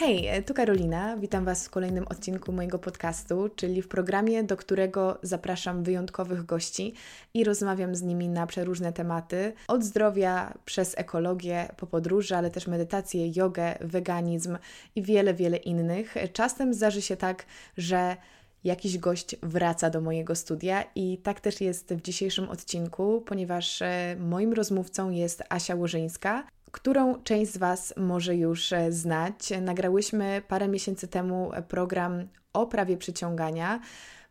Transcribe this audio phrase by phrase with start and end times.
[0.00, 1.16] Hej, tu Karolina.
[1.16, 6.94] Witam Was w kolejnym odcinku mojego podcastu, czyli w programie, do którego zapraszam wyjątkowych gości
[7.34, 9.52] i rozmawiam z nimi na przeróżne tematy.
[9.68, 14.58] Od zdrowia przez ekologię, po podróże, ale też medytację, jogę, weganizm
[14.96, 16.14] i wiele, wiele innych.
[16.32, 17.46] Czasem zdarzy się tak,
[17.76, 18.16] że
[18.64, 24.16] jakiś gość wraca do mojego studia i tak też jest w dzisiejszym odcinku, ponieważ e,
[24.18, 29.52] moim rozmówcą jest Asia Łożyńska którą część z Was może już e, znać.
[29.60, 33.80] Nagrałyśmy parę miesięcy temu program o prawie przyciągania,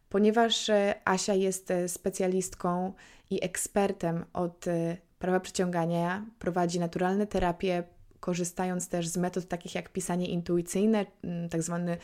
[0.09, 2.93] ponieważ e, Asia jest e, specjalistką
[3.29, 4.65] i ekspertem od
[5.19, 7.83] prawa przyciągania, prowadzi naturalne terapie
[8.19, 11.97] korzystając też z metod takich jak pisanie intuicyjne, mm, tak zwany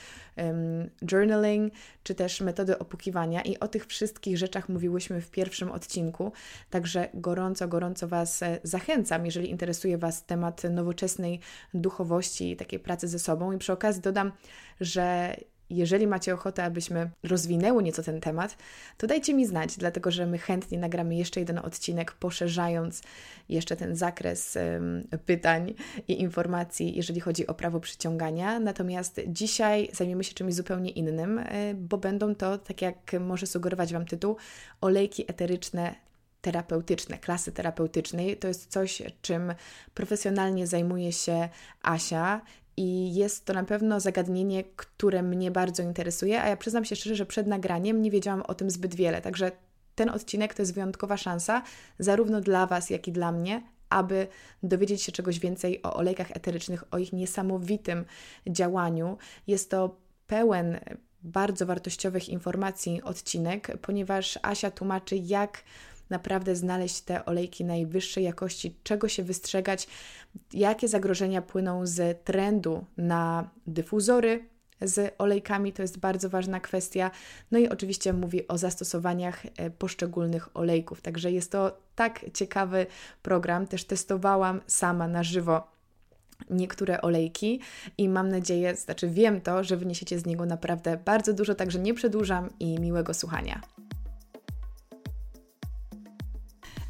[1.12, 3.41] journaling, czy też metody opukiwania.
[3.41, 6.32] I o tych wszystkich rzeczach mówiłyśmy w pierwszym odcinku,
[6.70, 11.40] także gorąco, gorąco Was e, zachęcam, jeżeli interesuje Was temat nowoczesnej
[11.74, 13.52] duchowości i takiej pracy ze sobą.
[13.52, 14.32] I przy okazji dodam,
[14.82, 15.35] że
[15.70, 18.58] jeżeli macie ochotę, abyśmy rozwinęły nieco ten temat,
[18.98, 23.02] to dajcie mi znać, dlatego że my chętnie nagramy jeszcze jeden odcinek, poszerzając
[23.49, 24.57] jeszcze ten zakres
[25.26, 25.74] pytań
[26.07, 28.60] i informacji, jeżeli chodzi o prawo przyciągania.
[28.60, 33.94] Natomiast dzisiaj zajmiemy się czymś zupełnie innym, e, bo będą to, tak jak może sugerować
[33.94, 34.35] Wam tytuł,
[34.82, 35.96] olejki eteryczne
[36.41, 38.38] terapeutyczne, klasy terapeutycznej.
[38.38, 39.54] To jest coś, czym
[39.94, 41.50] profesjonalnie zajmuje się
[41.82, 42.41] Asia
[42.77, 47.15] i jest to na pewno zagadnienie, które mnie bardzo interesuje, a ja przyznam się szczerze,
[47.15, 49.21] że przed nagraniem nie wiedziałam o tym zbyt wiele.
[49.21, 49.51] Także
[49.95, 51.62] ten odcinek to jest wyjątkowa szansa,
[51.99, 54.27] zarówno dla Was, jak i dla mnie, aby
[54.63, 58.05] dowiedzieć się czegoś więcej o olejkach eterycznych, o ich niesamowitym
[58.48, 59.17] działaniu.
[59.48, 60.79] Jest to pełen
[61.23, 65.63] bardzo wartościowych informacji odcinek, ponieważ Asia tłumaczy, jak
[66.09, 69.88] naprawdę znaleźć te olejki najwyższej jakości, czego się wystrzegać,
[70.53, 74.45] jakie zagrożenia płyną z trendu na dyfuzory
[74.81, 77.11] z olejkami, to jest bardzo ważna kwestia.
[77.51, 81.01] No i oczywiście mówi o zastosowaniach e, poszczególnych olejków.
[81.01, 82.85] Także jest to tak ciekawy
[83.21, 83.67] program.
[83.67, 85.75] Też testowałam sama na żywo
[86.49, 87.59] niektóre olejki
[87.97, 91.94] i mam nadzieję, znaczy wiem to, że wyniesiecie z niego naprawdę bardzo dużo, także nie
[91.94, 93.61] przedłużam i miłego słuchania.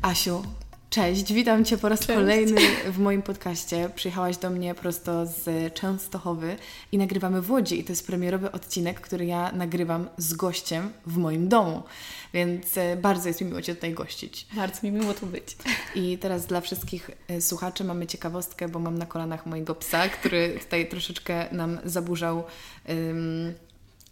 [0.06, 0.44] Asiu,
[0.90, 2.20] cześć, witam Cię po raz cześć.
[2.20, 2.62] kolejny
[2.92, 3.90] w moim podcaście.
[3.96, 6.56] Przyjechałaś do mnie prosto z Częstochowy
[6.92, 11.18] i nagrywamy w Łodzi i to jest premierowy odcinek, który ja nagrywam z gościem w
[11.18, 11.84] moim domu,
[12.34, 14.48] więc e, bardzo jest mi miło Cię tutaj gościć.
[14.56, 15.56] Bardzo mi miło tu być.
[15.96, 20.60] I teraz dla wszystkich e, słuchaczy mamy ciekawostkę, bo mam na kolanach mojego psa, który
[20.60, 22.44] tutaj troszeczkę nam zaburzał
[22.90, 23.54] um,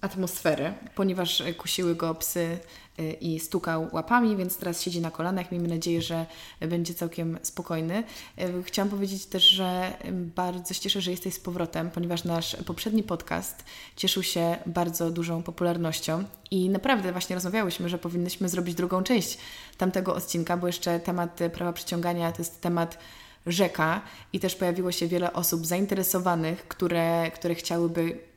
[0.03, 2.59] atmosferę, ponieważ kusiły go psy
[2.99, 5.51] Y, i stukał łapami, więc teraz siedzi na kolanach.
[5.51, 6.25] Miejmy nadzieję, że
[6.59, 8.03] będzie całkiem spokojny.
[8.41, 13.03] Y, chciałam powiedzieć też, że bardzo się cieszę, że jesteś z powrotem, ponieważ nasz poprzedni
[13.03, 13.63] podcast
[13.95, 19.37] cieszył się bardzo dużą popularnością i naprawdę właśnie rozmawiałyśmy, że powinnyśmy zrobić drugą część
[19.77, 22.97] tamtego odcinka, bo jeszcze temat prawa przyciągania to jest temat
[23.45, 24.01] rzeka
[24.33, 28.32] i też pojawiło się wiele osób zainteresowanych, które, które chciałyby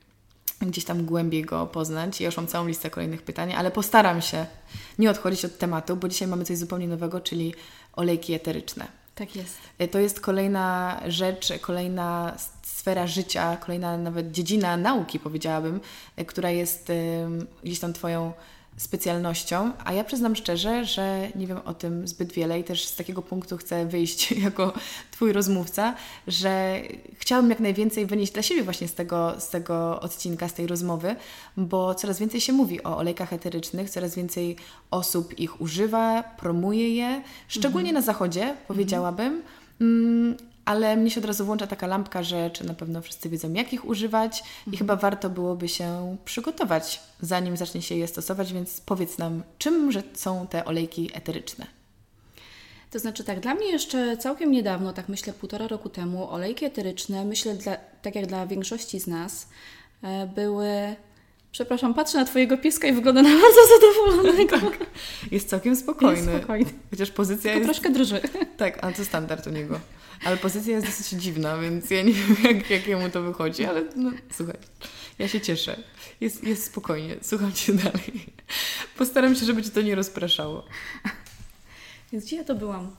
[0.60, 2.20] gdzieś tam głębiej go poznać.
[2.20, 4.46] Ja już mam całą listę kolejnych pytań, ale postaram się
[4.98, 7.54] nie odchodzić od tematu, bo dzisiaj mamy coś zupełnie nowego, czyli
[7.92, 8.86] olejki eteryczne.
[9.14, 9.58] Tak jest.
[9.78, 15.80] E, to jest kolejna rzecz, kolejna sfera życia, kolejna nawet dziedzina nauki, powiedziałabym,
[16.16, 16.92] e, która jest
[17.64, 18.32] gdzieś tam Twoją
[18.76, 22.96] specjalnością, a ja przyznam szczerze, że nie wiem o tym zbyt wiele i też z
[22.96, 24.72] takiego punktu chcę wyjść jako
[25.10, 25.94] Twój rozmówca,
[26.26, 26.80] że
[27.18, 31.16] chciałabym jak najwięcej wynieść dla siebie właśnie z tego, z tego odcinka, z tej rozmowy,
[31.56, 34.56] bo coraz więcej się mówi o olejkach eterycznych, coraz więcej
[34.90, 38.04] osób ich używa, promuje je, szczególnie mhm.
[38.04, 39.42] na zachodzie, powiedziałabym.
[39.80, 43.52] Mm, ale mnie się od razu włącza taka lampka, że czy na pewno wszyscy wiedzą,
[43.52, 44.74] jak ich używać mhm.
[44.74, 49.90] i chyba warto byłoby się przygotować, zanim zacznie się je stosować, więc powiedz nam, czym
[50.14, 51.66] są te olejki eteryczne?
[52.90, 57.24] To znaczy tak, dla mnie jeszcze całkiem niedawno, tak myślę półtora roku temu, olejki eteryczne,
[57.24, 59.48] myślę dla, tak jak dla większości z nas,
[60.02, 60.96] e, były
[61.56, 64.56] Przepraszam, patrzę na Twojego pieska i wygląda na bardzo zadowolonego.
[64.70, 64.86] Tak.
[65.32, 66.32] Jest całkiem spokojny.
[66.32, 66.70] Jest spokojny.
[66.90, 67.80] Chociaż pozycja Tylko jest...
[67.80, 68.20] troszkę drży.
[68.56, 69.80] Tak, ale to standard u niego.
[70.24, 73.84] Ale pozycja jest dosyć dziwna, więc ja nie wiem, jak, jak jemu to wychodzi, ale
[73.96, 74.56] no, słuchaj,
[75.18, 75.76] ja się cieszę.
[76.20, 78.26] Jest, jest spokojnie, słucham Cię dalej.
[78.98, 80.64] Postaram się, żeby Cię to nie rozpraszało.
[82.12, 82.96] Więc gdzie ja to byłam?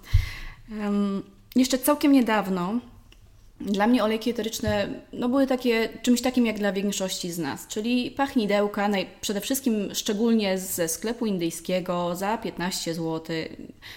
[0.81, 1.23] Um,
[1.55, 2.79] jeszcze całkiem niedawno
[3.61, 8.11] dla mnie olejki eteryczne no, były takie, czymś takim jak dla większości z nas, czyli
[8.11, 13.35] pachnidełka, naj, przede wszystkim szczególnie ze sklepu indyjskiego za 15 zł.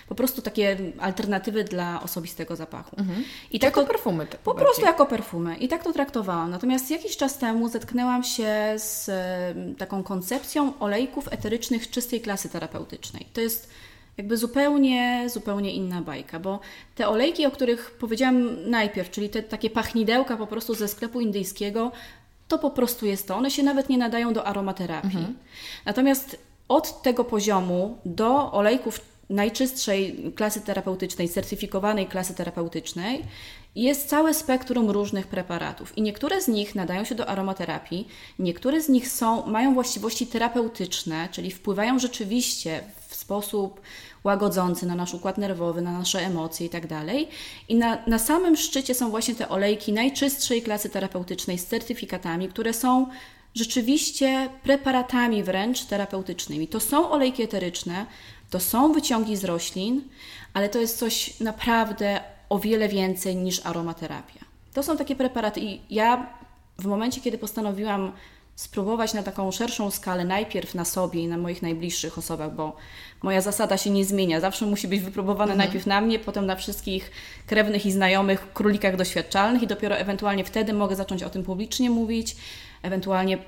[0.08, 2.96] Po prostu takie alternatywy dla osobistego zapachu.
[2.98, 3.24] Mhm.
[3.50, 4.26] I tak jako to, perfumy.
[4.26, 4.64] To po bardziej.
[4.64, 5.56] prostu jako perfumy.
[5.56, 6.50] I tak to traktowałam.
[6.50, 9.10] Natomiast jakiś czas temu zetknęłam się z
[9.78, 13.26] taką koncepcją olejków eterycznych czystej klasy terapeutycznej.
[13.32, 13.70] To jest
[14.20, 16.60] jakby zupełnie, zupełnie inna bajka, bo
[16.94, 21.92] te olejki, o których powiedziałam najpierw, czyli te takie pachnidełka po prostu ze sklepu indyjskiego,
[22.48, 23.36] to po prostu jest to.
[23.36, 25.18] One się nawet nie nadają do aromaterapii.
[25.18, 25.36] Mhm.
[25.84, 26.38] Natomiast
[26.68, 33.24] od tego poziomu do olejków najczystszej klasy terapeutycznej, certyfikowanej klasy terapeutycznej,
[33.74, 38.88] jest całe spektrum różnych preparatów i niektóre z nich nadają się do aromaterapii, niektóre z
[38.88, 43.80] nich są, mają właściwości terapeutyczne, czyli wpływają rzeczywiście w sposób
[44.24, 46.88] łagodzący na nasz układ nerwowy, na nasze emocje itd.
[46.88, 47.16] Tak
[47.68, 52.72] I na, na samym szczycie są właśnie te olejki najczystszej klasy terapeutycznej z certyfikatami, które
[52.72, 53.06] są
[53.54, 56.68] rzeczywiście preparatami wręcz terapeutycznymi.
[56.68, 58.06] To są olejki eteryczne,
[58.50, 60.02] to są wyciągi z roślin,
[60.54, 64.40] ale to jest coś naprawdę o wiele więcej niż aromaterapia.
[64.72, 66.26] To są takie preparaty i ja
[66.78, 68.12] w momencie, kiedy postanowiłam
[68.60, 72.76] spróbować na taką szerszą skalę, najpierw na sobie i na moich najbliższych osobach, bo
[73.22, 74.40] moja zasada się nie zmienia.
[74.40, 75.58] Zawsze musi być wypróbowane mhm.
[75.58, 77.10] najpierw na mnie, potem na wszystkich
[77.46, 82.36] krewnych i znajomych królikach doświadczalnych i dopiero ewentualnie wtedy mogę zacząć o tym publicznie mówić,
[82.82, 83.38] ewentualnie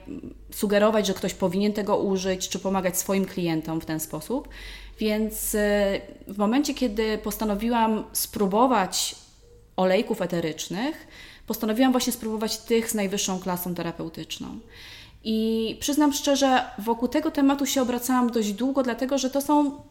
[0.50, 4.48] sugerować, że ktoś powinien tego użyć, czy pomagać swoim klientom w ten sposób.
[4.98, 9.14] Więc e, w momencie, kiedy postanowiłam spróbować
[9.76, 11.06] olejków eterycznych,
[11.46, 14.58] postanowiłam właśnie spróbować tych z najwyższą klasą terapeutyczną.
[15.24, 19.82] I przyznam szczerze, wokół tego tematu się obracałam dość długo, dlatego że to są,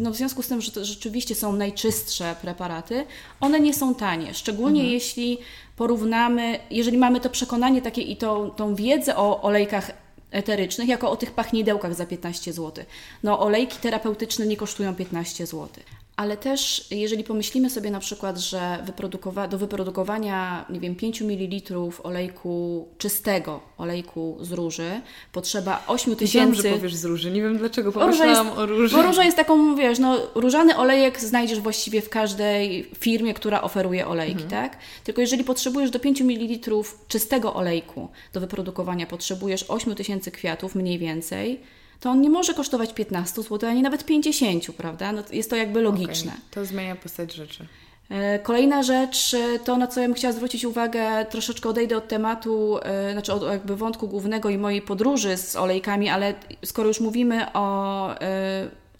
[0.00, 3.04] no w związku z tym, że to rzeczywiście są najczystsze preparaty,
[3.40, 4.34] one nie są tanie.
[4.34, 4.94] Szczególnie mhm.
[4.94, 5.38] jeśli
[5.76, 11.16] porównamy, jeżeli mamy to przekonanie takie i to, tą wiedzę o olejkach eterycznych, jako o
[11.16, 12.84] tych pachnidełkach za 15 zł.
[13.22, 15.68] No, olejki terapeutyczne nie kosztują 15 zł
[16.18, 21.74] ale też jeżeli pomyślimy sobie na przykład, że wyprodukowa do wyprodukowania, nie wiem, 5 ml
[22.02, 25.00] olejku czystego, olejku z róży,
[25.32, 26.62] potrzeba 8 tysięcy...
[26.62, 28.96] Wiem, że powiesz z róży, nie wiem dlaczego pomyślałam jest, o róży.
[28.96, 34.06] Bo róża jest taką, wiesz, no różany olejek znajdziesz właściwie w każdej firmie, która oferuje
[34.06, 34.50] olejki, mhm.
[34.50, 34.78] tak?
[35.04, 36.70] Tylko jeżeli potrzebujesz do 5 ml
[37.08, 41.60] czystego olejku do wyprodukowania, potrzebujesz 8 tysięcy kwiatów mniej więcej,
[42.00, 45.12] to on nie może kosztować 15 zł, ani nawet 50, prawda?
[45.12, 46.32] No, jest to jakby logiczne.
[46.32, 46.42] Okay.
[46.50, 47.66] To zmienia postać rzeczy.
[48.10, 52.08] E, kolejna rzecz, e, to na co ja bym chciała zwrócić uwagę, troszeczkę odejdę od
[52.08, 56.34] tematu, e, znaczy od jakby wątku głównego i mojej podróży z olejkami, ale
[56.64, 58.08] skoro już mówimy o,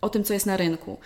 [0.00, 0.98] o tym, co jest na rynku.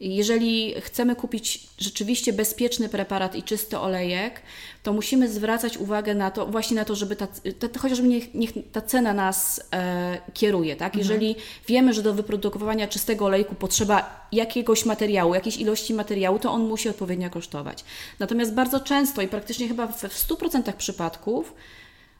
[0.00, 4.42] Jeżeli chcemy kupić rzeczywiście bezpieczny preparat i czysty olejek,
[4.82, 7.26] to musimy zwracać uwagę na to, właśnie na to, żeby ta,
[7.72, 10.94] ta chociażby niech, niech, ta cena nas e, kieruje, tak?
[10.94, 10.98] Mhm.
[10.98, 11.36] Jeżeli
[11.68, 16.88] wiemy, że do wyprodukowania czystego olejku potrzeba jakiegoś materiału, jakiejś ilości materiału, to on musi
[16.88, 17.84] odpowiednio kosztować.
[18.18, 21.54] Natomiast bardzo często i praktycznie chyba w, w 100% przypadków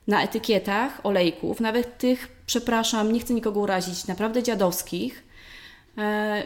[0.06, 5.24] na etykietach olejków, nawet tych, przepraszam, nie chcę nikogo urazić, naprawdę dziadowskich,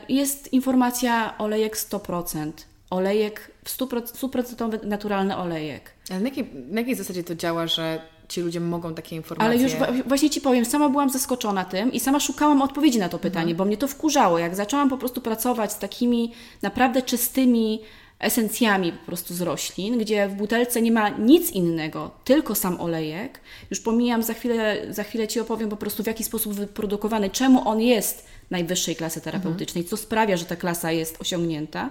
[0.08, 2.52] jest informacja olejek 100%,
[2.90, 5.90] olejek w 100%, naturalny olejek.
[6.10, 9.46] Ale na jakiej, na jakiej zasadzie to działa, że ci ludzie mogą takie informacje...
[9.46, 9.72] Ale już
[10.06, 13.56] właśnie Ci powiem, sama byłam zaskoczona tym i sama szukałam odpowiedzi na to pytanie, mhm.
[13.56, 14.38] bo mnie to wkurzało.
[14.38, 17.80] Jak zaczęłam po prostu pracować z takimi naprawdę czystymi
[18.20, 23.40] esencjami po prostu z roślin, gdzie w butelce nie ma nic innego, tylko sam olejek.
[23.70, 27.68] Już pomijam, za chwilę, za chwilę Ci opowiem po prostu w jaki sposób wyprodukowany, czemu
[27.68, 31.90] on jest najwyższej klasy terapeutycznej, co sprawia, że ta klasa jest osiągnięta.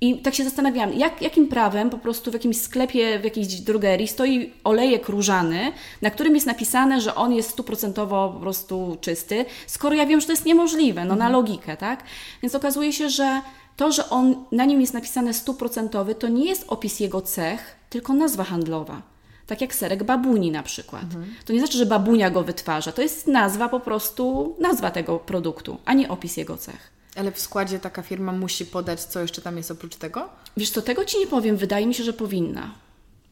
[0.00, 4.08] I tak się zastanawiałam, jak, jakim prawem po prostu w jakimś sklepie, w jakiejś drogerii
[4.08, 9.94] stoi olejek różany, na którym jest napisane, że on jest stuprocentowo po prostu czysty, skoro
[9.94, 11.32] ja wiem, że to jest niemożliwe, no na mhm.
[11.32, 12.02] logikę, tak?
[12.42, 13.40] Więc okazuje się, że
[13.76, 18.14] to, że on, na nim jest napisane stuprocentowy, to nie jest opis jego cech, tylko
[18.14, 19.02] nazwa handlowa.
[19.46, 21.02] Tak jak serek babuni na przykład.
[21.02, 21.34] Mhm.
[21.44, 22.92] To nie znaczy, że babunia go wytwarza.
[22.92, 26.90] To jest nazwa po prostu, nazwa tego produktu, a nie opis jego cech.
[27.16, 30.28] Ale w składzie taka firma musi podać, co jeszcze tam jest oprócz tego?
[30.56, 31.56] Wiesz, to tego Ci nie powiem.
[31.56, 32.74] Wydaje mi się, że powinna.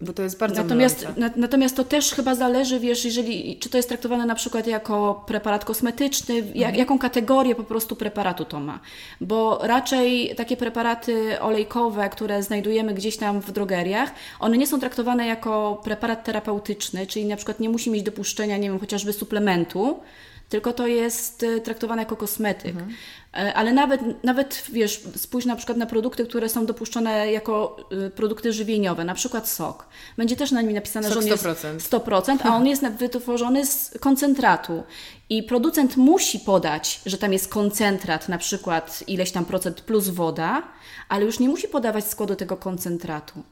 [0.03, 3.77] Bo to jest bardzo natomiast, na, natomiast to też chyba zależy, wiesz, jeżeli, czy to
[3.77, 6.57] jest traktowane na przykład jako preparat kosmetyczny, mhm.
[6.57, 8.81] jak, jaką kategorię po prostu preparatu to ma.
[9.21, 15.27] Bo raczej takie preparaty olejkowe, które znajdujemy gdzieś tam w drogeriach, one nie są traktowane
[15.27, 20.01] jako preparat terapeutyczny, czyli na przykład nie musi mieć dopuszczenia, nie wiem, chociażby suplementu,
[20.53, 22.77] tylko to jest e, traktowane jako kosmetyk.
[22.77, 22.95] Mhm.
[23.55, 27.77] Ale nawet, nawet, wiesz, spójrz na przykład na produkty, które są dopuszczone jako
[28.15, 29.87] produkty żywieniowe, na przykład sok.
[30.17, 31.73] Będzie też na nim napisane, sok że on 100%.
[31.75, 34.83] jest 100%, a on jest wytworzony z koncentratu.
[35.29, 40.63] I producent musi podać, że tam jest koncentrat, na przykład ileś tam procent plus woda,
[41.09, 43.43] ale już nie musi podawać składu tego koncentratu.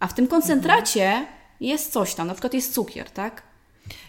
[0.00, 1.26] A w tym koncentracie mhm.
[1.60, 3.42] jest coś tam, na przykład jest cukier, tak?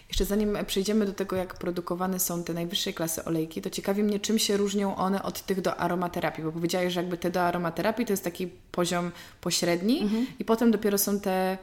[0.08, 4.20] Jeszcze zanim przejdziemy do tego, jak produkowane są te najwyższej klasy olejki, to ciekawi mnie,
[4.20, 8.06] czym się różnią one od tych do aromaterapii, bo powiedziałeś, że jakby te do aromaterapii
[8.06, 9.10] to jest taki poziom
[9.40, 10.26] pośredni mhm.
[10.38, 11.58] i potem dopiero są te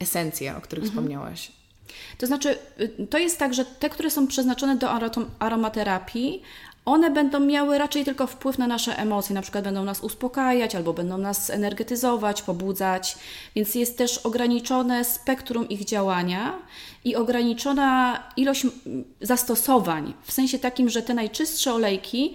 [0.00, 1.04] esencje, o których mhm.
[1.04, 1.52] wspomniałaś.
[2.18, 4.90] To znaczy, y, to jest tak, że te, które są przeznaczone do
[5.38, 6.42] aromaterapii,
[6.88, 10.92] one będą miały raczej tylko wpływ na nasze emocje, na przykład będą nas uspokajać albo
[10.92, 13.16] będą nas energetyzować, pobudzać,
[13.56, 16.58] więc jest też ograniczone spektrum ich działania
[17.04, 18.66] i ograniczona ilość
[19.20, 22.34] zastosowań, w sensie takim, że te najczystsze olejki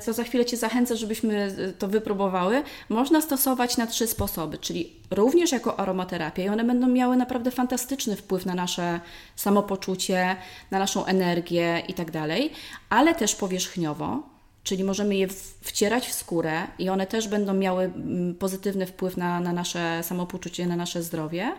[0.00, 4.92] co za chwilę Cię zachęcę, żebyśmy e, to wypróbowały, można stosować na trzy sposoby, czyli
[5.10, 9.00] również jako aromaterapię i one będą miały naprawdę fantastyczny wpływ na nasze
[9.36, 10.36] samopoczucie,
[10.70, 12.52] na naszą energię i tak dalej,
[12.90, 14.22] ale też powierzchniowo,
[14.64, 15.28] czyli możemy je
[15.60, 20.66] wcierać w skórę i one też będą miały mm, pozytywny wpływ na, na nasze samopoczucie,
[20.66, 21.52] na nasze zdrowie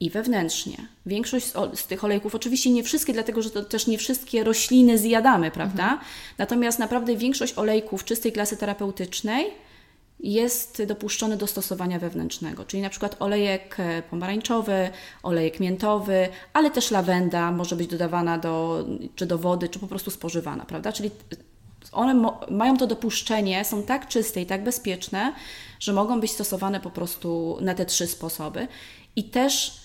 [0.00, 0.76] i wewnętrznie.
[1.06, 5.50] Większość z, tych olejków, oczywiście nie wszystkie, dlatego że to też nie wszystkie rośliny zjadamy,
[5.50, 5.82] prawda?
[5.82, 6.00] Mhm.
[6.38, 9.46] Natomiast naprawdę większość olejków czystej klasy terapeutycznej
[10.20, 14.90] jest dopuszczony do stosowania wewnętrznego, czyli na przykład olejek e, pomarańczowy,
[15.22, 20.10] olejek miętowy, ale też lawenda może być dodawana do, czy do wody, czy po prostu
[20.10, 20.92] spożywana, prawda?
[20.92, 21.10] Czyli
[21.92, 25.32] one mają to dopuszczenie, są tak czyste i tak bezpieczne,
[25.80, 28.68] że mogą być stosowane po prostu na te trzy sposoby.
[29.16, 29.80] I też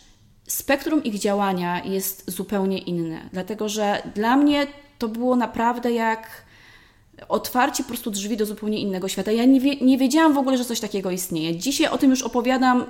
[0.48, 4.68] spektrum ich działania jest zupełnie inne, dlatego że dla mnie
[5.00, 6.44] to było naprawdę jak
[7.30, 9.32] otwarcie po prostu drzwi do zupełnie innego świata.
[9.32, 11.58] Ja nie, wie, nie wiedziałam w ogóle, że coś takiego istnieje.
[11.58, 12.86] Dzisiaj o tym już opowiadam,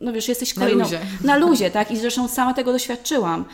[0.00, 0.78] no wiesz, jesteś kolejną...
[0.78, 1.00] Na luzie.
[1.24, 1.90] Na luzie, tak?
[1.90, 3.44] I zresztą sama tego doświadczyłam.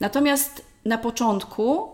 [0.00, 1.88] Natomiast na początku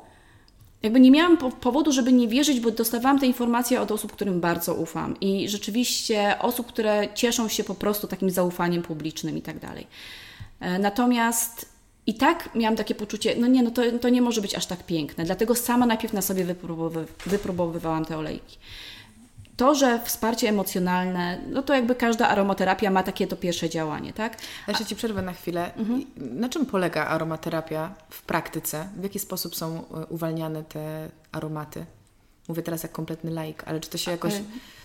[0.83, 4.75] jakby nie miałam powodu, żeby nie wierzyć, bo dostawałam te informacje od osób, którym bardzo
[4.75, 9.87] ufam i rzeczywiście osób, które cieszą się po prostu takim zaufaniem publicznym i tak dalej.
[10.61, 14.55] E, natomiast i tak miałam takie poczucie, no nie, no to, to nie może być
[14.55, 18.59] aż tak piękne, dlatego sama najpierw na sobie wypróbowy, wypróbowywałam te olejki.
[19.57, 24.37] To, że wsparcie emocjonalne, no to jakby każda aromaterapia ma takie to pierwsze działanie, tak?
[24.69, 25.75] Jeszcze Ci przerwę na chwilę.
[25.75, 26.05] Mhm.
[26.17, 28.89] Na czym polega aromaterapia w praktyce?
[28.97, 31.87] W jaki sposób są e, uwalniane te aromaty?
[32.49, 34.35] Mówię teraz jak kompletny laik, ale czy to się jakoś...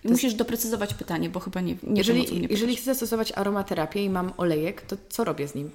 [0.03, 0.35] To musisz jest...
[0.35, 4.81] doprecyzować pytanie, bo chyba nie, nie jeżeli, wiem, Jeżeli chcę zastosować aromaterapię i mam olejek,
[4.81, 5.71] to co robię z nim?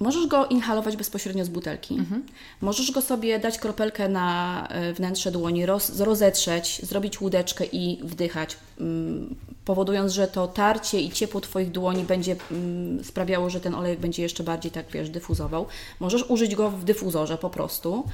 [0.00, 1.94] Możesz go inhalować bezpośrednio z butelki.
[1.94, 2.26] Mhm.
[2.60, 8.56] Możesz go sobie dać kropelkę na e, wnętrze dłoni, roz, rozetrzeć, zrobić łódeczkę i wdychać,
[8.80, 9.34] mm,
[9.64, 14.22] powodując, że to tarcie i ciepło Twoich dłoni będzie mm, sprawiało, że ten olejek będzie
[14.22, 15.66] jeszcze bardziej, tak wiesz, dyfuzował.
[16.00, 18.04] Możesz użyć go w dyfuzorze po prostu.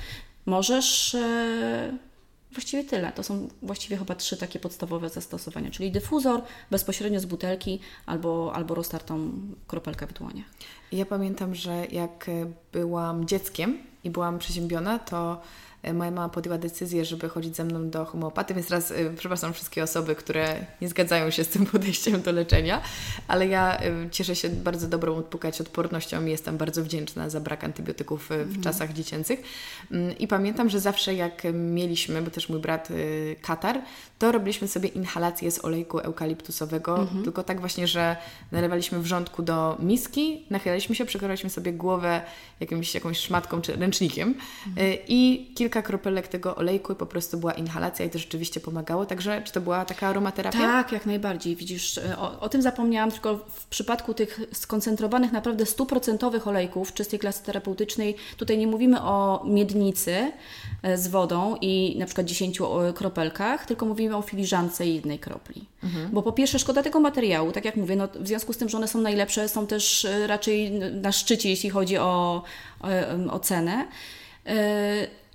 [0.46, 1.92] Możesz e,
[2.56, 3.12] Właściwie tyle.
[3.12, 8.74] To są właściwie chyba trzy takie podstawowe zastosowania, czyli dyfuzor bezpośrednio z butelki albo, albo
[8.74, 9.30] roztartą
[9.66, 10.46] kropelkę w dłoniach.
[10.92, 12.30] Ja pamiętam, że jak
[12.72, 15.40] byłam dzieckiem i byłam przeziębiona, to
[15.94, 19.82] moja mama podjęła decyzję, żeby chodzić ze mną do homeopaty, więc teraz e, przepraszam wszystkie
[19.82, 22.80] osoby, które nie zgadzają się z tym podejściem do leczenia,
[23.28, 27.64] ale ja e, cieszę się bardzo dobrą odpukać odpornością i jestem bardzo wdzięczna za brak
[27.64, 28.62] antybiotyków w mhm.
[28.62, 29.42] czasach dziecięcych.
[29.90, 32.88] Mm, I pamiętam, że zawsze jak mieliśmy, bo też mój brat
[33.42, 33.82] katar,
[34.18, 37.24] to robiliśmy sobie inhalację z olejku eukaliptusowego, mhm.
[37.24, 38.16] tylko tak właśnie, że
[38.52, 42.22] nalewaliśmy wrzątku do miski, nachylaliśmy się, przekładaliśmy sobie głowę
[42.60, 44.34] jakimś, jakąś szmatką czy ręcznikiem
[44.66, 44.96] mhm.
[45.08, 49.06] i kilka kilka kropelek tego olejku i po prostu była inhalacja i to rzeczywiście pomagało.
[49.06, 50.58] Także czy to była taka aromaterapia?
[50.58, 51.56] Tak, jak najbardziej.
[51.56, 57.18] Widzisz, e, o, o tym zapomniałam, tylko w przypadku tych skoncentrowanych naprawdę stuprocentowych olejków czystej
[57.18, 60.32] klasy terapeutycznej, tutaj nie mówimy o miednicy
[60.82, 62.58] e, z wodą i na przykład 10
[62.94, 65.64] kropelkach, tylko mówimy o filiżance i jednej kropli.
[65.84, 66.10] Mhm.
[66.12, 68.76] Bo po pierwsze szkoda tego materiału, tak jak mówię, no, w związku z tym, że
[68.76, 72.42] one są najlepsze, są też e, raczej na szczycie, jeśli chodzi o,
[72.80, 73.86] o, o cenę.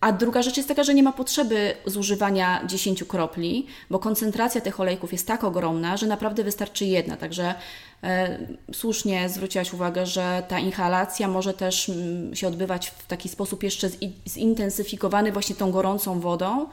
[0.02, 4.80] A druga rzecz jest taka, że nie ma potrzeby zużywania 10 kropli, bo koncentracja tych
[4.80, 7.18] olejków jest tak ogromna, że naprawdę wystarczy jedna.
[7.18, 7.56] Także
[8.04, 8.40] e,
[8.74, 13.64] słusznie zwróciłaś uwagę, że ta inhalacja może też m, mm, się odbywać w taki sposób
[13.64, 13.90] jeszcze
[14.28, 16.68] zintensyfikowany właśnie tą gorącą wodą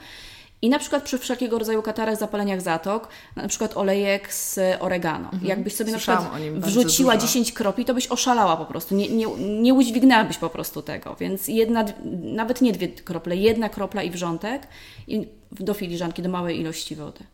[0.62, 5.24] I na przykład przy wszelkiego rodzaju katarach, zapaleniach zatok, na przykład olejek z oregano.
[5.24, 5.46] Mhm.
[5.46, 8.94] Jakbyś sobie Słyszałam na przykład wrzuciła 10 kropli, to byś oszalała po prostu.
[8.94, 9.26] Nie, nie,
[9.60, 11.16] nie udźwignęłabyś po prostu tego.
[11.20, 11.84] Więc jedna,
[12.22, 14.66] nawet nie dwie krople, jedna kropla i wrzątek
[15.06, 17.24] i do filiżanki, do małej ilości wody.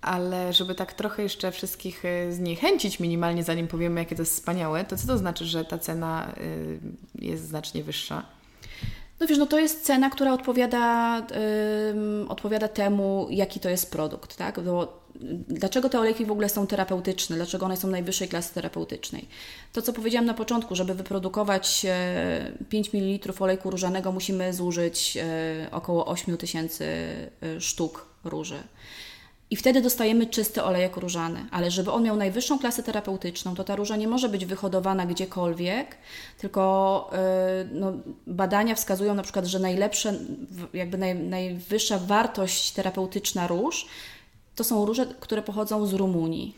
[0.00, 4.84] Ale żeby tak trochę jeszcze wszystkich y, zniechęcić minimalnie, zanim powiemy, jakie to jest wspaniałe,
[4.84, 6.78] to co to znaczy, że ta cena y,
[7.14, 8.33] jest znacznie wyższa?
[9.20, 11.18] No wiesz, no to jest cena, która odpowiada,
[11.94, 14.60] yy, odpowiada temu, jaki to jest produkt, tak?
[14.60, 15.04] Bo
[15.48, 17.36] dlaczego te olejki w ogóle są terapeutyczne?
[17.36, 19.28] Dlaczego one są najwyższej klasy terapeutycznej?
[19.72, 21.86] To, co powiedziałam na początku, żeby wyprodukować
[22.68, 25.16] 5 ml olejku różanego, musimy zużyć
[25.66, 26.84] y, około 8 tysięcy
[27.42, 28.62] y, sztuk róży.
[29.54, 31.46] I wtedy dostajemy czysty olejek różany.
[31.50, 35.96] Ale żeby on miał najwyższą klasę terapeutyczną, to ta róża nie może być wyhodowana gdziekolwiek,
[36.38, 37.92] tylko yy, no,
[38.26, 40.14] badania wskazują na przykład, że najlepsze,
[40.72, 43.86] jakby naj, najwyższa wartość terapeutyczna róż
[44.56, 46.54] to są róże, które pochodzą z Rumunii.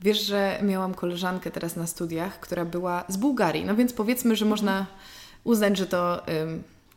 [0.00, 4.44] Wiesz, że miałam koleżankę teraz na studiach, która była z Bułgarii, no więc powiedzmy, że
[4.44, 4.86] można
[5.44, 6.22] uznać, że to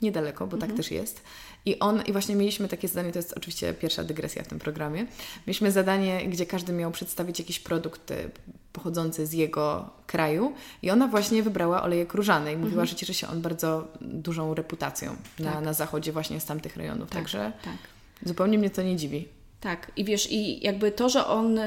[0.01, 0.71] niedaleko, bo tak mhm.
[0.71, 1.21] tak też jest.
[1.65, 5.05] I on, i właśnie mieliśmy takie zadanie, to jest oczywiście pierwsza dygresja w tym programie.
[5.47, 8.31] Mieliśmy zadanie, gdzie każdy miał przedstawić jakiś produkt y,
[8.73, 12.87] pochodzący z jego kraju i ona właśnie wybrała olejek różany i mówiła, mhm.
[12.87, 15.63] że cieszy się on bardzo dużą reputacją na, tak.
[15.63, 17.09] na zachodzie właśnie z tamtych rejonów.
[17.09, 17.77] Tak, Także tak.
[18.25, 19.27] zupełnie mnie to nie dziwi.
[19.63, 21.59] Tak, i wiesz, i jakby to, że on,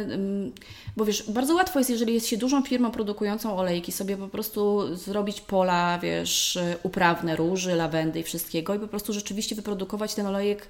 [0.97, 4.95] bo wiesz, bardzo łatwo jest, jeżeli jest się dużą firmą produkującą olejki, sobie po prostu
[4.97, 10.69] zrobić pola, wiesz, uprawne, róży, lawendy i wszystkiego i po prostu rzeczywiście wyprodukować ten olejek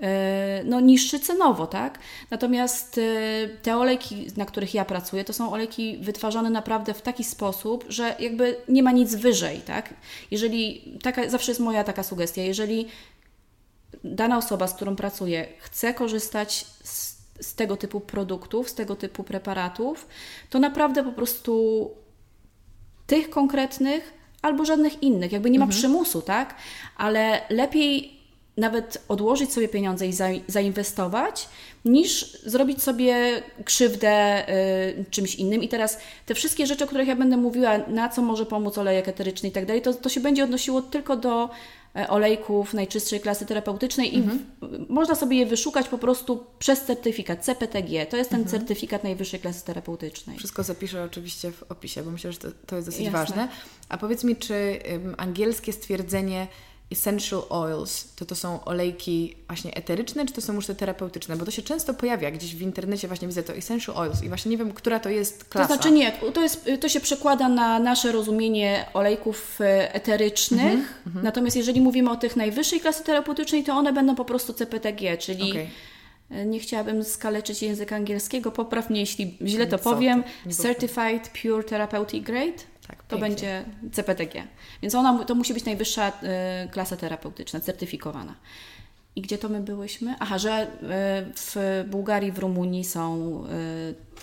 [0.00, 1.98] e, no, niższy cenowo, tak?
[2.30, 7.24] Natomiast e, te olejki, na których ja pracuję, to są olejki wytwarzane naprawdę w taki
[7.24, 9.94] sposób, że jakby nie ma nic wyżej, tak?
[10.30, 12.86] Jeżeli, taka, zawsze jest moja taka sugestia, jeżeli
[14.04, 19.24] dana osoba, z którą pracuję, chce korzystać z, z tego typu produktów, z tego typu
[19.24, 20.08] preparatów,
[20.50, 21.90] to naprawdę po prostu
[23.06, 25.32] tych konkretnych albo żadnych innych.
[25.32, 25.78] Jakby nie ma mhm.
[25.78, 26.54] przymusu, tak?
[26.96, 28.18] Ale lepiej
[28.56, 31.48] nawet odłożyć sobie pieniądze i za, zainwestować,
[31.84, 35.62] niż zrobić sobie krzywdę y, czymś innym.
[35.62, 39.08] I teraz te wszystkie rzeczy, o których ja będę mówiła, na co może pomóc olejek
[39.08, 41.50] eteryczny i tak dalej, to, to się będzie odnosiło tylko do
[42.08, 44.46] olejków najczystszej klasy terapeutycznej mhm.
[44.62, 48.06] i można sobie je wyszukać po prostu przez certyfikat CPTG.
[48.06, 48.58] To jest ten mhm.
[48.58, 50.38] certyfikat najwyższej klasy terapeutycznej.
[50.38, 53.18] Wszystko zapiszę oczywiście w opisie, bo myślę, że to, to jest dosyć Jasne.
[53.18, 53.48] ważne.
[53.88, 56.46] A powiedz mi, czy um, angielskie stwierdzenie
[56.90, 61.36] essential oils, to to są olejki właśnie eteryczne, czy to są już te terapeutyczne?
[61.36, 64.50] Bo to się często pojawia gdzieś w internecie, właśnie widzę to essential oils i właśnie
[64.50, 65.68] nie wiem, która to jest klasa.
[65.68, 70.84] To znaczy nie, to, jest, to się przekłada na nasze rozumienie olejków e, eterycznych, mm
[71.16, 71.22] -hmm.
[71.22, 75.50] natomiast jeżeli mówimy o tych najwyższej klasy terapeutycznej, to one będą po prostu CPTG, czyli
[75.50, 75.68] okay.
[76.46, 80.24] Nie chciałabym skaleczyć języka angielskiego, popraw mnie, jeśli źle to powiem.
[80.50, 82.77] Certified Pure Therapeutic Grade.
[82.88, 84.44] Tak, to będzie CPTG.
[84.82, 88.34] Więc ona, to musi być najwyższa y, klasa terapeutyczna, certyfikowana.
[89.16, 90.14] I gdzie to my byłyśmy?
[90.18, 90.66] Aha, że y,
[91.34, 93.42] w Bułgarii, w Rumunii są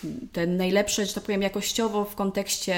[0.03, 2.75] y, te najlepsze, że tak powiem, jakościowo w kontekście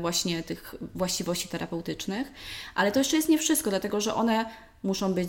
[0.00, 2.32] właśnie tych właściwości terapeutycznych.
[2.74, 4.44] Ale to jeszcze jest nie wszystko, dlatego że one
[4.86, 5.28] muszą być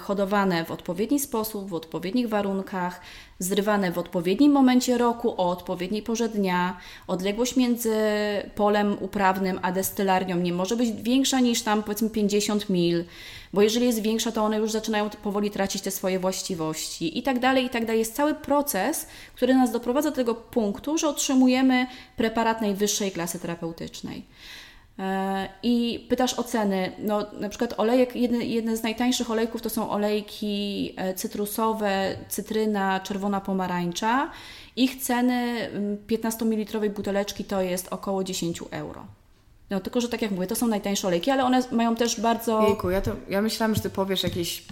[0.00, 3.00] hodowane w odpowiedni sposób, w odpowiednich warunkach,
[3.38, 6.76] zrywane w odpowiednim momencie roku, o odpowiedniej porze dnia.
[7.06, 7.94] Odległość między
[8.54, 13.04] polem uprawnym a destylarnią nie może być większa niż tam powiedzmy 50 mil,
[13.52, 17.38] bo jeżeli jest większa, to one już zaczynają powoli tracić te swoje właściwości i tak
[17.38, 17.98] dalej, i tak dalej.
[17.98, 24.24] Jest cały proces, który nas doprowadza do tego punktu, że otrzymujemy preparat najwyższej klasy terapeutycznej.
[24.98, 26.92] E, I pytasz o ceny.
[26.98, 33.00] No, na przykład olejek, jedne, jedne z najtańszych olejków to są olejki e, cytrusowe, cytryna,
[33.00, 34.30] czerwona pomarańcza.
[34.76, 35.70] Ich ceny
[36.08, 39.06] 15-mililitrowej buteleczki to jest około 10 euro.
[39.70, 42.62] No tylko, że tak jak mówię, to są najtańsze olejki, ale one mają też bardzo...
[42.62, 44.64] Jejku, ja, to, ja myślałam, że Ty powiesz jakieś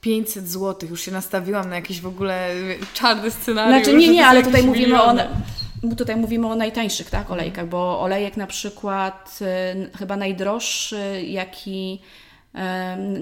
[0.00, 0.88] 500 zł.
[0.90, 2.50] Już się nastawiłam na jakiś w ogóle
[2.94, 3.84] czarny scenariusz.
[3.84, 5.14] Znaczy nie, nie, ale tutaj mówimy o,
[5.96, 9.38] tutaj mówimy o najtańszych tak, olejkach, bo olejek na przykład
[9.94, 12.00] y, chyba najdroższy, jaki,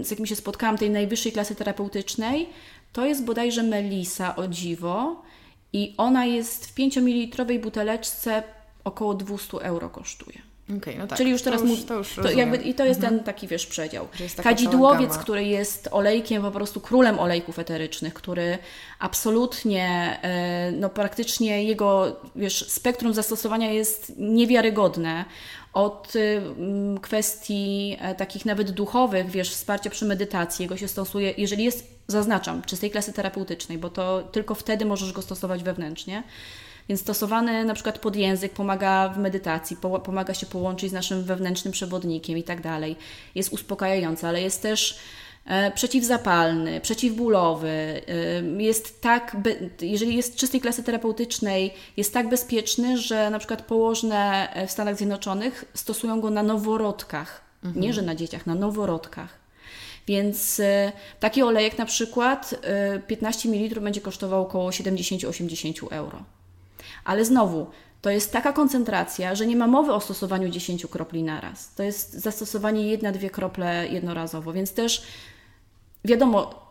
[0.02, 2.48] z jakim się spotkałam, tej najwyższej klasy terapeutycznej,
[2.92, 5.22] to jest bodajże Melisa o dziwo
[5.72, 8.42] i ona jest w 5 ml buteleczce
[8.84, 10.47] około 200 euro kosztuje.
[10.76, 11.18] Okay, no tak.
[11.18, 13.16] Czyli już teraz to już, to już to jakby, I to jest mhm.
[13.16, 14.09] ten taki, wiesz, przedział.
[14.42, 18.59] Kadzidłowiec, który jest olejkiem, po prostu królem olejków eterycznych, który
[18.98, 25.24] absolutnie, e, no praktycznie jego, wiesz, spektrum zastosowania jest niewiarygodne.
[25.72, 26.12] Od
[27.02, 32.62] kwestii e, takich nawet duchowych, wiesz, wsparcia przy medytacji, jego się stosuje, jeżeli jest, zaznaczam,
[32.62, 36.22] czystej klasy terapeutycznej, bo to tylko wtedy możesz go stosować wewnętrznie
[36.88, 41.72] więc stosowany na przykład pod język pomaga w medytacji, pomaga się połączyć z naszym wewnętrznym
[41.72, 42.96] przewodnikiem i tak dalej.
[43.35, 44.98] Jest uspokajający, ale jest też
[45.46, 49.37] e, przeciwzapalny, przeciwbólowy, e, jest tak,
[49.81, 55.64] jeżeli jest czystej klasy terapeutycznej, jest tak bezpieczny, że na przykład położne w Stanach Zjednoczonych
[55.74, 57.83] stosują go na noworodkach, mhm.
[57.83, 59.38] nie że na dzieciach, na noworodkach.
[60.07, 62.55] Więc e, taki olejek na przykład
[63.07, 66.38] 15 ml będzie kosztował około 70-80 euro.
[67.04, 67.66] Ale znowu,
[68.02, 71.74] to jest taka koncentracja, że nie ma mowy o stosowaniu 10 kropli naraz.
[71.74, 75.02] To jest zastosowanie jedna, dwie krople jednorazowo, więc też
[76.04, 76.67] wiadomo,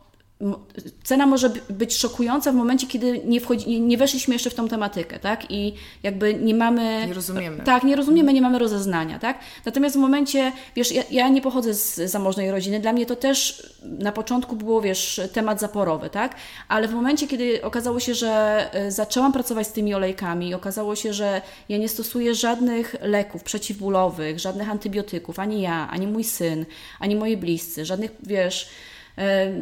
[1.03, 5.19] cena może być szokująca w momencie, kiedy nie, wchodzi, nie weszliśmy jeszcze w tą tematykę,
[5.19, 5.51] tak?
[5.51, 5.73] I
[6.03, 7.07] jakby nie mamy...
[7.07, 7.63] Nie rozumiemy.
[7.63, 9.39] Tak, nie rozumiemy, nie mamy rozeznania, tak?
[9.65, 13.67] Natomiast w momencie, wiesz, ja, ja nie pochodzę z zamożnej rodziny, dla mnie to też
[13.83, 16.35] na początku było, wiesz, temat zaporowy, tak?
[16.67, 21.13] Ale w momencie, kiedy okazało się, że e, zaczęłam pracować z tymi olejkami, okazało się,
[21.13, 26.65] że ja nie stosuję żadnych leków przeciwbólowych, żadnych antybiotyków, ani ja, ani mój syn,
[26.99, 28.69] ani moi bliscy, żadnych, wiesz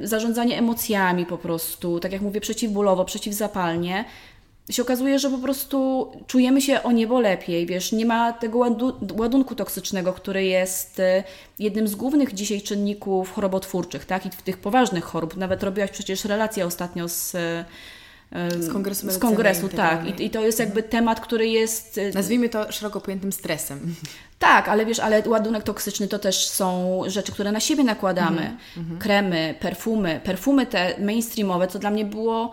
[0.03, 4.05] zarządzanie emocjami po prostu, tak jak mówię, przeciwbólowo, przeciwzapalnie,
[4.69, 8.59] się okazuje, że po prostu czujemy się o niebo lepiej, wiesz, nie ma tego
[9.17, 11.23] ładunku toksycznego, który jest e,
[11.59, 15.37] jednym z głównych dzisiaj czynników chorobotwórczych, tak, i w tych poważnych chorób.
[15.37, 17.65] Nawet robiłaś przecież relację ostatnio z e,
[18.59, 20.19] z kongresu, z kongresu tak.
[20.19, 21.99] I, I, to jest jakby temat, który jest.
[22.13, 23.79] Nazwijmy to szeroko pojętym stresem.
[24.39, 28.41] Tak, ale wiesz, ale ładunek toksyczny to też są rzeczy, które na siebie nakładamy.
[28.41, 28.97] Mm -hmm.
[28.97, 30.21] Kremy, perfumy.
[30.23, 32.51] Perfumy te mainstreamowe, to dla mnie było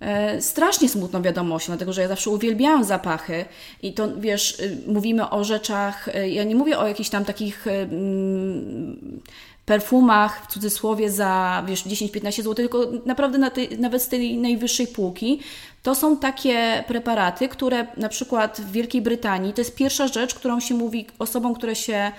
[0.00, 3.44] e, strasznie smutną wiadomością, dlatego że ja zawsze uwielbiałam zapachy
[3.82, 7.66] i to wiesz, y, mówimy o rzeczach, y, ja nie mówię o jakichś tam takich.
[7.66, 9.20] Y, mm,
[9.68, 14.86] perfumach, w cudzysłowie, za wiesz, 10-15 zł, tylko naprawdę na tej, nawet z tej najwyższej
[14.86, 15.40] półki.
[15.82, 20.60] To są takie preparaty, które na przykład w Wielkiej Brytanii, to jest pierwsza rzecz, którą
[20.60, 22.12] się mówi osobom, które się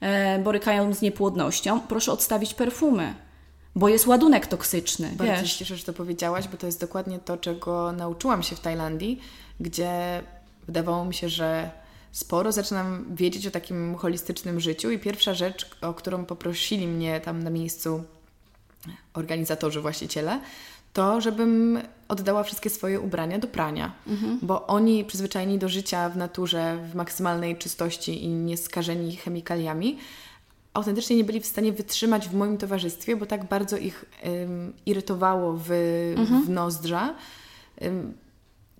[0.00, 3.14] e, borykają z niepłodnością, proszę odstawić perfumy.
[3.76, 5.10] Bo jest ładunek toksyczny.
[5.16, 5.52] Bardzo wiesz.
[5.52, 9.20] się cieszę, że to powiedziałaś, bo to jest dokładnie to, czego nauczyłam się w Tajlandii,
[9.60, 10.22] gdzie
[10.66, 11.70] wydawało mi się, że
[12.12, 17.42] sporo zaczynam wiedzieć o takim holistycznym życiu i pierwsza rzecz, o którą poprosili mnie tam
[17.42, 18.04] na miejscu
[19.14, 20.40] organizatorzy, właściciele,
[20.92, 24.38] to żebym oddała wszystkie swoje ubrania do prania, mhm.
[24.42, 29.98] bo oni przyzwyczajeni do życia w naturze, w maksymalnej czystości i nieskażeni chemikaliami,
[30.74, 35.52] autentycznie nie byli w stanie wytrzymać w moim towarzystwie, bo tak bardzo ich um, irytowało
[35.56, 35.70] w,
[36.16, 36.44] mhm.
[36.44, 37.14] w nozdrza.
[37.80, 38.14] Um,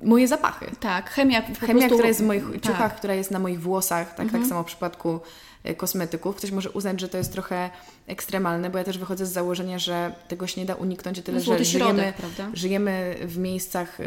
[0.02, 0.66] moje zapachy.
[0.80, 1.42] Tak, chemia.
[1.42, 1.94] Chemia, prostu...
[1.94, 2.62] która jest w moich tak.
[2.62, 4.42] ciuchach, która jest na moich włosach, tak, tak mhm.
[4.42, 5.20] tak samo w przypadku
[5.77, 6.37] kosmetyków.
[6.37, 7.70] Ktoś może uznać, że to jest trochę
[8.07, 11.44] ekstremalne, bo ja też wychodzę z założenia, że tego się nie da uniknąć, tyle, no,
[11.44, 12.12] że żyjemy,
[12.55, 14.05] żyjemy w miejscach e,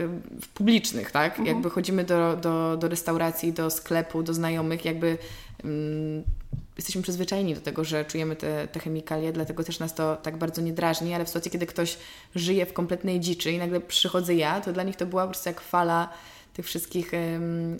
[0.53, 1.31] publicznych, tak?
[1.31, 1.47] Mhm.
[1.47, 5.17] Jakby chodzimy do, do, do restauracji, do sklepu, do znajomych, jakby
[5.63, 6.23] mm,
[6.77, 10.61] jesteśmy przyzwyczajeni do tego, że czujemy te, te chemikalie, dlatego też nas to tak bardzo
[10.61, 11.97] nie drażni, ale w sytuacji, kiedy ktoś
[12.35, 15.49] żyje w kompletnej dziczy i nagle przychodzę ja, to dla nich to była po prostu
[15.49, 16.09] jak fala
[16.53, 17.11] tych wszystkich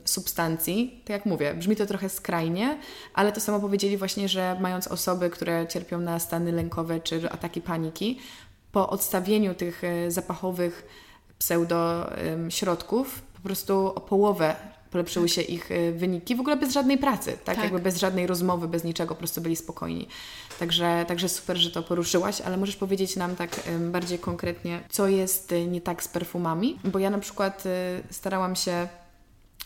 [0.06, 1.02] substancji.
[1.06, 2.78] Tak jak mówię, brzmi to trochę skrajnie,
[3.14, 7.62] ale to samo powiedzieli właśnie, że mając osoby, które cierpią na stany lękowe czy ataki
[7.62, 8.20] paniki,
[8.72, 10.88] po odstawieniu tych e, zapachowych
[11.40, 14.56] pseudo um, środków po prostu o połowę
[14.94, 17.56] polepszyły się ich y, wyniki, w ogóle bez żadnej pracy, tak?
[17.56, 17.64] tak?
[17.64, 20.08] Jakby bez żadnej rozmowy, bez niczego, po prostu byli spokojni.
[20.60, 23.50] Także, także super, że to poruszyłaś, ale możesz powiedzieć nam tak
[23.92, 26.80] bardziej konkretnie, co jest y, nie tak z perfumami?
[26.84, 27.70] Bo ja na przykład y,
[28.14, 28.88] starałam się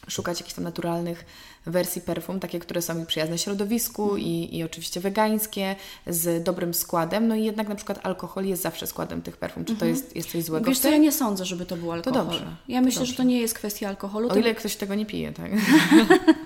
[0.08, 1.26] szukać jakichś tam naturalnych
[1.67, 5.75] wersji perfum, takie, które są mi przyjazne środowisku i, i oczywiście wegańskie,
[6.08, 7.27] z dobrym składem.
[7.27, 9.65] No i jednak na przykład alkohol jest zawsze składem tych perfum.
[9.65, 9.91] Czy to mhm.
[9.91, 10.65] jest, jest coś złego?
[10.69, 12.19] Wiesz co, ja nie sądzę, żeby to był alkohol.
[12.19, 12.45] To dobrze.
[12.67, 13.12] Ja myślę, dobrze.
[13.12, 14.30] że to nie jest kwestia alkoholu.
[14.32, 15.51] O ile ktoś tego nie pije, tak?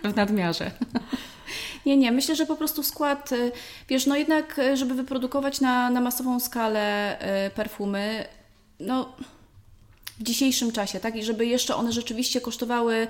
[0.14, 0.72] w nadmiarze.
[1.86, 2.12] Nie, nie.
[2.12, 3.52] Myślę, że po prostu skład, y,
[3.90, 8.26] wiesz, no jednak, y, żeby wyprodukować na, na masową skalę y, perfumy,
[8.80, 9.16] no
[10.20, 11.16] w dzisiejszym czasie, tak?
[11.16, 13.08] I żeby jeszcze one rzeczywiście kosztowały,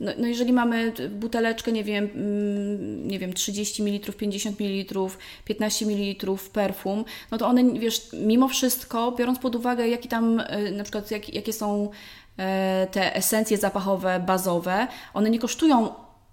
[0.00, 5.10] no, no jeżeli mamy buteleczkę, nie wiem, mm, nie wiem, 30 ml, 50 ml,
[5.44, 10.70] 15 ml perfum, no to one, wiesz, mimo wszystko, biorąc pod uwagę, jaki tam, e,
[10.70, 11.90] na przykład, jak, jakie są
[12.38, 15.88] e, te esencje zapachowe, bazowe, one nie kosztują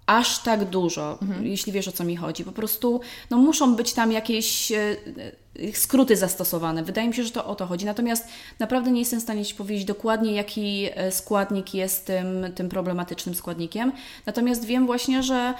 [0.06, 1.46] aż tak dużo, mhm.
[1.46, 2.44] jeśli wiesz o co mi chodzi.
[2.44, 4.96] Po prostu no, muszą być tam jakieś e,
[5.74, 6.82] skróty zastosowane.
[6.84, 7.86] Wydaje mi się, że to o to chodzi.
[7.86, 12.68] Natomiast naprawdę nie jestem w stanie Ci powiedzieć dokładnie, jaki e, składnik jest tym, tym
[12.68, 13.92] problematycznym składnikiem.
[14.26, 15.54] Natomiast wiem właśnie, że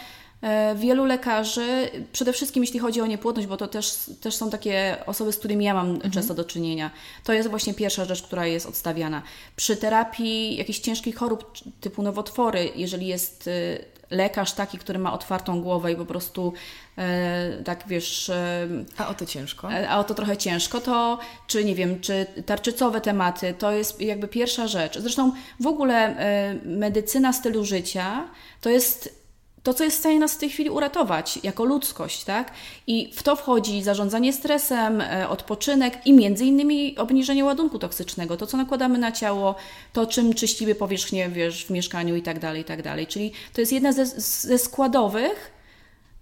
[0.75, 5.33] wielu lekarzy, przede wszystkim jeśli chodzi o niepłodność, bo to też, też są takie osoby,
[5.33, 6.11] z którymi ja mam mhm.
[6.11, 6.91] często do czynienia,
[7.25, 9.23] to jest właśnie pierwsza rzecz, która jest odstawiana.
[9.57, 15.63] Przy terapii jakichś ciężkich chorób typu nowotwory, jeżeli jest y, lekarz taki, który ma otwartą
[15.63, 16.53] głowę i po prostu
[16.99, 18.29] e, tak wiesz.
[18.29, 19.73] E, a o to ciężko.
[19.73, 24.01] E, a o to trochę ciężko, to czy nie wiem, czy tarczycowe tematy, to jest
[24.01, 24.99] jakby pierwsza rzecz.
[24.99, 28.29] Zresztą w ogóle e, medycyna stylu życia
[28.61, 29.22] to jest
[29.63, 32.51] to, co jest w stanie nas w tej chwili uratować jako ludzkość, tak?
[32.87, 38.47] I w to wchodzi zarządzanie stresem, e, odpoczynek i między innymi obniżenie ładunku toksycznego, to,
[38.47, 39.55] co nakładamy na ciało,
[39.93, 43.07] to, czym czyścimy powierzchnię, wiesz, w mieszkaniu i tak dalej, i tak dalej.
[43.07, 45.53] Czyli to jest jedna ze, ze składowych,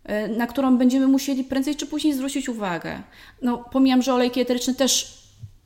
[0.04, 3.02] e, na którą będziemy musieli prędzej czy później zwrócić uwagę.
[3.42, 5.19] No, pomijam, że olejki eteryczne też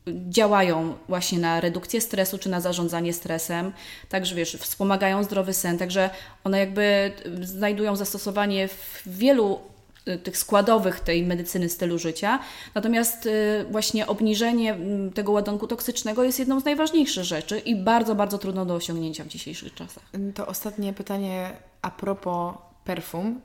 [0.07, 3.73] działają właśnie na redukcję stresu czy na zarządzanie stresem,
[4.09, 6.11] także wiesz, wspomagają zdrowy sen, także
[6.45, 7.13] one jakby
[7.43, 9.61] znajdują zastosowanie w wielu
[10.09, 12.39] y, tych składowych tej medycyny stylu życia.
[12.75, 14.77] Natomiast y, właśnie obniżenie
[15.15, 19.29] tego ładunku toksycznego jest jedną z najważniejszych rzeczy i bardzo, bardzo trudno do osiągnięcia w
[19.29, 20.05] dzisiejszych czasach.
[20.35, 21.51] To ostatnie pytanie
[21.83, 23.41] a propos perfum.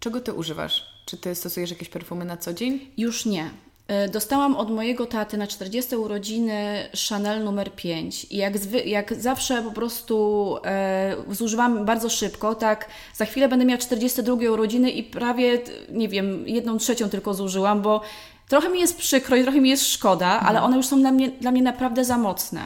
[0.00, 0.94] Czego ty używasz?
[1.06, 2.80] Czy ty stosujesz jakieś perfumy na co dzień?
[2.96, 3.50] Już nie.
[3.88, 8.52] E, dostałam od mojego taty na 40 urodziny Chanel numer 5 i jak,
[8.86, 14.90] jak zawsze po prostu e, zużywam bardzo szybko, tak za chwilę będę miała 42 urodziny
[14.90, 18.00] i prawie, nie wiem, jedną trzecią tylko zużyłam, bo
[18.48, 20.46] trochę mi jest przykro i trochę mi jest szkoda, mhm.
[20.46, 22.60] ale one już są dla mnie, dla mnie naprawdę za mocne.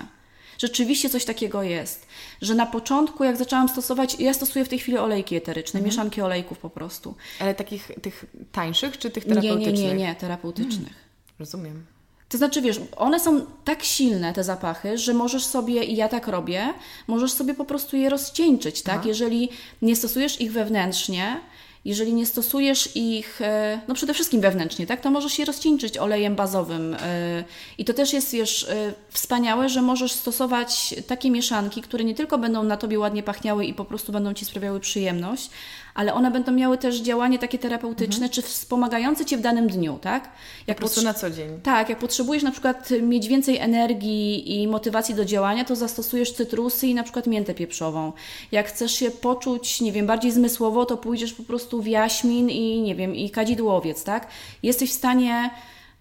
[0.58, 2.06] Rzeczywiście coś takiego jest,
[2.42, 5.90] że na początku, jak zaczęłam stosować, ja stosuję w tej chwili olejki eteryczne, mhm.
[5.90, 7.14] mieszanki olejków po prostu.
[7.40, 9.76] Ale takich tych tańszych, czy tych terapeutycznych?
[9.76, 10.92] Nie, nie, nie, nie terapeutycznych.
[10.92, 11.07] Hmm.
[11.38, 11.86] Rozumiem.
[12.28, 16.28] To znaczy, wiesz, one są tak silne, te zapachy, że możesz sobie, i ja tak
[16.28, 16.74] robię,
[17.06, 18.94] możesz sobie po prostu je rozcieńczyć, tak?
[18.98, 19.08] Aha.
[19.08, 19.50] Jeżeli
[19.82, 21.40] nie stosujesz ich wewnętrznie,
[21.84, 26.36] jeżeli nie stosujesz ich, e, no przede wszystkim wewnętrznie, tak, to możesz je rozcieńczyć olejem
[26.36, 26.94] bazowym.
[26.94, 27.44] E,
[27.78, 32.38] I to też jest, wiesz, e, wspaniałe, że możesz stosować takie mieszanki, które nie tylko
[32.38, 35.50] będą na Tobie ładnie pachniały i po prostu będą Ci sprawiały przyjemność,
[35.98, 38.30] ale one będą miały też działanie takie terapeutyczne, mhm.
[38.30, 40.30] czy wspomagające Cię w danym dniu, tak?
[40.66, 41.60] Jak po prostu na co dzień.
[41.62, 46.86] Tak, jak potrzebujesz na przykład mieć więcej energii i motywacji do działania, to zastosujesz cytrusy
[46.86, 48.12] i na przykład miętę pieprzową.
[48.52, 52.80] Jak chcesz się poczuć, nie wiem, bardziej zmysłowo, to pójdziesz po prostu w jaśmin i,
[52.82, 54.26] nie wiem, i kadzidłowiec, tak?
[54.62, 55.50] Jesteś w stanie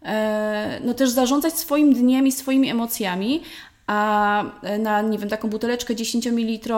[0.03, 3.41] e, no też zarządzać swoim dniem i swoimi emocjami,
[3.87, 4.43] a
[4.79, 6.69] na, nie wiem, taką buteleczkę 10 ml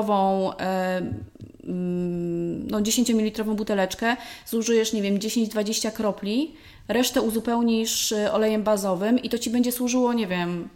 [0.59, 1.23] Mm,
[2.67, 4.15] no 10 ml buteleczkę,
[4.47, 6.55] zużyjesz, nie wiem, 10-20 kropli,
[6.87, 10.69] resztę uzupełnisz y, olejem bazowym i to Ci będzie służyło, nie wiem,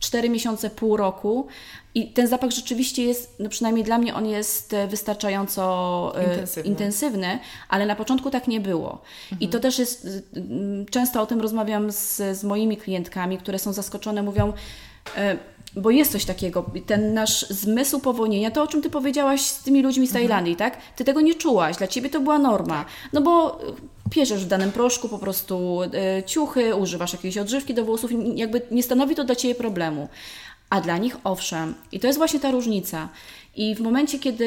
[0.00, 1.46] 4 miesiące, pół roku
[1.94, 6.70] i ten zapach rzeczywiście jest, no przynajmniej dla mnie on jest e, wystarczająco e, intensywny,
[6.70, 9.02] intensywny ale na początku tak nie było.
[9.22, 9.40] Mhm.
[9.40, 10.08] I to też jest,
[10.90, 14.52] często o tym rozmawiam z, z moimi klientkami, które są zaskoczone, mówią,
[15.16, 15.38] e,
[15.82, 19.82] bo jest coś takiego, ten nasz zmysł powolnienia, to o czym Ty powiedziałaś z tymi
[19.82, 20.22] ludźmi z mhm.
[20.22, 20.70] Tajlandii, mhm.
[20.70, 20.80] tak?
[20.96, 22.84] Ty tego nie czułaś, dla Ciebie to była norma.
[22.84, 22.88] Tak.
[23.12, 23.60] No bo
[24.10, 25.82] pierzesz w danym proszku po prostu
[26.18, 30.08] y, ciuchy, używasz jakiejś odżywki do włosów, jakby nie stanowi to dla Ciebie problemu.
[30.70, 31.74] A dla nich owszem.
[31.92, 33.08] I to jest właśnie ta różnica.
[33.56, 34.44] I w momencie, kiedy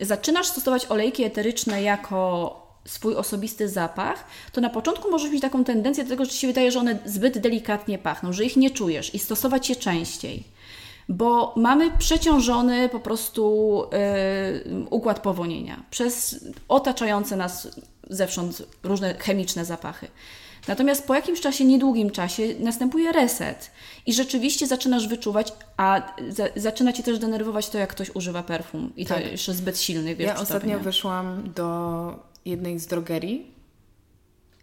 [0.00, 5.64] y, zaczynasz stosować olejki eteryczne jako swój osobisty zapach, to na początku możesz mieć taką
[5.64, 8.70] tendencję do tego, że Ci się wydaje, że one zbyt delikatnie pachną, że ich nie
[8.70, 10.44] czujesz i stosować je częściej.
[11.08, 13.84] Bo mamy przeciążony po prostu
[14.64, 17.68] yy, układ powonienia przez otaczające nas
[18.10, 20.08] zewsząd różne chemiczne zapachy.
[20.68, 23.70] Natomiast po jakimś czasie, niedługim czasie, następuje reset
[24.06, 28.92] i rzeczywiście zaczynasz wyczuwać, a za, zaczyna cię też denerwować to, jak ktoś używa perfum
[28.96, 29.22] i tak.
[29.22, 30.16] to jeszcze zbyt silny.
[30.16, 33.52] Wiesz, ja ostatnio wyszłam do jednej z drogerii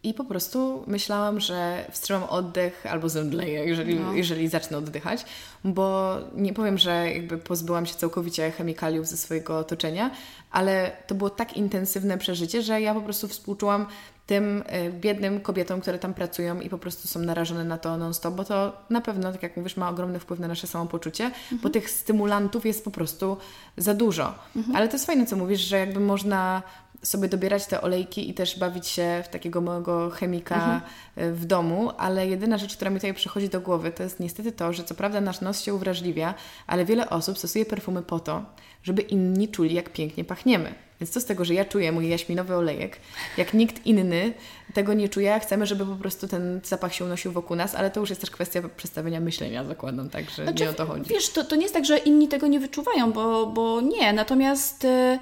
[0.03, 4.13] i po prostu myślałam, że wstrzymam oddech albo zemdleję, jeżeli, no.
[4.13, 5.25] jeżeli zacznę oddychać,
[5.63, 10.11] bo nie powiem, że jakby pozbyłam się całkowicie chemikaliów ze swojego otoczenia,
[10.51, 13.85] ale to było tak intensywne przeżycie, że ja po prostu współczułam
[14.25, 18.33] tym y, biednym kobietom, które tam pracują i po prostu są narażone na to non-stop,
[18.33, 21.61] bo to na pewno, tak jak mówisz, ma ogromny wpływ na nasze samopoczucie, mhm.
[21.61, 23.37] bo tych stymulantów jest po prostu
[23.77, 24.35] za dużo.
[24.55, 24.75] Mhm.
[24.75, 26.63] Ale to jest fajne, co mówisz, że jakby można
[27.03, 30.81] sobie dobierać te olejki i też bawić się w takiego małego chemika mhm.
[31.15, 34.51] E, w domu, ale jedyna rzecz, która mi tutaj przychodzi do głowy, to jest niestety
[34.51, 36.33] to, że co prawda nasz nos się uwrażliwia,
[36.67, 38.45] ale wiele osób stosuje perfumy po to,
[38.83, 40.73] żeby inni czuli, jak pięknie pachniemy.
[41.01, 42.97] Więc to z tego, że ja czuję mój jaśminowy olejek,
[43.37, 44.33] jak nikt inny
[44.73, 47.99] tego nie czuje, chcemy, żeby po prostu ten zapach się unosił wokół nas, ale to
[47.99, 51.09] już jest też kwestia przestawienia myślenia, zakładam, tak, że znaczy, nie o to chodzi.
[51.09, 54.85] Wiesz, to, to nie jest tak, że inni tego nie wyczuwają, bo, bo nie, natomiast
[54.85, 55.19] y,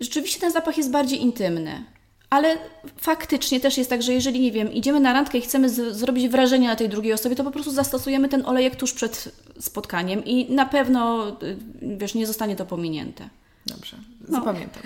[0.00, 1.84] rzeczywiście ten zapach jest bardziej intymny.
[2.30, 2.58] Ale
[2.96, 6.68] faktycznie też jest tak, że jeżeli, nie wiem, idziemy na randkę i chcemy zrobić wrażenie
[6.68, 10.66] na tej drugiej osobie, to po prostu zastosujemy ten olejek tuż przed spotkaniem i na
[10.66, 13.28] pewno, y, wiesz, nie zostanie to pominięte.
[13.66, 13.96] Dobrze,
[14.28, 14.38] no.
[14.38, 14.82] zapamiętam.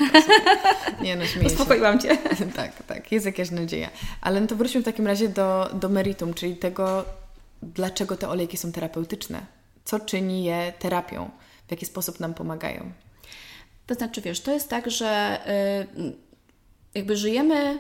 [1.03, 2.16] Nie no, śmieję Uspokoiłam Cię.
[2.57, 3.90] tak, tak, jest jakaś nadzieja.
[4.20, 7.05] Ale no to wróćmy w takim razie do, do meritum, czyli tego,
[7.62, 9.46] dlaczego te olejki są terapeutyczne.
[9.85, 11.31] Co czyni je terapią?
[11.68, 12.92] W jaki sposób nam pomagają?
[13.86, 15.40] To znaczy, wiesz, to jest tak, że
[15.98, 16.12] y,
[16.94, 17.78] jakby żyjemy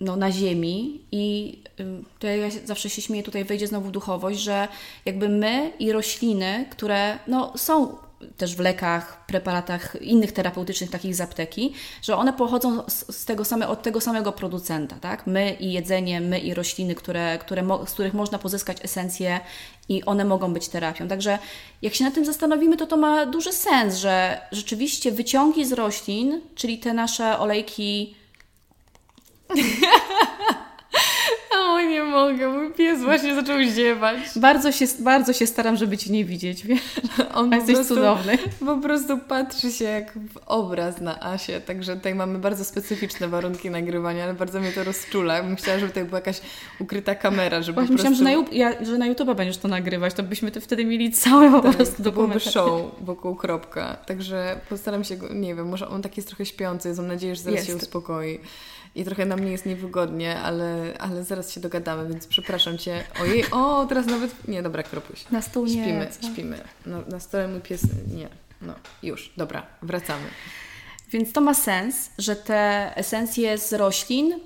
[0.00, 1.58] no, na ziemi i
[2.18, 4.68] to ja zawsze się śmieję, tutaj wejdzie znowu duchowość, że
[5.04, 7.96] jakby my i rośliny, które no, są
[8.36, 13.68] też w lekach, preparatach innych terapeutycznych, takich z apteki, że one pochodzą z, tego same,
[13.68, 15.26] od tego samego producenta, tak?
[15.26, 19.40] My i jedzenie, my i rośliny, które, które, z których można pozyskać esencję
[19.88, 21.08] i one mogą być terapią.
[21.08, 21.38] Także
[21.82, 26.40] jak się nad tym zastanowimy, to to ma duży sens, że rzeczywiście wyciągi z roślin,
[26.54, 28.14] czyli te nasze olejki
[31.66, 34.16] O, nie mogę, mój pies właśnie zaczął ziewać.
[34.36, 36.80] Bardzo się, bardzo się staram, żeby Cię nie widzieć, wiesz?
[37.34, 38.38] On jesteś prostu, cudowny.
[38.66, 43.70] Po prostu patrzy się jak w obraz na Asię, także tutaj mamy bardzo specyficzne warunki
[43.70, 45.42] nagrywania, ale bardzo mnie to rozczula.
[45.42, 46.40] Myślałam, żeby tutaj była jakaś
[46.80, 48.10] ukryta kamera, żeby Właśnie prostu...
[48.10, 51.12] myślałam, że na, ja, że na YouTube będziesz to nagrywać, to byśmy to wtedy mieli
[51.12, 53.96] całe po tak, prostu byłoby show wokół kropka.
[54.06, 57.42] Także postaram się go, nie wiem, może on taki jest trochę śpiący, mam nadzieję, że
[57.42, 57.70] zaraz jest.
[57.70, 58.38] się uspokoi
[58.96, 63.04] i trochę na mnie jest niewygodnie, ale, ale zaraz się dogadamy, więc przepraszam Cię.
[63.20, 64.48] Ojej, o, teraz nawet...
[64.48, 65.30] Nie, dobra, kropuś.
[65.30, 65.72] Na stół nie.
[65.72, 66.28] Śpimy, co?
[66.28, 66.58] śpimy.
[66.86, 67.82] No, na stole mój pies...
[68.14, 68.28] Nie,
[68.62, 70.24] no, już, dobra, wracamy.
[71.10, 74.40] Więc to ma sens, że te esencje z roślin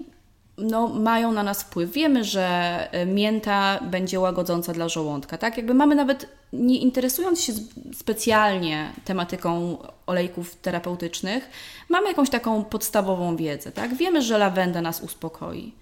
[0.61, 1.93] no, mają na nas wpływ.
[1.93, 2.49] Wiemy, że
[2.93, 5.57] e, mięta będzie łagodząca dla żołądka, tak?
[5.57, 7.53] Jakby mamy nawet, nie interesując się
[7.95, 11.51] specjalnie tematyką olejków terapeutycznych,
[11.89, 13.95] mamy jakąś taką podstawową wiedzę, tak?
[13.95, 15.73] Wiemy, że lawenda nas uspokoi.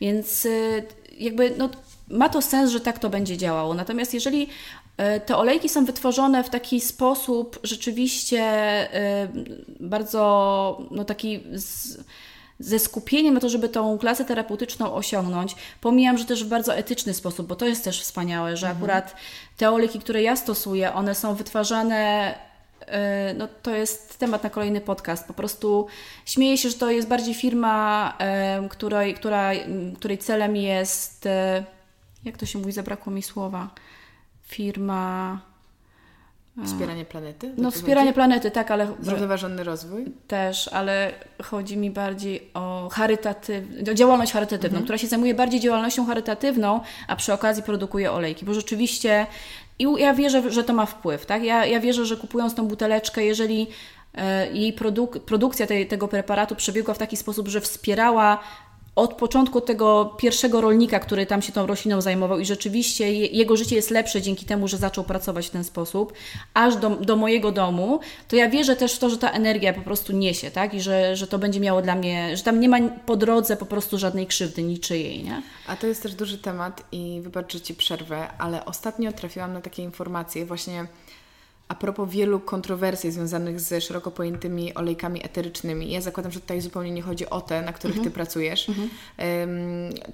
[0.00, 0.82] Więc e,
[1.18, 1.68] jakby no,
[2.08, 3.74] ma to sens, że tak to będzie działało.
[3.74, 4.48] Natomiast jeżeli
[4.96, 8.44] e, te olejki są wytworzone w taki sposób rzeczywiście
[9.80, 11.98] bardzo no, taki z,
[12.58, 15.56] ze skupieniem na to, żeby tą klasę terapeutyczną osiągnąć.
[15.80, 18.82] Pomijam, że też w bardzo etyczny sposób, bo to jest też wspaniałe, że mhm.
[18.82, 19.16] akurat
[19.56, 22.34] te olejki, które ja stosuję, one są wytwarzane
[22.80, 25.26] e, no to jest temat na kolejny podcast.
[25.26, 25.86] Po prostu
[26.26, 29.50] śmieję się, że to jest bardziej firma, e, której, która,
[29.96, 31.64] której celem jest, e,
[32.24, 33.70] jak to się mówi, zabrakło mi słowa,
[34.42, 35.40] firma
[36.64, 37.52] Wspieranie planety?
[37.56, 38.14] No wspieranie chodzi?
[38.14, 38.88] planety, tak, ale...
[39.00, 40.04] Zrównoważony rozwój?
[40.28, 41.12] Też, ale
[41.42, 44.84] chodzi mi bardziej o charytatywną, działalność charytatywną, mhm.
[44.84, 49.26] która się zajmuje bardziej działalnością charytatywną, a przy okazji produkuje olejki, bo rzeczywiście
[49.78, 51.44] i ja wierzę, że to ma wpływ, tak?
[51.44, 53.66] Ja, ja wierzę, że kupując tą buteleczkę, jeżeli
[54.14, 58.38] e, jej produk produkcja tej, tego preparatu przebiegła w taki sposób, że wspierała
[58.96, 63.76] od początku tego pierwszego rolnika, który tam się tą rośliną zajmował i rzeczywiście jego życie
[63.76, 66.12] jest lepsze dzięki temu, że zaczął pracować w ten sposób,
[66.54, 69.80] aż do, do mojego domu, to ja wierzę też w to, że ta energia po
[69.80, 70.74] prostu niesie, tak?
[70.74, 73.66] I że, że to będzie miało dla mnie, że tam nie ma po drodze po
[73.66, 75.42] prostu żadnej krzywdy niczyjej, nie?
[75.66, 79.60] A to jest też duży temat i wybacz, że Ci przerwę, ale ostatnio trafiłam na
[79.60, 80.86] takie informacje właśnie
[81.68, 86.90] a propos wielu kontrowersji związanych z szeroko pojętymi olejkami eterycznymi, ja zakładam, że tutaj zupełnie
[86.90, 88.10] nie chodzi o te, na których mhm.
[88.10, 88.68] Ty pracujesz.
[88.68, 88.88] Mhm.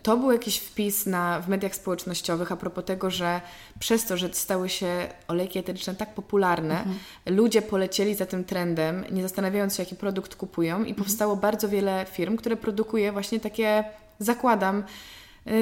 [0.02, 3.40] To był jakiś wpis na, w mediach społecznościowych a propos tego, że
[3.78, 6.98] przez to, że stały się olejki eteryczne tak popularne, mhm.
[7.26, 12.06] ludzie polecieli za tym trendem, nie zastanawiając się, jaki produkt kupują i powstało bardzo wiele
[12.12, 13.84] firm, które produkuje właśnie takie,
[14.18, 14.84] zakładam,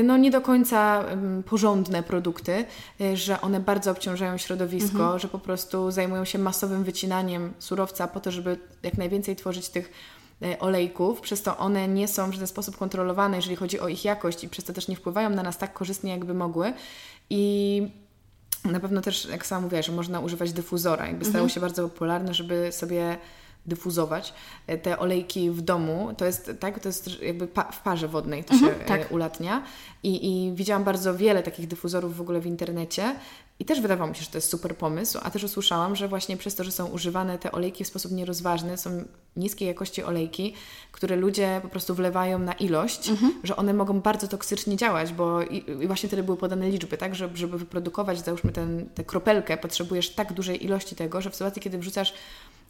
[0.04, 1.04] no nie do końca
[1.46, 2.64] porządne produkty,
[3.00, 5.18] y, że one bardzo obciążają środowisko, mhm.
[5.18, 9.92] że po prostu zajmują się masowym wycinaniem surowca po to, żeby jak najwięcej tworzyć tych
[10.42, 14.04] y, olejków, przez to one nie są w żaden sposób kontrolowane, jeżeli chodzi o ich
[14.04, 16.72] jakość i przez to też nie wpływają na nas tak korzystnie, jakby mogły.
[17.30, 17.82] I
[18.64, 21.06] na pewno też, jak sama mówiłaś, że można używać dyfuzora.
[21.06, 21.50] Jakby stało mhm.
[21.50, 23.18] się bardzo popularne, żeby sobie
[23.66, 24.34] dyfuzować
[24.66, 26.14] e, te olejki w domu.
[26.16, 29.12] To jest tak, to jest jakby pa w parze wodnej to mhm, się e, tak.
[29.12, 29.62] ulatnia.
[30.02, 33.14] I, I widziałam bardzo wiele takich dyfuzorów w ogóle w internecie
[33.60, 36.36] I też wydawało mi się, że to jest super pomysł, a też usłyszałam, że właśnie
[36.36, 39.04] przez to, że są używane te olejki w sposób nierozważny, są
[39.36, 40.54] niskiej jakości olejki,
[40.92, 43.32] które ludzie po prostu wlewają na ilość, mhm.
[43.44, 47.14] że one mogą bardzo toksycznie działać, bo i, i, właśnie wtedy były podane liczby, tak,
[47.14, 51.62] że, żeby wyprodukować, załóżmy ten, tę kropelkę, potrzebujesz tak dużej ilości tego, że w sytuacji,
[51.62, 52.14] kiedy wrzucasz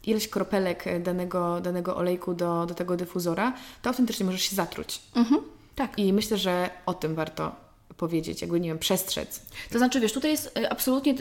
[0.05, 5.01] ileś kropelek danego, danego olejku do, do tego dyfuzora, to autentycznie możesz się zatruć.
[5.15, 5.41] Mhm.
[5.75, 5.99] Tak.
[5.99, 7.68] I myślę, że o tym warto
[7.99, 9.41] powiedzieć, jakby, nie wiem, przestrzec.
[9.71, 11.15] To znaczy, wiesz, tutaj jest e, absolutnie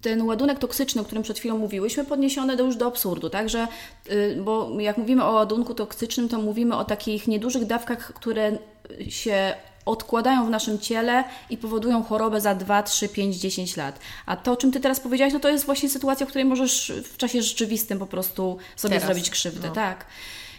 [0.00, 3.68] ten ładunek toksyczny, o którym przed chwilą mówiłyśmy, podniesiony do już do absurdu, tak, że,
[4.10, 8.58] y, bo jak mówimy o ładunku toksycznym, to mówimy o takich niedużych dawkach, które
[9.08, 9.54] się
[9.84, 13.98] odkładają w naszym ciele i powodują chorobę za 2, 3, 5, 10 lat.
[14.26, 16.92] A to, o czym Ty teraz powiedziałaś, no to jest właśnie sytuacja, w której możesz
[17.04, 19.06] w czasie rzeczywistym po prostu sobie teraz.
[19.06, 19.74] zrobić krzywdę, no.
[19.74, 20.06] tak.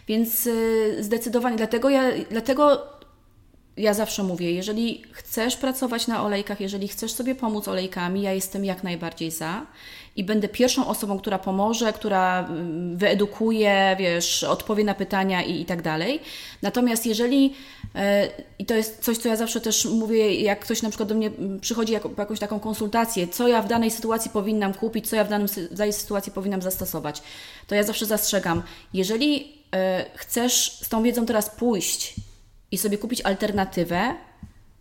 [0.08, 2.88] Więc y, zdecydowanie, dlatego ja, dlatego
[3.78, 8.66] ja zawsze mówię, jeżeli chcesz pracować na olejkach, jeżeli chcesz sobie pomóc olejkami, ja jestem
[8.66, 9.66] jak najbardziej za
[10.16, 15.66] i będę pierwszą osobą, która pomoże, która mm, wyedukuje, wiesz, odpowie na pytania i, i
[15.66, 16.20] tak dalej.
[16.62, 17.54] Natomiast jeżeli,
[17.96, 21.16] e, i to jest coś, co ja zawsze też mówię, jak ktoś na przykład do
[21.16, 25.16] mnie mm, przychodzi jako, jakąś taką konsultację, co ja w danej sytuacji powinnam kupić, co
[25.16, 27.22] ja w danej, w danej sytuacji powinnam zastosować,
[27.68, 28.64] to ja zawsze zastrzegam,
[28.94, 32.16] jeżeli e, chcesz z tą wiedzą teraz pójść
[32.74, 34.16] i sobie kupić alternatywę,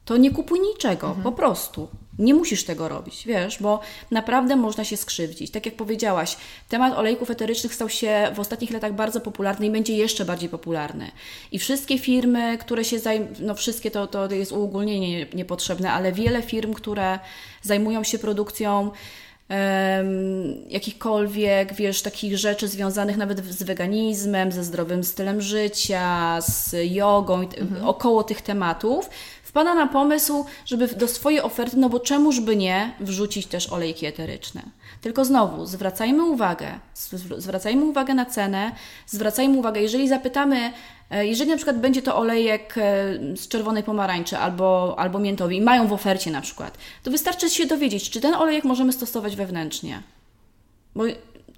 [0.04, 1.22] to nie kupuj niczego, mhm.
[1.22, 1.88] po prostu.
[2.18, 3.80] Nie musisz tego robić, wiesz, bo
[4.10, 5.50] naprawdę można się skrzywdzić.
[5.50, 6.36] Tak jak powiedziałaś,
[6.68, 11.10] temat olejków eterycznych stał się w ostatnich latach bardzo popularny i będzie jeszcze bardziej popularny.
[11.52, 16.42] I wszystkie firmy, które się zajmują, no wszystkie to, to jest uogólnienie niepotrzebne, ale wiele
[16.42, 17.18] firm, które
[17.62, 18.90] zajmują się produkcją
[20.68, 27.86] jakichkolwiek, wiesz, takich rzeczy związanych nawet z weganizmem, ze zdrowym stylem życia, z jogą, mhm.
[27.86, 29.10] około tych tematów,
[29.52, 34.06] wpada na pomysł, żeby do swojej oferty, no bo czemuż by nie, wrzucić też olejki
[34.06, 34.62] eteryczne.
[35.00, 36.66] Tylko znowu, zwracajmy uwagę,
[37.38, 38.72] zwracajmy uwagę na cenę,
[39.06, 40.72] zwracajmy uwagę, jeżeli zapytamy,
[41.10, 42.82] e, jeżeli na przykład będzie to olejek e,
[43.36, 47.66] z czerwonej pomarańczy albo, albo miętowy i mają w ofercie na przykład, to wystarczy się
[47.66, 50.02] dowiedzieć, czy ten olejek możemy stosować wewnętrznie.
[50.94, 51.04] Bo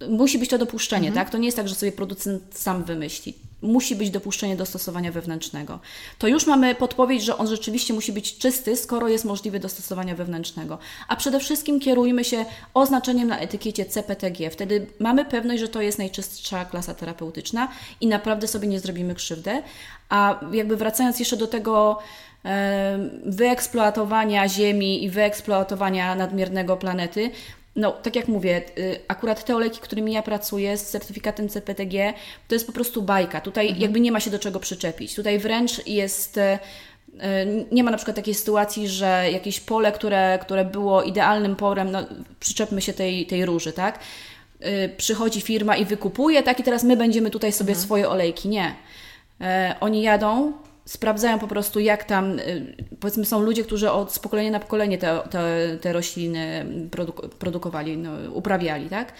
[0.09, 1.27] musi być to dopuszczenie, mhm.
[1.27, 1.33] tak?
[1.33, 3.35] To nie jest tak, że sobie producent sam wymyśli.
[3.65, 5.79] Musi być dopuszczenie do stosowania wewnętrznego.
[6.19, 10.15] To już mamy podpowiedź, że on rzeczywiście musi być czysty, skoro jest możliwy do stosowania
[10.15, 10.79] wewnętrznego.
[11.09, 12.45] A przede wszystkim kierujmy się
[12.75, 14.51] oznaczeniem na etykiecie CPTG.
[14.51, 17.69] Wtedy mamy pewność, że to jest najczystsza klasa terapeutyczna
[18.01, 19.63] i naprawdę sobie nie zrobimy krzywdę.
[20.09, 21.99] A jakby wracając jeszcze do tego
[23.27, 27.31] wyeksploatowania Ziemi i wyeksploatowania nadmiernego planety,
[27.77, 32.15] no, tak jak mówię, y, akurat te olejki, którymi ja pracuję z certyfikatem CPTG,
[32.49, 33.41] to jest po prostu bajka.
[33.41, 33.83] Tutaj mhm.
[33.83, 35.15] jakby nie ma się do czego przyczepić.
[35.15, 36.37] Tutaj wręcz jest.
[36.37, 41.57] Y, y, nie ma na przykład takiej sytuacji, że jakieś pole, które, które było idealnym
[41.57, 41.99] porem, no,
[42.41, 43.99] przyczepmy się tej, tej róży, tak?
[44.97, 46.61] Przychodzi firma i wykupuje, tak?
[46.61, 47.85] I teraz my będziemy tutaj sobie mhm.
[47.85, 48.49] swoje olejki.
[48.49, 48.75] Nie.
[49.81, 50.53] Oni jadą,
[50.85, 55.21] sprawdzają po prostu, jak tam, y, powiedzmy, są ludzie, którzy od pokolenia na pokolenie te,
[55.31, 59.13] te, te rośliny produk produkowali, no, uprawiali, tak?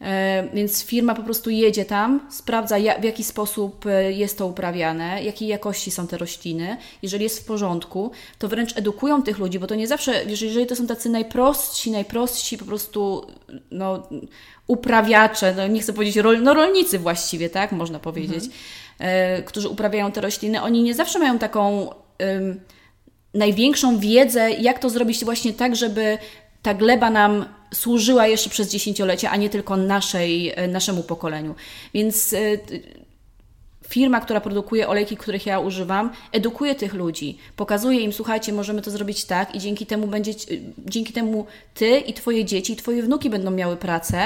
[0.00, 5.24] E, więc firma po prostu jedzie tam, sprawdza w jaki sposób e, jest to uprawiane,
[5.24, 6.76] jakiej jakości są te rośliny.
[7.02, 10.76] Jeżeli jest w porządku, to wręcz edukują tych ludzi, bo to nie zawsze, jeżeli to
[10.76, 13.26] są tacy najprostsi, najprostsi po prostu
[13.70, 14.08] no,
[14.66, 18.52] uprawiacze, no nie chcę powiedzieć, rol, no rolnicy właściwie, tak można powiedzieć, mhm
[19.46, 21.90] którzy uprawiają te rośliny, oni nie zawsze mają taką
[23.34, 26.18] największą wiedzę, jak to zrobić właśnie tak, żeby
[26.62, 27.44] ta gleba nam
[27.74, 31.54] służyła jeszcze przez dziesięciolecia, a nie tylko naszej, e, naszemu pokoleniu.
[31.94, 32.38] Więc e,
[33.88, 38.90] firma, która produkuje olejki, których ja używam, edukuje tych ludzi, pokazuje im, słuchajcie, możemy to
[38.90, 40.32] zrobić tak i dzięki temu będzie,
[40.78, 44.22] dzięki temu ty i twoje dzieci, i twoje wnuki będą miały pracę,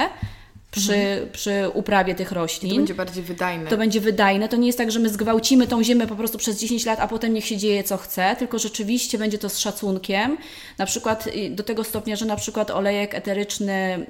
[0.71, 1.31] przy, mhm.
[1.31, 2.71] przy uprawie tych roślin.
[2.71, 3.71] To będzie bardziej wydajne.
[3.71, 4.49] To będzie wydajne.
[4.49, 7.09] To nie jest tak, że my zgwałcimy tą ziemię po prostu przez 10 lat, a
[7.09, 10.39] potem niech się dzieje co chce, tylko rzeczywiście będzie to z szacunkiem.
[10.79, 14.07] Na przykład do tego stopnia, że na przykład olejek eteryczny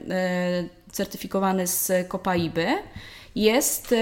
[0.66, 2.66] y, certyfikowany z Kopaiby
[3.34, 3.96] jest y,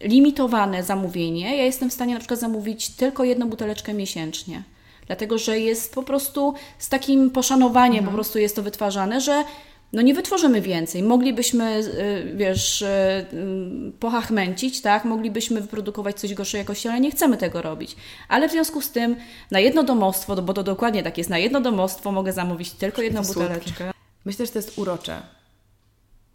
[0.00, 1.56] limitowane zamówienie.
[1.56, 4.62] Ja jestem w stanie na przykład zamówić tylko jedną buteleczkę miesięcznie
[5.06, 8.06] dlatego że jest po prostu z takim poszanowaniem mhm.
[8.06, 9.44] po prostu jest to wytwarzane, że
[9.92, 11.02] no nie wytworzymy więcej.
[11.02, 15.04] Moglibyśmy, y, wiesz, y, y, pochachmęcić, tak?
[15.04, 17.96] Moglibyśmy wyprodukować coś gorszej jakości, ale nie chcemy tego robić.
[18.28, 19.16] Ale w związku z tym
[19.50, 23.22] na jedno domostwo, bo to dokładnie tak jest, na jedno domostwo mogę zamówić tylko jedną
[23.22, 23.92] buteleczkę.
[24.24, 25.22] Myślę, że to jest urocze.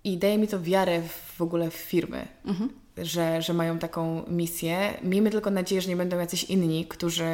[0.03, 2.69] I daje mi to wiarę w, w ogóle w firmy, mhm.
[2.97, 4.93] że, że mają taką misję.
[5.03, 7.25] Miejmy tylko nadzieję, że nie będą jacyś inni, którzy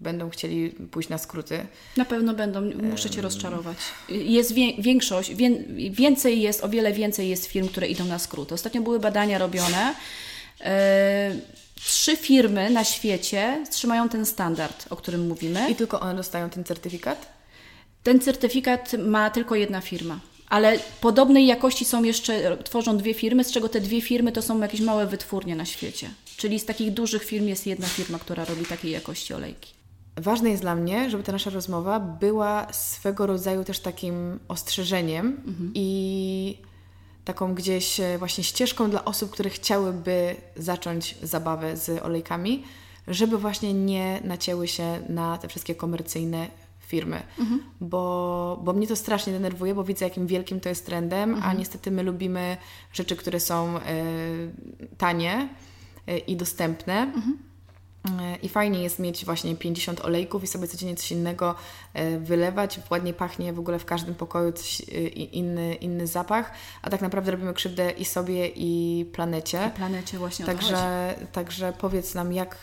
[0.00, 1.66] będą chcieli pójść na skróty.
[1.96, 3.76] Na pewno będą, muszę Cię rozczarować.
[4.08, 5.50] Jest wie, większość, wie,
[5.90, 8.54] więcej jest, o wiele więcej jest firm, które idą na skróty.
[8.54, 9.94] Ostatnio były badania robione.
[10.60, 11.36] E,
[11.74, 15.70] trzy firmy na świecie trzymają ten standard, o którym mówimy.
[15.70, 17.36] I tylko one dostają ten certyfikat?
[18.02, 20.20] Ten certyfikat ma tylko jedna firma.
[20.48, 24.60] Ale podobnej jakości są jeszcze, tworzą dwie firmy, z czego te dwie firmy to są
[24.60, 26.10] jakieś małe wytwórnie na świecie.
[26.36, 29.75] Czyli z takich dużych firm jest jedna firma, która robi takiej jakości olejki.
[30.16, 35.70] Ważne jest dla mnie, żeby ta nasza rozmowa była swego rodzaju też takim ostrzeżeniem mhm.
[35.74, 36.58] i
[37.24, 42.64] taką gdzieś e, właśnie ścieżką dla osób, które chciałyby zacząć zabawę z olejkami,
[43.08, 46.46] żeby właśnie nie nacięły się na te wszystkie komercyjne
[46.80, 47.62] firmy, mhm.
[47.80, 51.50] bo, bo mnie to strasznie denerwuje, bo widzę, jakim wielkim to jest trendem, mhm.
[51.50, 52.56] a niestety my lubimy
[52.92, 53.80] rzeczy, które są y,
[54.98, 55.48] tanie
[56.08, 57.02] y, i dostępne.
[57.02, 57.38] Mhm.
[58.42, 61.54] I fajnie jest mieć właśnie 50 olejków i sobie codziennie coś innego
[62.20, 62.80] wylewać.
[62.90, 64.80] Ładnie pachnie w ogóle w każdym pokoju coś,
[65.32, 66.50] inny, inny zapach,
[66.82, 69.70] a tak naprawdę robimy krzywdę i sobie, i planecie.
[69.74, 72.56] I planecie właśnie także, także powiedz nam, jak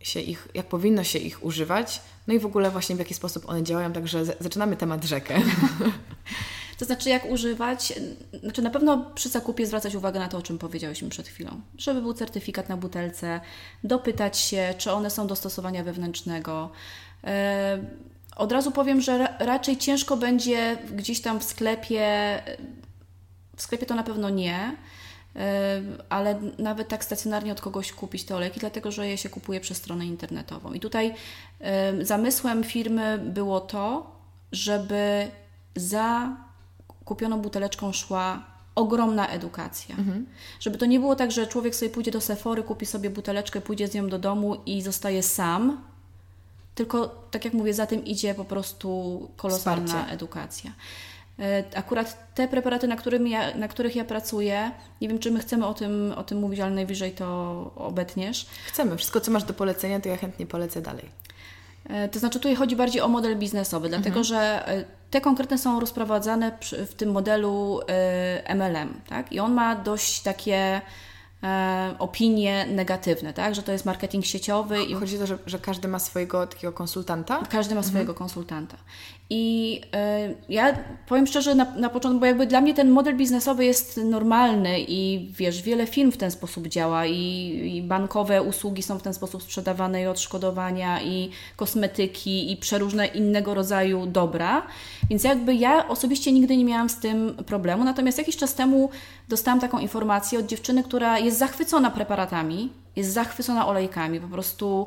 [0.00, 3.48] się ich, jak powinno się ich używać, no i w ogóle właśnie w jaki sposób
[3.48, 5.40] one działają, także zaczynamy temat rzekę.
[6.78, 7.92] To znaczy, jak używać,
[8.42, 11.60] znaczy na pewno przy zakupie zwracać uwagę na to, o czym powiedziałyśmy przed chwilą.
[11.78, 13.40] Żeby był certyfikat na butelce,
[13.84, 16.70] dopytać się, czy one są do stosowania wewnętrznego.
[17.24, 17.78] E,
[18.36, 22.42] od razu powiem, że raczej ciężko będzie gdzieś tam w sklepie,
[23.56, 24.76] w sklepie to na pewno nie,
[26.08, 29.76] ale nawet tak stacjonarnie od kogoś kupić te olejki, dlatego że je się kupuje przez
[29.76, 30.72] stronę internetową.
[30.72, 31.14] I tutaj
[32.02, 34.10] zamysłem firmy było to,
[34.52, 35.30] żeby
[35.76, 36.36] za
[37.08, 38.44] kupioną buteleczką szła
[38.74, 39.96] ogromna edukacja.
[39.96, 40.26] Mhm.
[40.60, 43.88] Żeby to nie było tak, że człowiek sobie pójdzie do Sephory, kupi sobie buteleczkę, pójdzie
[43.88, 45.80] z nią do domu i zostaje sam,
[46.74, 48.88] tylko tak jak mówię, za tym idzie po prostu
[49.36, 50.12] kolosalna Wsparcie.
[50.12, 50.70] edukacja.
[51.38, 52.96] E, akurat te preparaty, na,
[53.26, 56.60] ja, na których ja pracuję, nie wiem, czy my chcemy o tym, o tym mówić,
[56.60, 57.26] ale najwyżej to
[57.76, 58.46] obetniesz.
[58.66, 58.96] Chcemy.
[58.96, 61.08] Wszystko, co masz do polecenia, to ja chętnie polecę dalej.
[61.88, 64.24] E, to znaczy, tutaj chodzi bardziej o model biznesowy, dlatego mhm.
[64.24, 67.80] że e, te konkretne są rozprowadzane w tym modelu
[68.54, 69.32] MLM, tak?
[69.32, 70.80] I on ma dość takie
[71.42, 73.54] e, opinie negatywne, tak?
[73.54, 74.84] że to jest marketing sieciowy.
[74.84, 74.94] I...
[74.94, 77.42] Chodzi o to, że, że każdy ma swojego takiego konsultanta?
[77.50, 78.18] Każdy ma swojego mhm.
[78.18, 78.76] konsultanta.
[79.30, 80.76] I e, ja
[81.06, 85.28] powiem szczerze na, na początku, bo jakby dla mnie ten model biznesowy jest normalny i
[85.32, 87.14] wiesz, wiele firm w ten sposób działa i,
[87.76, 93.54] i bankowe usługi są w ten sposób sprzedawane i odszkodowania i kosmetyki i przeróżne innego
[93.54, 94.66] rodzaju dobra.
[95.10, 97.84] Więc jakby ja osobiście nigdy nie miałam z tym problemu.
[97.84, 98.90] Natomiast jakiś czas temu
[99.28, 104.86] dostałam taką informację od dziewczyny, która jest zachwycona preparatami, jest zachwycona olejkami, po prostu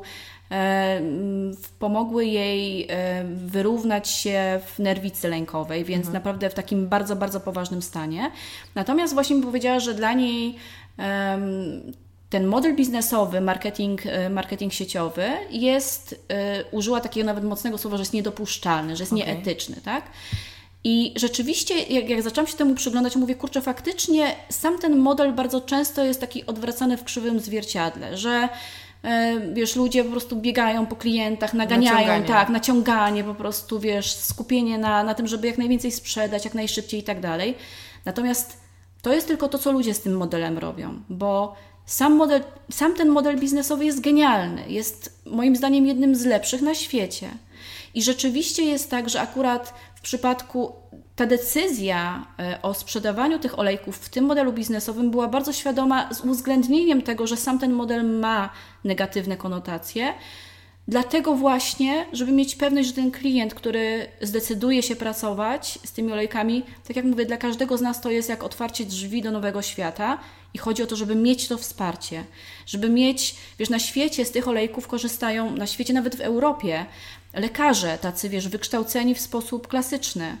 [1.78, 6.14] pomogły jej e, wyrównać się w nerwicy lękowej, więc mhm.
[6.14, 8.30] naprawdę w takim bardzo, bardzo poważnym stanie.
[8.74, 10.56] Natomiast właśnie mi powiedziała, że dla niej
[10.98, 11.38] e,
[12.32, 18.00] ten model biznesowy, marketing, e, marketing sieciowy jest, e, użyła takiego nawet mocnego słowa, że
[18.00, 19.26] jest niedopuszczalny, że jest okay.
[19.26, 20.04] nieetyczny, tak?
[20.84, 25.60] I rzeczywiście, jak, jak zaczęłam się temu przyglądać, mówię, kurczę, faktycznie sam ten model bardzo
[25.60, 28.48] często jest taki odwracany w krzywym zwierciadle, że e,
[29.52, 32.26] wiesz, ludzie po prostu biegają po klientach, naganiają, naciąganie.
[32.26, 37.00] tak, naciąganie po prostu, wiesz, skupienie na, na tym, żeby jak najwięcej sprzedać, jak najszybciej
[37.00, 37.54] i tak dalej.
[38.04, 38.60] Natomiast
[39.02, 41.54] to jest tylko to, co ludzie z tym modelem robią, bo
[41.86, 46.74] sam, model, sam ten model biznesowy jest genialny, jest moim zdaniem jednym z lepszych na
[46.74, 47.28] świecie.
[47.94, 50.72] I rzeczywiście jest tak, że akurat w przypadku
[51.16, 56.20] ta decyzja e, o sprzedawaniu tych olejków w tym modelu biznesowym była bardzo świadoma z
[56.20, 58.50] uwzględnieniem tego, że sam ten model ma
[58.84, 60.14] negatywne konotacje.
[60.88, 66.62] Dlatego właśnie, żeby mieć pewność, że ten klient, który zdecyduje się pracować z tymi olejkami,
[66.88, 70.18] tak jak mówię, dla każdego z nas to jest jak otwarcie drzwi do nowego świata
[70.54, 72.24] i chodzi o to, żeby mieć to wsparcie,
[72.66, 76.86] żeby mieć, wiesz, na świecie z tych olejków korzystają, na świecie nawet w Europie,
[77.34, 80.36] lekarze tacy, wiesz, wykształceni w sposób klasyczny,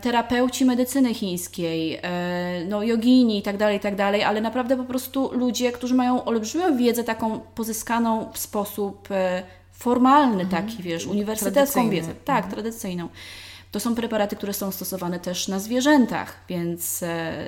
[0.00, 4.84] terapeuci medycyny chińskiej, e, no jogini i tak dalej, i tak dalej, ale naprawdę po
[4.84, 9.42] prostu ludzie, którzy mają olbrzymią wiedzę taką pozyskaną w sposób e,
[9.72, 10.66] formalny mhm.
[10.66, 12.14] taki, wiesz, uniwersytecką wiedzę.
[12.24, 12.54] Tak, mhm.
[12.54, 13.08] tradycyjną.
[13.70, 17.04] To są preparaty, które są stosowane też na zwierzętach, więc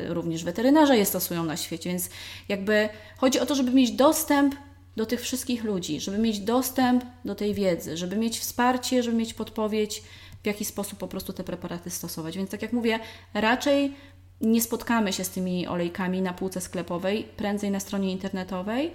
[0.08, 2.10] również weterynarze je stosują na świecie, więc
[2.48, 4.54] jakby chodzi o to, żeby mieć dostęp
[4.96, 9.34] do tych wszystkich ludzi, żeby mieć dostęp do tej wiedzy, żeby mieć wsparcie, żeby mieć
[9.34, 10.02] podpowiedź,
[10.44, 12.36] w jaki sposób po prostu te preparaty stosować.
[12.36, 13.00] Więc tak jak mówię,
[13.34, 13.96] raczej
[14.40, 18.92] nie spotkamy się z tymi olejkami na półce sklepowej, prędzej na stronie internetowej.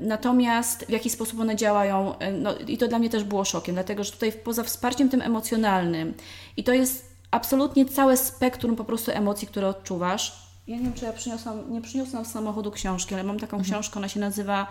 [0.00, 4.04] Natomiast w jaki sposób one działają, no i to dla mnie też było szokiem, dlatego
[4.04, 6.14] że tutaj poza wsparciem tym emocjonalnym,
[6.56, 10.48] i to jest absolutnie całe spektrum po prostu emocji, które odczuwasz.
[10.66, 13.72] Ja nie wiem, czy ja przyniosłam, nie przyniosłam z samochodu książki, ale mam taką mhm.
[13.72, 14.66] książkę, ona się nazywa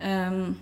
[0.00, 0.54] um,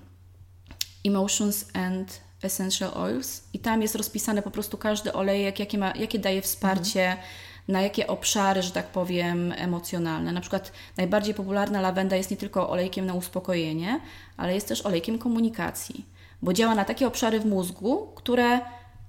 [1.05, 6.19] Emotions and Essential Oils i tam jest rozpisane po prostu każdy olejek, jakie, ma, jakie
[6.19, 7.27] daje wsparcie, mhm.
[7.69, 10.33] na jakie obszary, że tak powiem, emocjonalne.
[10.33, 14.01] Na przykład najbardziej popularna lawenda jest nie tylko olejkiem na uspokojenie,
[14.37, 16.07] ale jest też olejkiem komunikacji,
[16.43, 18.61] bo działa na takie obszary w mózgu, które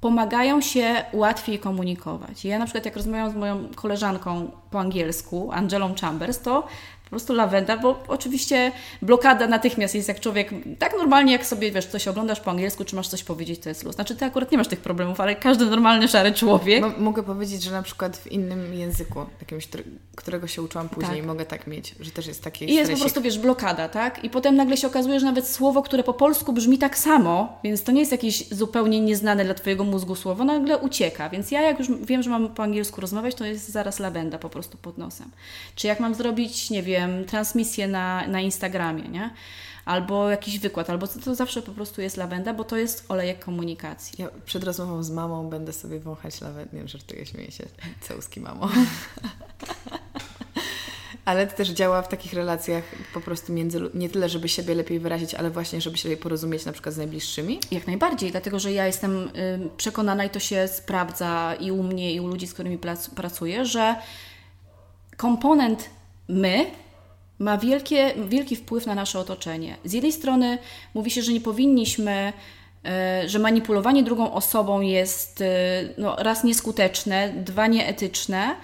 [0.01, 2.45] pomagają się łatwiej komunikować.
[2.45, 6.67] Ja na przykład jak rozmawiam z moją koleżanką po angielsku, Angelą Chambers, to
[7.11, 12.07] prostu lawenda, bo oczywiście blokada natychmiast jest jak człowiek, tak normalnie jak sobie, wiesz, coś
[12.07, 13.95] oglądasz po angielsku, czy masz coś powiedzieć, to jest luz.
[13.95, 16.83] Znaczy ty akurat nie masz tych problemów, ale każdy normalny, szary człowiek.
[16.83, 19.67] M mogę powiedzieć, że na przykład w innym języku, jakimś,
[20.15, 21.25] którego się uczyłam później, tak.
[21.25, 24.23] mogę tak mieć, że też jest taki I jest po prostu, wiesz, blokada, tak?
[24.23, 27.83] I potem nagle się okazuje, że nawet słowo, które po polsku brzmi tak samo, więc
[27.83, 31.29] to nie jest jakieś zupełnie nieznane dla Twojego mózgu słowo, nagle ucieka.
[31.29, 34.49] Więc ja jak już wiem, że mam po angielsku rozmawiać, to jest zaraz lawenda po
[34.49, 35.31] prostu pod nosem.
[35.75, 39.33] Czy jak mam zrobić, nie wiem, wiem, transmisję na, na Instagramie, nie?
[39.85, 43.45] Albo jakiś wykład, albo to, to zawsze po prostu jest lawenda, bo to jest olejek
[43.45, 44.23] komunikacji.
[44.23, 47.63] Ja przed rozmową z mamą będę sobie wąchać lawendę, nie żartuję, śmieję się,
[48.01, 48.69] całuski mamo.
[51.25, 52.83] ale to też działa w takich relacjach
[53.13, 56.65] po prostu między, nie tyle, żeby siebie lepiej wyrazić, ale właśnie, żeby się lepiej porozumieć
[56.65, 57.59] na przykład z najbliższymi?
[57.71, 59.31] Jak najbardziej, dlatego że ja jestem
[59.77, 62.79] przekonana i to się sprawdza i u mnie, i u ludzi, z którymi
[63.15, 63.95] pracuję, że
[65.17, 65.89] komponent
[66.27, 66.65] my
[67.41, 69.77] ma wielkie, wielki wpływ na nasze otoczenie.
[69.85, 70.57] Z jednej strony
[70.93, 72.33] mówi się, że nie powinniśmy,
[72.85, 75.45] e, że manipulowanie drugą osobą jest e,
[75.97, 78.55] no, raz nieskuteczne, dwa nieetyczne.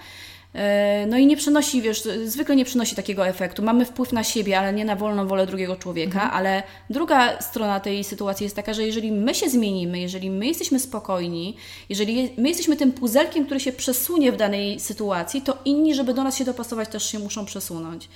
[0.54, 3.62] E, no i nie przynosi, wiesz, zwykle nie przynosi takiego efektu.
[3.62, 6.22] Mamy wpływ na siebie, ale nie na wolną wolę drugiego człowieka.
[6.22, 6.30] Mhm.
[6.34, 10.80] Ale druga strona tej sytuacji jest taka, że jeżeli my się zmienimy, jeżeli my jesteśmy
[10.80, 11.56] spokojni,
[11.88, 16.24] jeżeli my jesteśmy tym puzelkiem, który się przesunie w danej sytuacji, to inni, żeby do
[16.24, 18.08] nas się dopasować, też się muszą przesunąć.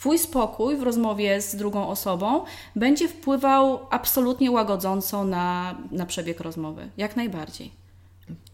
[0.00, 2.44] Twój spokój w rozmowie z drugą osobą
[2.76, 6.88] będzie wpływał absolutnie łagodząco na, na przebieg rozmowy.
[6.96, 7.70] Jak najbardziej.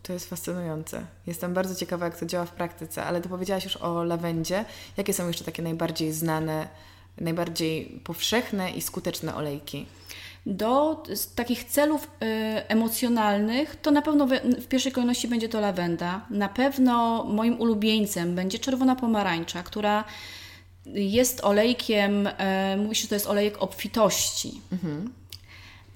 [0.02, 1.06] To jest fascynujące.
[1.26, 4.64] Jestem bardzo ciekawa, jak to działa w praktyce, ale Ty powiedziałaś już o lawendzie.
[4.96, 6.68] Jakie są jeszcze takie najbardziej znane,
[7.20, 9.86] najbardziej powszechne i skuteczne olejki?
[10.46, 11.02] Do
[11.34, 12.08] takich celów y,
[12.68, 14.30] emocjonalnych to na pewno w,
[14.60, 16.26] w, pierwszej kolejności będzie to lawenda.
[16.30, 20.04] Na pewno moim ulubieńcem będzie czerwona pomarańcza, która
[20.94, 22.32] jest olejkiem, y,
[22.76, 24.60] mówi się, że to jest olejek obfitości.
[24.72, 25.12] Mhm.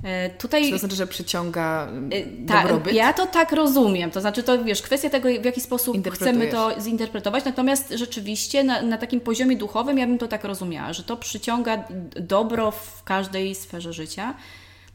[0.04, 2.94] E, tutaj, Czy to znaczy, że przyciąga e, ta, dobrobyt?
[2.94, 4.10] Ja to tak rozumiem.
[4.10, 7.44] To znaczy, to wiesz, kwestia tego, w jaki sposób chcemy to zinterpretować.
[7.44, 11.84] Natomiast rzeczywiście na, na takim poziomie duchowym ja bym to tak rozumiała, że to przyciąga
[12.20, 14.34] dobro w każdej sferze życia.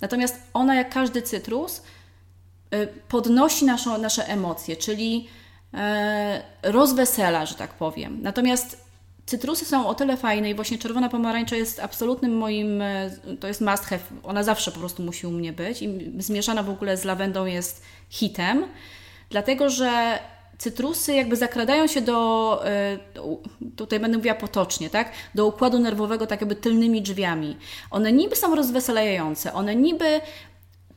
[0.01, 1.81] Natomiast ona, jak każdy cytrus,
[2.71, 5.27] e, podnosi naszą, nasze emocje, czyli
[6.63, 8.19] rozwesela, że tak powiem.
[8.21, 8.84] Natomiast
[9.25, 13.61] Cytrusy są o tyle fajne i właśnie czerwona pomarańcza jest absolutnym moim, e, to jest
[13.61, 17.05] must have, ona zawsze po prostu musi u mnie być i zmieszana w ogóle z
[17.05, 18.65] lawendą jest hitem,
[19.29, 20.19] dlatego że
[20.57, 22.97] cytrusy jakby zakradają się do, e,
[23.75, 27.57] tutaj będę mówiła potocznie, tak, do układu nerwowego tak jakby tylnymi drzwiami.
[27.91, 30.21] One niby są rozweselające, one niby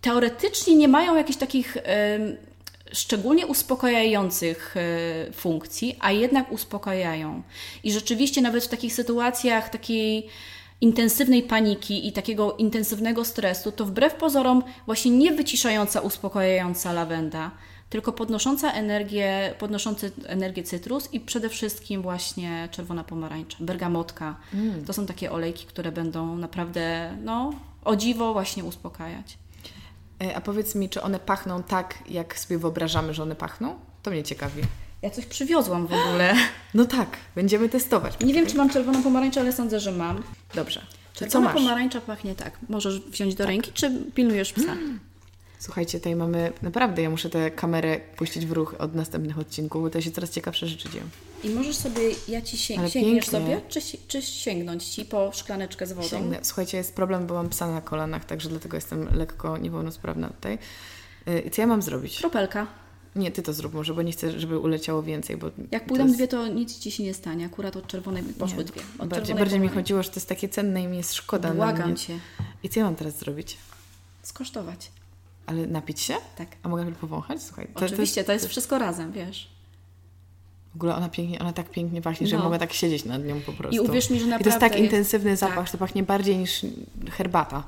[0.01, 1.77] teoretycznie nie mają jakichś takich
[2.93, 7.43] szczególnie uspokajających e, funkcji, a jednak uspokajają.
[7.85, 10.29] I rzeczywiście nawet w takich sytuacjach takiej
[10.81, 17.51] intensywnej paniki i takiego intensywnego stresu, to wbrew pozorom właśnie nie wyciszająca, uspokajająca lawenda,
[17.91, 24.37] tylko podnosząca energię, podnoszący energię cytrus i przede wszystkim właśnie czerwona pomarańcza, bergamotka.
[24.55, 24.85] Mm.
[24.85, 27.53] To są takie olejki, które będą naprawdę, no,
[27.85, 29.39] o dziwo właśnie uspokajać.
[30.25, 33.75] E, a powiedz mi, czy one pachną tak, jak sobie wyobrażamy, że one pachną?
[34.03, 34.63] To mnie ciekawi.
[35.03, 36.35] Ja coś przywiozłam w ogóle.
[36.75, 38.21] No tak, będziemy testować.
[38.21, 40.23] Nie wiem, czy mam czerwoną pomarańczę, ale sądzę, że mam.
[40.55, 40.87] Dobrze.
[41.15, 42.59] Czy Czerwona pomarańcza pachnie tak.
[42.69, 43.47] Możesz wziąć do tak.
[43.47, 44.77] ręki, czy pilnujesz psa?
[45.59, 49.91] Słuchajcie, tutaj mamy, naprawdę ja muszę tę kamerę puścić w ruch od następnych odcinków, bo
[49.91, 51.05] to się coraz ciekawsze rzeczy dzieją.
[51.45, 55.93] I możesz sobie, ja Ci sięg, sięgniesz sobie, czy, czy sięgnąć Ci po szklaneczkę z
[55.93, 56.09] wodą?
[56.09, 56.39] Sięgnę.
[56.43, 60.59] Słuchajcie, jest problem, bo mam psa na kolanach, także dlatego jestem lekko niepełnosprawna tutaj.
[61.29, 62.19] Y, I co ja mam zrobić?
[62.19, 62.67] Kropelka.
[63.17, 65.51] Nie, Ty to zrób może, bo nie chcę, żeby uleciało więcej, bo...
[65.71, 66.17] Jak pójdą jest...
[66.17, 67.47] dwie, to nic Ci się nie stanie.
[67.47, 68.81] Akurat od czerwonej poszły nie, dwie.
[68.99, 71.97] Od bardziej bardziej mi chodziło, że to jest takie cenne i mi jest szkoda Błagam.
[71.97, 72.19] Cię.
[72.63, 73.57] I co ja mam teraz zrobić?
[74.23, 74.91] Skosztować.
[75.49, 76.15] Ale napić się?
[76.39, 76.49] Tak.
[76.63, 77.43] A mogę powąchać?
[77.43, 77.69] Słuchaj.
[77.75, 79.49] To, Oczywiście, to jest, to jest wszystko razem, wiesz.
[80.73, 82.45] W ogóle ona pięknie, ona tak pięknie pachnie, że No.
[82.45, 83.77] mogę tak siedzieć nad nią po prostu.
[83.77, 85.67] I uwierz mi, że I to jest naprawdę tak jest- intensywny zapach, tak.
[85.67, 86.67] że to pachnie bardziej niż
[87.11, 87.63] herbata.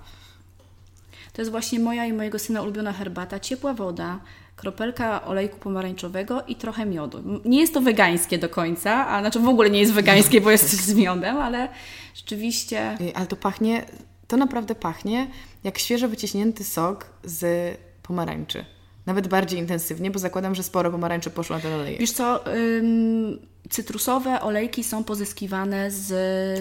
[1.32, 3.40] To jest właśnie moja i mojego syna ulubiona herbata.
[3.40, 4.20] Ciepła woda,
[4.56, 7.40] kropelka olejku pomarańczowego i trochę miodu.
[7.44, 10.70] Nie jest to wegańskie do końca, a znaczy w ogóle nie jest wegańskie, bo jest
[10.70, 11.68] z miodem, ale
[12.14, 13.84] rzeczywiście Y, Ale to pachnie,
[14.30, 15.30] to naprawdę pachnie
[15.64, 18.64] jak świeżo wyciśnięty sok z pomarańczy.
[19.06, 22.00] Nawet bardziej intensywnie, bo zakładam, że sporo pomarańczy poszło na ten olejek.
[22.00, 23.38] Wiesz co, ym,
[23.70, 26.06] cytrusowe olejki są pozyskiwane z,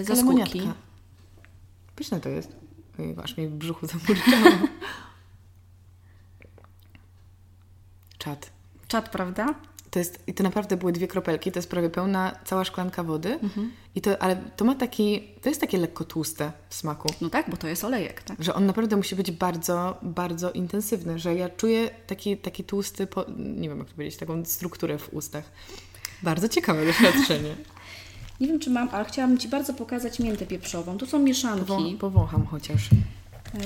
[0.06, 0.68] ze skórki.
[1.96, 2.56] Pyszne to jest.
[2.98, 4.66] Ojej, aż mi w brzuchu zamurczało.
[8.18, 8.50] Czad.
[8.88, 9.54] Czad, prawda?
[9.90, 13.38] To jest, I to naprawdę były dwie kropelki, to jest prawie pełna cała szklanka wody.
[13.94, 17.08] I to, ale to ma taki, to jest takie lekko tłuste w smaku.
[17.20, 18.42] No tak, bo to jest olejek, tak?
[18.44, 23.24] Że on naprawdę musi być bardzo, bardzo intensywny, że ja czuję taki, taki tłusty, po,
[23.38, 25.44] nie wiem jak to powiedzieć, taką strukturę w ustach.
[26.22, 27.56] Bardzo ciekawe doświadczenie.
[28.40, 30.98] Nie wiem, czy mam, ale chciałabym Ci bardzo pokazać miętę pieprzową.
[30.98, 31.66] Tu są mieszanki.
[31.66, 32.88] Pową, powącham chociaż.
[33.54, 33.60] Yy,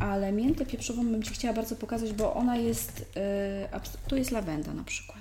[0.00, 3.06] ale miętę pieprzową bym Ci chciała bardzo pokazać, bo ona jest,
[3.72, 5.18] abs- tu jest lawenda na przykład.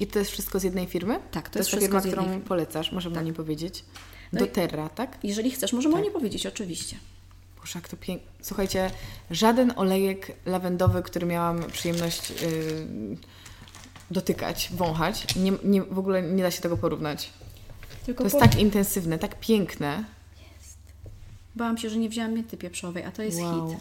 [0.00, 1.18] I to jest wszystko z jednej firmy?
[1.30, 3.84] Tak, to to jest wszystko firma, z jednej którą polecasz, możemy o niej powiedzieć.
[4.32, 5.18] No Terra, tak?
[5.22, 6.96] Jeżeli chcesz, możemy o niej powiedzieć, oczywiście.
[7.60, 8.26] Boże, jak to pięknie.
[8.42, 8.90] Słuchajcie,
[9.30, 12.36] żaden olejek lawendowy, który miałam przyjemność yy,
[14.10, 17.30] dotykać, wąchać, nie, nie, w ogóle nie da się tego porównać.
[18.06, 20.04] Tylko To jest po- tak intensywne, tak piękne.
[21.56, 23.70] Bałam się, że nie wzięłam mięty pieprzowej, a to jest Wow.
[23.70, 23.78] hit.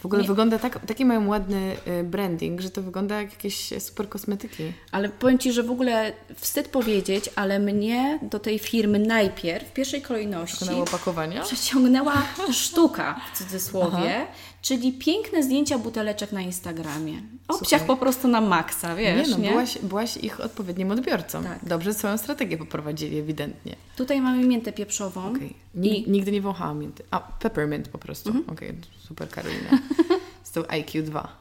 [0.00, 3.70] W ogóle Nie- wygląda tak, taki mają ładny y, branding, że to wygląda jak jakieś
[3.82, 4.72] super kosmetyki.
[4.92, 9.72] Ale powiem Ci, że w ogóle wstyd powiedzieć, ale mnie do tej firmy najpierw, w
[9.72, 11.42] pierwszej kolejności, Wykonała opakowania.
[11.42, 12.22] przeciągnęła
[12.52, 14.26] sztuka w cudzysłowie,
[14.62, 17.22] czyli piękne zdjęcia buteleczek na Instagramie.
[17.48, 17.86] Obciach Słuchaj.
[17.86, 19.50] po prostu na maksa, wiesz, nie no, nie?
[19.50, 21.42] Byłaś, byłaś ich odpowiednim odbiorcą.
[21.42, 21.58] Tak.
[21.64, 23.76] Dobrze swoją strategię poprowadzili, ewidentnie.
[23.96, 25.30] Tutaj mamy miętę pieprzową.
[25.30, 25.54] Okej.
[25.76, 27.04] Nig- I Nigdy nie wąchałam mięty.
[27.10, 28.28] A, peppermint po prostu.
[28.30, 28.50] Mhm.
[28.50, 29.70] Okej, super Karolina.
[30.44, 31.36] Z tą IQ 2.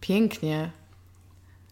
[0.00, 0.70] Pięknie.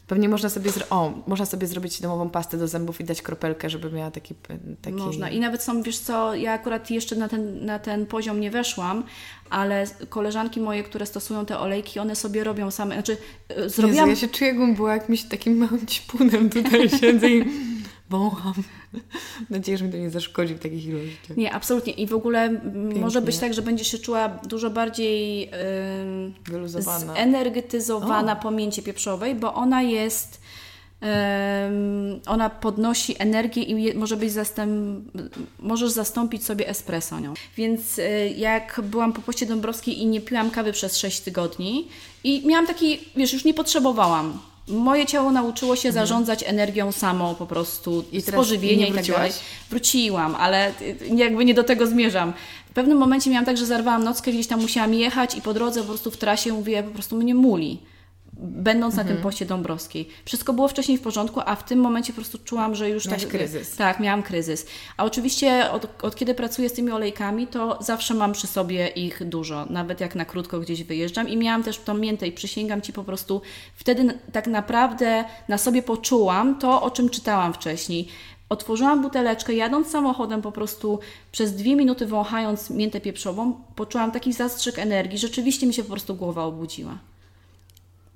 [0.06, 3.92] Pewnie można sobie, o, można sobie zrobić domową pastę do zębów i dać kropelkę, żeby
[3.92, 4.34] miała taki...
[4.82, 4.96] taki...
[4.96, 5.30] Można.
[5.30, 9.04] I nawet są, wiesz co, ja akurat jeszcze na ten, na ten poziom nie weszłam,
[9.50, 13.16] ale koleżanki moje, które stosują te olejki, one sobie robią same, znaczy
[13.48, 14.08] e, Jezu, zrobiłam...
[14.08, 17.44] ja się czuję, jakbym była jakimś takim małym ćpunem tutaj siedzę i
[18.12, 18.54] wącham.
[18.92, 19.02] Mam
[19.50, 21.36] nadzieję, że mi to nie zaszkodzi w takich ilościach.
[21.36, 21.92] Nie, absolutnie.
[21.92, 23.48] I w ogóle m, może być Pięknie.
[23.48, 25.50] tak, że będziesz się czuła dużo bardziej
[26.44, 27.14] Wyluzowana.
[27.14, 30.42] zenergetyzowana po mięcie pieprzowej, bo ona jest.
[32.26, 35.04] ona podnosi energię i je, może być zastęp,
[35.58, 37.34] możesz zastąpić sobie espresso nią.
[37.56, 41.88] Więc y, jak byłam po poście dąbrowskiej i nie piłam kawy przez 6 tygodni
[42.24, 44.38] i miałam taki, wiesz, już nie potrzebowałam.
[44.68, 48.04] Moje ciało nauczyło się zarządzać energią samo po prostu.
[48.12, 48.22] I
[48.76, 49.32] nie i tak dalej.
[49.70, 50.72] Wróciłam, ale
[51.14, 52.32] jakby nie do tego zmierzam.
[52.70, 55.80] W pewnym momencie miałam tak, że zarwałam nockę, gdzieś tam musiałam jechać i po drodze
[55.80, 57.78] po prostu w trasie mówię, po prostu mnie muli.
[58.36, 59.22] Będąc na tym Mhm.
[59.22, 60.08] poście Dąbrowskiej.
[60.24, 63.22] Wszystko było wcześniej w porządku, a w tym momencie po prostu czułam, że już Miałaś
[63.22, 63.30] tak...
[63.30, 63.76] kryzys.
[63.76, 64.66] Tak, miałam kryzys.
[64.96, 69.24] A oczywiście od, od kiedy pracuję z tymi olejkami, to zawsze mam przy sobie ich
[69.28, 69.66] dużo.
[69.70, 71.28] Nawet jak na krótko gdzieś wyjeżdżam.
[71.28, 73.40] I miałam też tą miętę i przysięgam Ci po prostu,
[73.74, 78.08] wtedy tak naprawdę na sobie poczułam to, o czym czytałam wcześniej.
[78.48, 80.98] Otworzyłam buteleczkę, jadąc samochodem po prostu
[81.32, 85.18] przez dwie minuty wąchając miętę pieprzową, poczułam taki zastrzyk energii.
[85.18, 86.98] Rzeczywiście mi się po prostu głowa obudziła.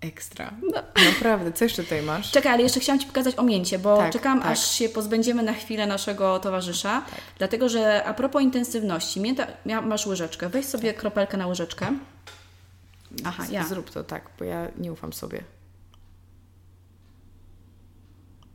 [0.01, 0.55] Ekstra.
[0.63, 0.83] No.
[1.05, 1.53] Naprawdę.
[1.53, 2.31] Co jeszcze tutaj masz?
[2.33, 4.53] Czekaj, ale jeszcze chciałam Ci pokazać o mięcie, bo Tak, czekam, tak.
[4.53, 7.05] aż się pozbędziemy na chwilę naszego towarzysza.
[7.39, 9.47] Dlatego, że a propos intensywności, mięta,
[9.83, 11.93] masz łyżeczkę, weź sobie kropelkę na łyżeczkę.
[13.25, 13.65] Aha, Z- ja.
[13.67, 15.45] Zrób to tak, bo ja nie ufam sobie.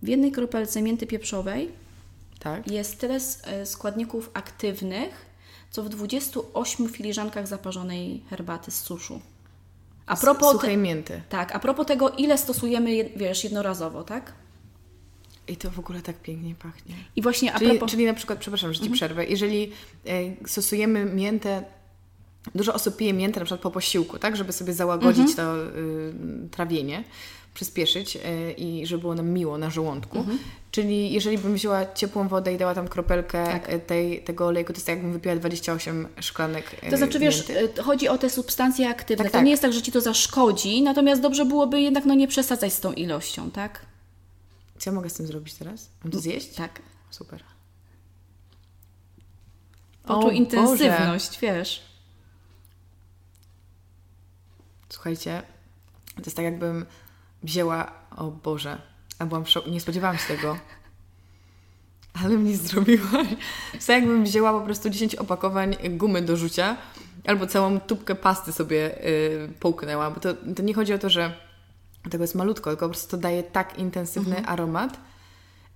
[0.02, 1.72] W jednej kropelce mięty pieprzowej
[2.39, 2.72] Tak?
[2.72, 5.26] jest tyle e, składników aktywnych,
[5.72, 9.22] co w 28 filiżankach zaparzonej herbaty z suszu.
[10.06, 11.22] A propos, Suchej mięty.
[11.30, 14.34] tak, a propos tego, ile stosujemy, wiesz, jednorazowo, tak?
[15.47, 16.95] I to w ogóle tak pięknie pachnie.
[17.16, 17.91] I właśnie a Czyli, propos...
[17.91, 19.72] czyli na przykład, przepraszam, że Ci przerwę, jeżeli
[20.08, 21.64] e, stosujemy miętę,
[22.56, 26.14] dużo osób pije miętę na przykład po posiłku, tak, żeby sobie załagodzić to y,
[26.52, 27.04] trawienie,
[27.54, 30.26] przyspieszyć y, i żeby było nam miło na żołądku.
[30.72, 33.70] Czyli jeżeli bym wzięła ciepłą wodę i dała tam kropelkę Tak.
[33.70, 37.49] e, tej, tego olejku, to jest tak jakbym wypiła 28 szklanek e, To znaczy, wiesz,
[37.49, 37.84] mięty.
[37.84, 39.24] chodzi o te substancje aktywne.
[39.24, 39.45] Tak, to tak.
[39.45, 42.80] nie jest tak, że ci to zaszkodzi, natomiast dobrze byłoby jednak no, nie przesadzać z
[42.80, 43.86] tą ilością, tak?
[44.78, 45.89] Co ja mogę z tym zrobić teraz?
[46.04, 46.56] Mam to zjeść?
[46.56, 46.82] Tak.
[47.10, 47.43] Super.
[50.04, 51.82] Poczuł O intensywność, wiesz.
[54.89, 55.43] Słuchajcie,
[56.16, 56.86] to jest tak jakbym
[57.44, 58.82] wzięła, o Boże,
[59.20, 60.58] A byłam w nie spodziewałam się tego.
[62.24, 63.28] Ale mnie zrobiłaś.
[63.80, 66.78] Co jakbym wzięła po prostu 10 opakowań gumy do rzucia
[67.28, 71.34] albo całą tubkę pasty sobie y, połknęła, bo to, to nie chodzi o to, że
[72.10, 74.54] tego jest malutko, tylko po prostu to daje tak intensywny Mhm.
[74.54, 75.00] aromat.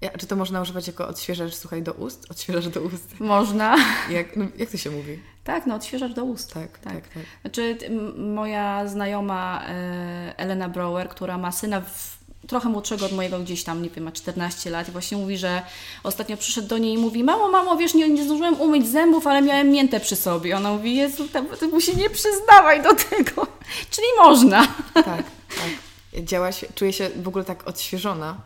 [0.02, 2.32] Ja, czy to można używać jako odświeżacz, słuchaj, do ust?
[2.32, 3.20] Odświeżacz do ust.
[3.20, 3.76] Można.
[4.10, 5.20] Jak, no, jak to się mówi?
[5.44, 6.54] Tak, no odświeżacz do ust.
[6.54, 7.24] Tak, tak, tak.
[7.42, 12.18] Znaczy, t- m- moja znajoma e, Elena Brower, która ma syna w,
[12.48, 15.62] trochę młodszego od mojego, gdzieś tam, nie wiem, ma 14 lat i właśnie mówi, że
[16.04, 19.42] ostatnio przyszedł do niej i mówi, mamo, mamo, wiesz, nie, nie zdążyłem umyć zębów, ale
[19.42, 20.58] miałem miętę przy sobie.
[20.58, 21.28] Ona mówi, Jezu,
[21.60, 23.48] ty, mu się nie przyznawaj do tego.
[23.92, 24.68] Czyli można.
[24.94, 26.24] tak, tak.
[26.24, 28.38] Działa się, czuję się w ogóle tak odświeżona.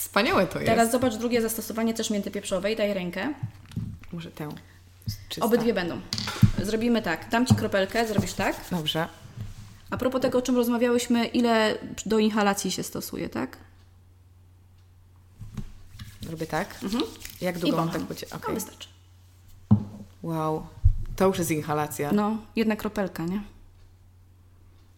[0.00, 0.70] Wspaniałe to jest.
[0.70, 3.34] Teraz zobacz drugie zastosowanie też mięty pieprzowej, daj rękę.
[4.12, 4.48] Muszę tę.
[5.28, 5.46] Czysta.
[5.46, 6.00] Obydwie będą.
[6.62, 8.56] Zrobimy tak, dam Ci kropelkę, zrobisz tak.
[8.70, 9.08] Dobrze.
[9.90, 13.56] A propos tego, o czym rozmawiałyśmy, ile do inhalacji się stosuje, tak?
[16.30, 16.78] Robię tak.
[16.82, 17.04] Mhm.
[17.40, 18.24] Jak długo mam tak być?
[18.30, 18.54] No, Okej.
[18.54, 18.88] wystarczy.
[20.22, 20.66] Wow.
[21.16, 22.12] To już jest inhalacja.
[22.12, 23.42] No, jedna kropelka, nie?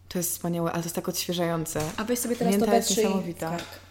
[0.09, 1.81] To jest wspaniałe, ale to jest tak odświeżające.
[1.97, 3.47] A weź sobie teraz Mięta to jest niesamowita.
[3.47, 3.82] w kark.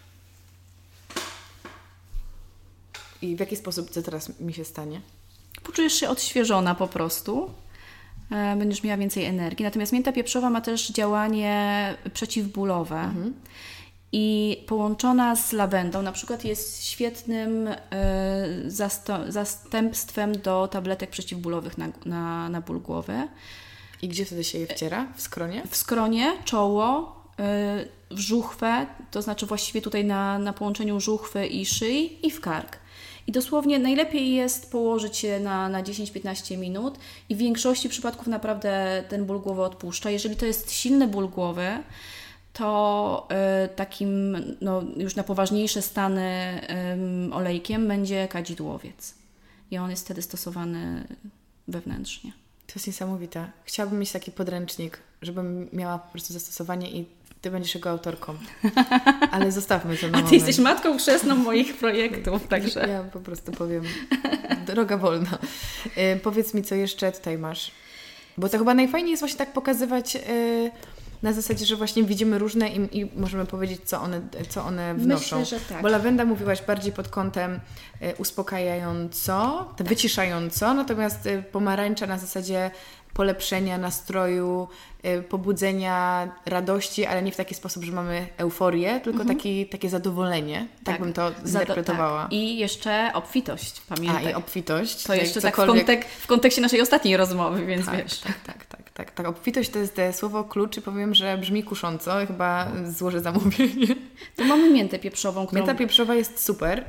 [3.23, 5.01] I w jaki sposób co teraz mi się stanie?
[5.63, 7.49] Poczujesz się odświeżona po prostu.
[8.31, 9.63] E, Będziesz miała więcej energii.
[9.65, 13.13] Natomiast mięta pieprzowa ma też działanie przeciwbólowe.
[14.11, 17.77] I połączona z lawendą, na przykład jest świetnym e,
[19.27, 23.27] zastępstwem do tabletek przeciwbólowych na, na, na ból głowy.
[24.01, 25.07] I gdzie wtedy się je wciera?
[25.15, 25.63] W skronie?
[25.69, 27.15] w skronie, czoło,
[28.11, 32.41] y, w żuchwę, to znaczy właściwie tutaj na, na połączeniu żuchwy i szyi i w
[32.41, 32.82] kark.
[33.27, 36.97] I dosłownie najlepiej jest położyć je na, na 10-15 minut
[37.29, 40.09] i w większości przypadków naprawdę ten ból głowy odpuszcza.
[40.09, 41.67] Jeżeli to jest silny ból głowy,
[42.53, 43.27] to
[43.65, 46.61] y, takim no, już na poważniejsze stany
[46.93, 49.15] ym, olejkiem będzie kadzidłowiec.
[49.71, 51.07] I on jest wtedy stosowany
[51.67, 52.31] wewnętrznie.
[52.67, 53.51] To jest niesamowite.
[53.63, 57.05] Chciałabym mieć taki podręcznik, żebym miała po prostu zastosowanie i
[57.43, 58.35] Ty będziesz jego autorką.
[59.31, 60.31] Ale zostawmy to na A ty moment.
[60.31, 62.87] jesteś matką chrzestną moich projektów, także.
[62.93, 63.83] Ja po prostu powiem,
[64.65, 65.37] droga wolna.
[65.97, 67.71] Y, powiedz mi, co jeszcze tutaj masz?
[68.37, 70.71] Bo to chyba najfajniej jest właśnie tak pokazywać y,
[71.23, 75.39] na zasadzie, że właśnie widzimy różne i, i możemy powiedzieć, co one, co one wnoszą.
[75.39, 75.81] Myślę, że tak.
[75.81, 77.59] Bo lawenda mówiłaś bardziej pod kątem
[78.01, 82.71] y, uspokajająco, wyciszająco, natomiast pomarańcza na zasadzie
[83.13, 84.67] polepszenia nastroju,
[85.05, 90.67] y, pobudzenia radości, ale nie w taki sposób, że mamy euforię, tylko taki, takie zadowolenie.
[90.83, 92.23] Tak, bym to zinterpretowała.
[92.23, 92.33] Tak.
[92.33, 94.27] I jeszcze obfitość, A pamiętaj.
[94.31, 95.03] i obfitość.
[95.03, 98.19] to jeszcze tak w, cokolwiek- kontek- w kontekście naszej ostatniej rozmowy, więc tak, wiesz.
[98.19, 99.27] Tak, tak, tak, tak, tak.
[99.27, 102.13] Obfitość to jest e, słowo klucz i powiem, że brzmi kusząco.
[102.27, 103.87] Chyba złożę zamówienie.
[104.35, 106.85] Tu mamy miętę pieprzową, którą Mięta pieprzowa jest super.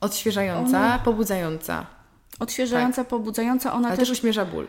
[0.00, 1.86] Odświeżająca, Ona- pobudzająca.
[2.40, 4.66] odświeżająca, pobudzająca, ona Ale też też uśmierza ból.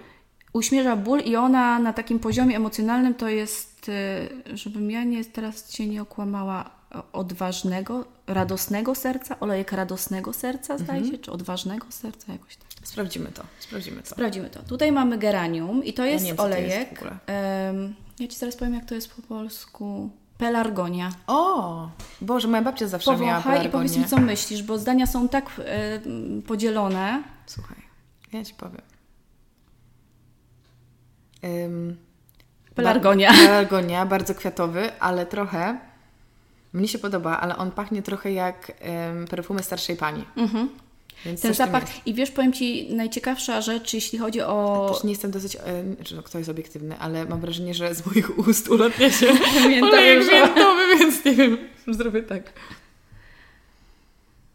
[0.58, 5.70] Uśmierza ból i ona na takim poziomie emocjonalnym to jest, y, żebym ja nie teraz
[5.70, 6.70] Cię nie okłamała,
[7.14, 11.16] odważnego, radosnego serca, olejek radosnego serca zdaje Mhm.
[11.16, 12.68] się, czy odważnego serca, jakoś tak.
[12.88, 14.10] Sprawdzimy to, sprawdzimy to.
[14.10, 14.60] Sprawdzimy to.
[14.64, 17.02] Tutaj mamy geranium i to jest nie wiem, co to jest olejek.
[17.28, 20.10] em, ja Ci zaraz powiem, jak to jest po polsku.
[20.38, 21.12] Pelargonia.
[21.28, 21.90] O!
[22.22, 24.22] Boże, moja babcia zawsze miała Powąchaj i powiedz mi, pelargonię.
[24.22, 27.24] co myślisz, bo zdania są tak em, podzielone.
[27.46, 27.78] Słuchaj,
[28.34, 28.82] ja Ci powiem.
[31.44, 31.98] Ym,
[32.76, 33.30] Pelargonia.
[33.30, 35.80] Bar- pelargonia, bardzo kwiatowy, ale trochę...
[36.74, 38.72] Mnie się podoba, ale on pachnie trochę jak
[39.12, 40.26] ym, perfumy starszej pani.
[40.36, 40.70] Mhm.
[41.26, 42.08] Więc Ten zapach.
[42.08, 44.90] I wiesz, powiem Ci, najciekawsza rzecz, jeśli chodzi o...
[44.94, 45.60] Też nie jestem dosyć, e,
[46.04, 49.28] czy no, kto jest obiektywny, ale mam wrażenie, że z moich ust ulatnia się
[49.84, 51.58] olejek miętowy, więc nie wiem,
[51.88, 52.54] zrobię tak.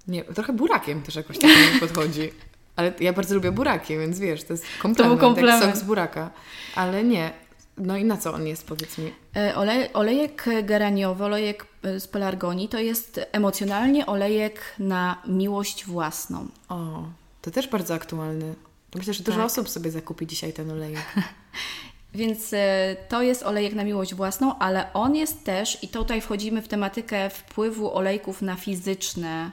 [0.09, 2.31] Nie, trochę burakiem też jakoś tak mi podchodzi.
[2.77, 5.63] Ale ja bardzo lubię buraki, więc wiesz, to jest komplement, komplement.
[5.63, 6.31] jak sok z buraka.
[6.75, 7.33] Ale nie.
[7.79, 9.13] No i na co on jest, powiedz mi?
[9.37, 16.47] E, Olej, olejek geraniowy, olejek e, z pelargonii to jest emocjonalnie olejek na miłość własną.
[16.69, 17.03] O,
[17.43, 18.55] to też bardzo aktualny.
[18.95, 19.47] Myślę, że dużo Tak.
[19.47, 21.03] osób sobie zakupi dzisiaj ten olejek.
[22.15, 26.63] Więc e, to jest olejek na miłość własną, ale on jest też, i tutaj wchodzimy
[26.63, 29.51] w tematykę wpływu olejków na fizyczne,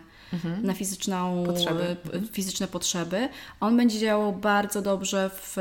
[0.64, 1.46] na fizyczną, Mhm.
[1.56, 1.84] Potrzeby.
[1.84, 3.30] e, p- fizyczne potrzeby.
[3.60, 5.56] On będzie działał bardzo dobrze w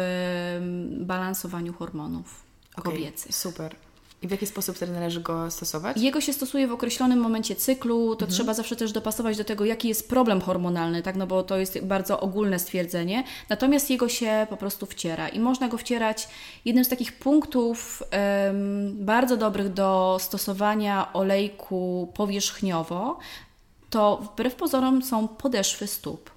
[1.00, 2.42] balansowaniu hormonów
[2.76, 3.36] Okej, kobiecych.
[3.36, 3.74] Super.
[4.22, 5.96] I w jaki sposób wtedy należy go stosować?
[5.96, 8.18] Jego się stosuje w określonym momencie cyklu, Mhm.
[8.18, 11.16] to trzeba zawsze też dopasować do tego, jaki jest problem hormonalny, tak?
[11.16, 13.24] no bo to jest bardzo ogólne stwierdzenie.
[13.48, 16.28] Natomiast jego się po prostu wciera i można go wcierać.
[16.64, 23.18] Jednym z takich punktów em, bardzo dobrych do stosowania olejku powierzchniowo
[23.90, 26.30] to wbrew pozorom są podeszwy stóp.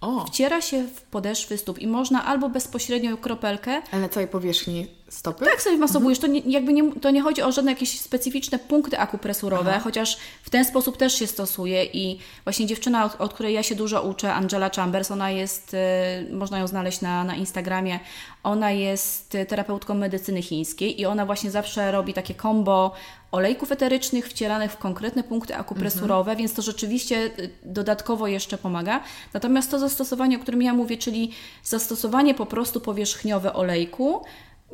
[0.00, 4.86] O, Wciera się w podeszwy stóp i można albo bezpośrednio kropelkę, ale na całej powierzchni
[5.08, 5.44] stopy?
[5.44, 6.18] tak sobie masowujesz.
[6.18, 10.50] To nie, jakby nie, to nie chodzi o żadne jakieś specyficzne punkty akupresurowe, chociaż w
[10.50, 14.34] ten sposób też się stosuje i właśnie dziewczyna, od, od której ja się dużo uczę,
[14.34, 18.00] Angela Chambers, ona jest, y, można ją znaleźć na, na Instagramie,
[18.42, 22.94] ona jest y, terapeutką medycyny chińskiej i ona właśnie zawsze robi takie kombo
[23.32, 29.00] olejków eterycznych wcieranych w konkretne punkty akupresurowe, więc to rzeczywiście y, dodatkowo jeszcze pomaga.
[29.34, 31.32] Natomiast to zastosowanie, o którym ja mówię, czyli
[31.64, 34.24] zastosowanie po prostu powierzchniowe olejku,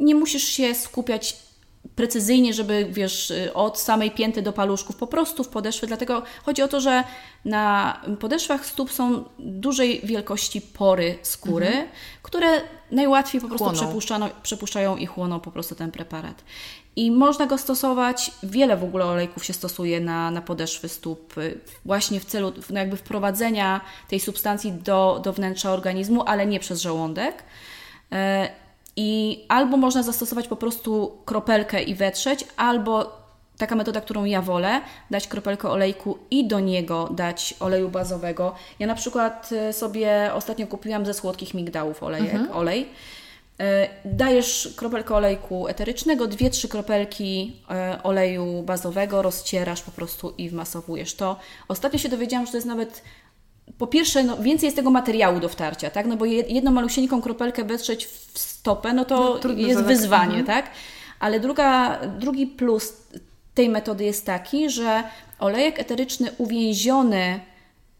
[0.02, 1.36] nie musisz się skupiać
[1.96, 5.86] precyzyjnie, żeby wiesz, y, od samej pięty do paluszków, po prostu w podeszwy.
[5.86, 7.04] Dlatego chodzi o to, że
[7.44, 11.88] na podeszwach stóp są dużej wielkości pory skóry,
[12.22, 13.64] które najłatwiej po prostu
[14.42, 16.44] przepuszczają, i chłoną po prostu ten preparat.
[16.96, 21.60] I można go stosować, wiele w ogóle olejków się stosuje na, na podeszwy stóp, y,
[21.84, 26.82] właśnie w celu no jakby wprowadzenia tej substancji do, do wnętrza organizmu, ale nie przez
[26.82, 27.44] żołądek.
[28.96, 33.22] I albo można zastosować po prostu kropelkę i wetrzeć, albo
[33.58, 34.80] taka metoda, którą ja wolę,
[35.10, 38.54] dać kropelkę olejku i do niego dać oleju bazowego.
[38.78, 42.88] Ja na przykład e, sobie ostatnio kupiłam ze słodkich migdałów olejek, olej.
[43.60, 50.48] E, Dajesz kropelkę olejku eterycznego, dwie, trzy kropelki e, oleju bazowego, rozcierasz po prostu i
[50.48, 51.36] wmasowujesz to.
[51.68, 53.02] Ostatnio się dowiedziałam, że to jest nawet
[53.78, 56.06] po pierwsze, no, więcej jest tego materiału do wtarcia, tak?
[56.06, 59.96] No bo je- jedną malusieńką kropelkę wetrzeć w stopę, no to No, jest zadać.
[59.96, 60.44] wyzwanie, Mhm.
[60.46, 60.70] tak?
[61.20, 62.92] Ale druga, drugi plus
[63.54, 65.02] tej metody jest taki, że
[65.38, 67.40] olejek eteryczny uwięziony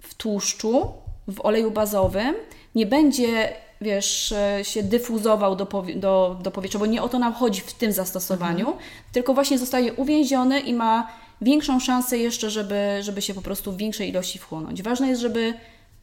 [0.00, 0.86] w tłuszczu,
[1.28, 2.34] w oleju bazowym,
[2.74, 7.60] nie będzie, wiesz, się dyfuzował do, do, do powietrza, bo nie o to nam chodzi
[7.60, 8.76] w tym zastosowaniu,
[9.12, 11.08] tylko właśnie zostaje uwięziony i ma
[11.43, 14.82] większą szansę jeszcze, żeby, żeby się po prostu w większej ilości wchłonąć.
[14.82, 15.55] Ważne jest, żeby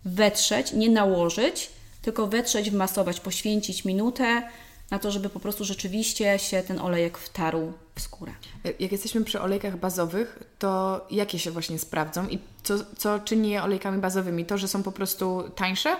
[0.05, 1.69] wetrzeć, nie nałożyć,
[2.01, 4.49] tylko wetrzeć, wmasować, poświęcić minutę
[4.91, 8.31] na to, żeby po prostu rzeczywiście się ten olejek wtarł w skórę.
[8.79, 13.63] Jak jesteśmy przy olejkach bazowych, to jakie się właśnie sprawdzą i co, co czyni je
[13.63, 14.45] olejkami bazowymi?
[14.45, 15.97] To, że są po prostu tańsze?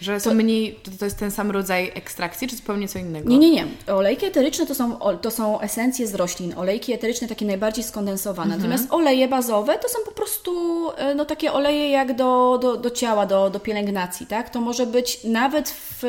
[0.00, 3.30] Że są mniej, to, to jest ten sam rodzaj ekstrakcji, czy zupełnie co innego?
[3.30, 3.66] Nie, nie, nie.
[3.86, 6.54] Olejki eteryczne to są, to są esencje z roślin.
[6.56, 8.56] Olejki eteryczne takie najbardziej skondensowane.
[8.56, 10.52] Natomiast oleje bazowe to są po prostu
[10.96, 14.26] e, no, takie oleje jak do, do, do ciała, do, do pielęgnacji.
[14.26, 14.50] Tak?
[14.50, 16.08] To może być nawet w e,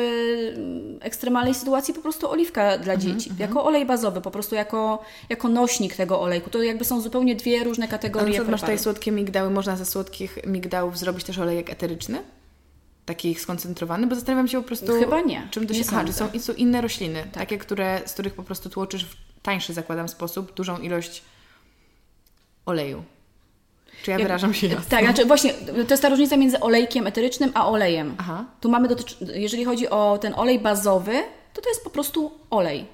[1.00, 3.30] ekstremalnej sytuacji po prostu oliwka dla dzieci.
[3.38, 6.50] Jako olej bazowy, po prostu jako, jako nośnik tego olejku.
[6.50, 10.38] To jakby są zupełnie dwie różne kategorie co, masz tutaj słodkie migdały, można ze słodkich
[10.46, 12.22] migdałów zrobić też olejek eteryczny?
[13.06, 14.06] Taki skoncentrowany?
[14.06, 14.86] Bo zastanawiam się po prostu...
[14.98, 15.48] Chyba nie.
[15.50, 15.90] Czym to Nie się...
[15.92, 16.38] Aha, że sądzę.
[16.40, 20.54] są, są inne rośliny, takie, które, z których po prostu tłoczysz w tańszy, zakładam, sposób,
[20.54, 21.22] dużą ilość
[22.66, 23.04] oleju.
[24.02, 24.84] Czy ja wyrażam się jasno?
[24.90, 28.14] Tak, znaczy właśnie to jest ta różnica między olejkiem eterycznym a olejem.
[28.18, 28.44] Aha.
[28.60, 31.22] Tu mamy, dotycz- jeżeli chodzi o ten olej bazowy,
[31.54, 32.86] to to jest po prostu olej.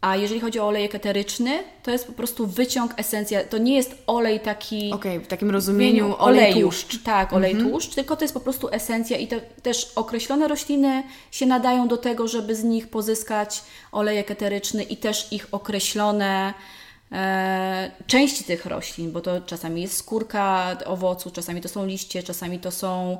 [0.00, 3.44] A jeżeli chodzi o olejek eteryczny, to jest po prostu wyciąg, esencja.
[3.44, 6.94] To nie jest olej taki Okej, w takim rozumieniu olej tłuszcz.
[6.94, 7.02] Mhm.
[7.02, 11.46] Tak, olej tłuszcz, tylko to jest po prostu esencja i te, też określone rośliny się
[11.46, 16.54] nadają do tego, żeby z nich pozyskać olejek eteryczny i też ich określone
[17.12, 22.58] e, części tych roślin, bo to czasami jest skórka owocu, czasami to są liście, czasami
[22.58, 23.18] to są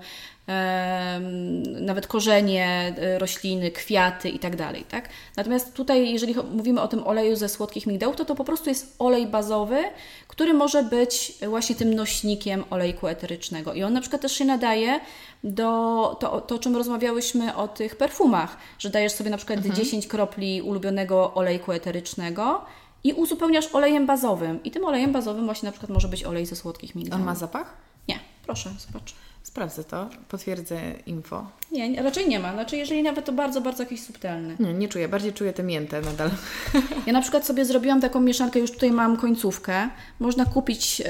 [1.81, 5.09] nawet korzenie e, rośliny, kwiaty i tak dalej, tak?
[5.37, 8.97] Natomiast tutaj, jeżeli mówimy o tym oleju ze słodkich migdałów, to to po prostu jest
[8.99, 9.85] olej bazowy,
[10.29, 13.75] który może być właśnie tym nośnikiem olejku eterycznego.
[13.75, 15.01] I on na przykład też się nadaje
[15.45, 20.07] do to, to o czym rozmawiałyśmy o tych perfumach, że dajesz sobie na przykład 10
[20.07, 22.65] kropli ulubionego olejku eterycznego
[23.05, 24.63] i uzupełniasz olejem bazowym.
[24.65, 27.21] I tym olejem bazowym właśnie na przykład może być olej ze słodkich migdałów.
[27.21, 27.77] On ma zapach?
[28.09, 29.15] Nie, proszę, zobacz.
[29.43, 31.47] Sprawdzę to, potwierdzę info.
[31.73, 32.53] Nie, raczej nie ma.
[32.53, 34.57] Znaczy, jeżeli nawet to bardzo, bardzo jakiś subtelny.
[34.61, 36.31] Nie, nie czuję, bardziej czuję tę miętę nadal.
[37.07, 39.89] Ja na przykład sobie zrobiłam taką mieszankę, już tutaj mam końcówkę.
[40.19, 41.07] Można kupić, yy,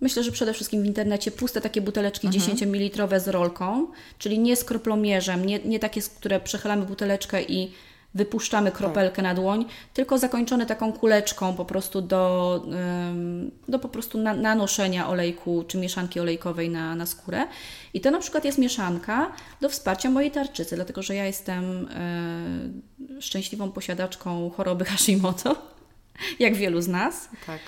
[0.00, 3.86] myślę, że przede wszystkim w internecie, puste takie buteleczki 10 ml z rolką,
[4.18, 7.72] czyli nie z kroplomierzem, nie, nie takie, które przechylamy buteleczkę i
[8.16, 9.64] wypuszczamy kropelkę na dłoń,
[9.94, 12.62] tylko zakończone taką kuleczką po prostu do,
[13.68, 17.46] do po prostu na, nanoszenia olejku czy mieszanki olejkowej na, na skórę.
[17.94, 21.88] I to na przykład jest mieszanka do wsparcia mojej tarczycy, dlatego że ja jestem
[23.18, 25.56] y, szczęśliwą posiadaczką choroby Hashimoto,
[26.38, 27.28] jak wielu z nas.
[27.46, 27.60] Tak.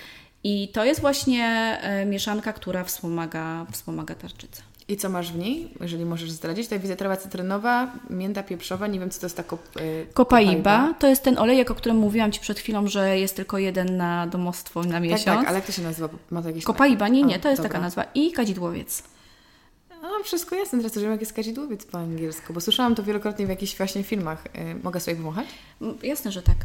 [0.45, 1.45] I to jest właśnie
[1.83, 4.63] e, mieszanka, która wspomaga, wspomaga tarczycę.
[4.89, 6.67] I co masz w niej, jeżeli możesz zdradzić?
[6.67, 10.95] Tutaj widzę trawa cytrynowa, mięta pieprzowa, nie wiem co to jest ta kop, yy, Kopaiba
[10.99, 14.27] to jest ten olejek, o którym mówiłam Ci przed chwilą, że jest tylko jeden na
[14.27, 15.25] domostwo na miesiąc.
[15.25, 16.09] Tak, tak, ale jak to się nazywa?
[16.31, 16.65] Ma to jakieś...
[16.65, 18.05] Kopaiba, nie, nie, to jest o, taka nazwa.
[18.15, 19.03] I kadzidłowiec.
[20.03, 23.49] No, wszystko jasne, teraz wiem, jak jest kadzidłowiec po angielsku, bo słyszałam to wielokrotnie w
[23.49, 24.45] jakichś właśnie filmach.
[24.55, 25.47] Yy, mogę sobie pomachać?
[26.03, 26.57] Jasne, że tak.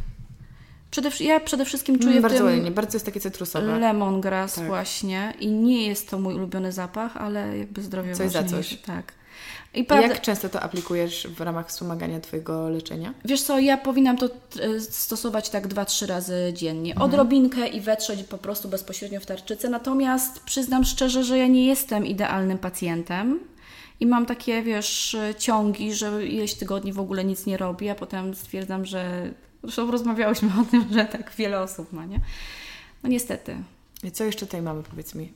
[0.94, 3.80] Przede, ja przede wszystkim czuję mm, bardzo ładnie, bardzo jest takie cytrusowe.
[3.80, 4.66] Lemongrass tak.
[4.66, 8.78] właśnie i nie jest to mój ulubiony zapach, ale jakby zdrowie Coś za coś.
[8.78, 9.14] Tak.
[9.74, 10.08] I prawda...
[10.08, 13.14] Jak często to aplikujesz w ramach wspomagania Twojego leczenia?
[13.26, 16.92] Wiesz co, ja powinnam to e, stosować tak dwa, trzy razy dziennie.
[16.92, 17.12] Mhm.
[17.12, 19.70] Odrobinkę i wetrzeć po prostu bezpośrednio w tarczycę.
[19.70, 23.40] Natomiast przyznam szczerze, że ja nie jestem idealnym pacjentem.
[24.00, 28.36] I mam takie, wiesz, ciągi, że ileś tygodni w ogóle nic nie robię, a potem
[28.36, 29.34] stwierdzam, że
[29.64, 32.20] Zresztą rozmawiałyśmy o tym, że tak wiele osób ma, nie?
[33.04, 33.56] No niestety.
[34.04, 35.34] I co jeszcze tutaj mamy, powiedz mi?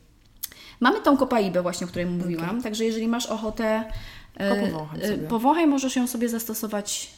[0.80, 2.63] Mamy tą kopaibę właśnie, o której mówiłam, okay.
[2.63, 3.91] także jeżeli masz ochotę
[4.36, 7.13] e, powąchaj, możesz ją sobie zastosować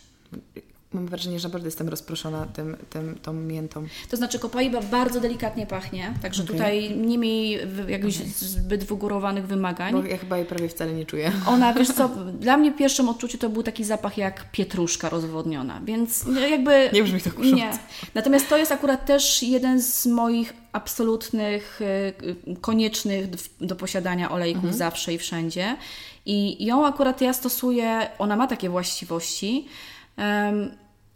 [0.94, 3.88] mam wrażenie, że naprawdę jestem rozproszona tym, tym, tą miętą.
[4.10, 6.56] To znaczy kopaiba bardzo delikatnie pachnie, także okay.
[6.56, 8.30] tutaj nie miej jakichś okay.
[8.30, 9.94] zbyt wygórowanych wymagań.
[9.94, 11.32] Bo ja chyba jej prawie wcale nie czuję.
[11.48, 12.10] Ona, wiesz co,
[12.40, 16.90] dla mnie w pierwszym odczuciu to był taki zapach jak pietruszka rozwodniona, więc jakby...
[16.94, 17.56] Nie brzmi to kusząco.
[17.56, 17.72] Nie.
[18.16, 23.26] Natomiast to jest akurat też jeden z moich absolutnych, y, koniecznych
[23.62, 24.78] do posiadania olejków mhm.
[24.78, 25.78] zawsze i wszędzie.
[26.26, 29.68] I ją akurat ja stosuję, ona ma takie właściwości,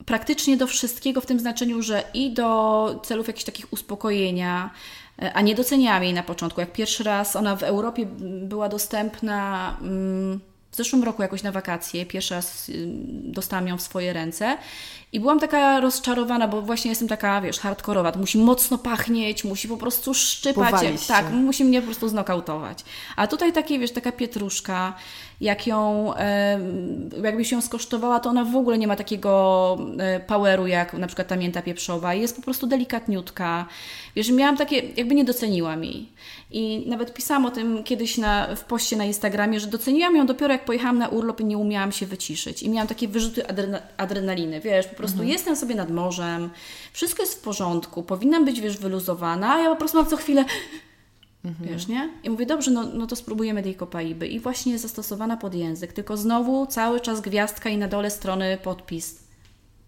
[0.05, 4.69] praktycznie do wszystkiego w tym znaczeniu, że i do celów jakichś takich uspokojenia,
[5.21, 6.59] e, a nie doceniałam jej na początku.
[6.61, 8.05] Jak pierwszy raz ona w Europie
[8.41, 10.39] była dostępna mm,
[10.71, 12.85] w zeszłym roku jakoś na wakacje, pierwszy raz y,
[13.23, 14.57] dostałam ją w swoje ręce
[15.14, 18.11] i byłam taka rozczarowana, bo właśnie jestem taka, wiesz, hardkorowa.
[18.11, 21.07] To musi mocno pachnieć, musi po prostu szczypać.
[21.07, 22.80] Tak, musi mnie po prostu znokautować.
[23.16, 24.93] A tutaj takie, wiesz, taka pietruszka,
[25.41, 26.14] jak ją,
[27.24, 31.28] jakbyś ją skosztowała, to ona w ogóle nie ma takiego e, poweru jak na przykład
[31.28, 32.14] ta mięta pieprzowa.
[32.14, 33.66] Jest po prostu delikatniutka.
[34.16, 36.09] Wiesz, miałam takie, jakby nie doceniłam jej.
[36.51, 40.53] I nawet pisałam o tym kiedyś na, w poście na Instagramie, że doceniłam ją dopiero
[40.53, 42.64] jak pojechałam na urlop i nie umiałam się wyciszyć.
[42.64, 45.29] I miałam takie wyrzuty adrena adrenaliny, wiesz, po prostu mhm.
[45.29, 46.49] jestem sobie nad morzem,
[46.93, 50.45] wszystko jest w porządku, powinnam być, wiesz, wyluzowana, a ja po prostu mam co chwilę
[51.45, 51.69] Mhm.
[51.69, 52.09] Wiesz, nie?
[52.23, 54.27] I mówię, dobrze, no, no to spróbujemy tej kopaiby.
[54.27, 59.19] I właśnie zastosowana pod język, tylko znowu cały czas gwiazdka i na dole strony podpis.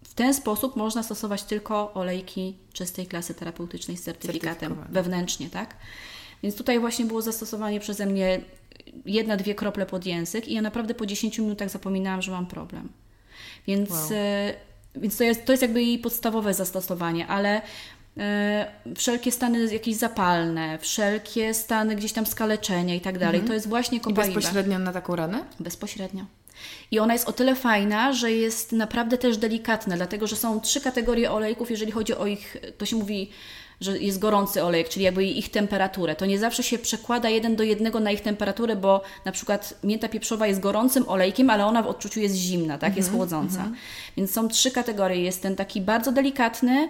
[0.04, 5.76] W ten sposób można stosować tylko olejki czystej klasy terapeutycznej z certyfikatem wewnętrznie, tak?
[6.42, 8.40] Więc tutaj właśnie było zastosowanie przeze mnie
[9.06, 12.88] jedna, dwie krople pod język i ja naprawdę po 10 minutach zapominałam, że mam problem.
[13.66, 14.08] Więc, wow.
[14.96, 17.62] Więc to, jest, to jest jakby jej podstawowe zastosowanie, ale
[18.16, 18.66] e,
[18.96, 23.48] wszelkie stany jakieś zapalne, wszelkie stany gdzieś tam skaleczenia i tak dalej, mhm.
[23.48, 24.24] to jest właśnie kopaiba.
[24.24, 25.44] I bezpośrednio na taką ranę?
[25.60, 26.24] Bezpośrednio.
[26.90, 30.80] I ona jest o tyle fajna, że jest naprawdę też delikatna, dlatego że są trzy
[30.80, 33.30] kategorie olejków, jeżeli chodzi o ich, to się mówi
[33.80, 36.16] że jest gorący olejek, czyli jakby ich temperaturę.
[36.16, 40.08] To nie zawsze się przekłada jeden do jednego na ich temperaturę, bo na przykład mięta
[40.08, 42.96] pieprzowa jest gorącym olejkiem, ale ona w odczuciu jest zimna, tak?
[42.96, 43.60] Jest mhm, chłodząca.
[43.60, 43.76] Mm -hmm.
[44.16, 45.22] Więc są trzy kategorie.
[45.22, 46.88] Jest ten taki bardzo delikatny,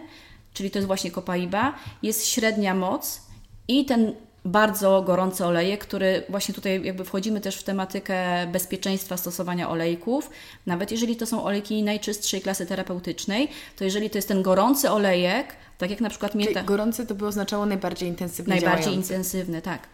[0.54, 3.20] czyli to jest właśnie kopaiba, jest średnia moc
[3.68, 4.12] i ten
[4.46, 10.30] bardzo gorący olejek, który właśnie tutaj jakby wchodzimy też w tematykę bezpieczeństwa stosowania olejków.
[10.66, 15.56] Nawet jeżeli to są olejki najczystszej klasy terapeutycznej, to jeżeli to jest ten gorący olejek,
[15.78, 16.62] tak jak na przykład mięta...
[16.62, 19.12] Gorący to by oznaczało najbardziej intensywny Najbardziej działający.
[19.12, 19.88] intensywny, tak.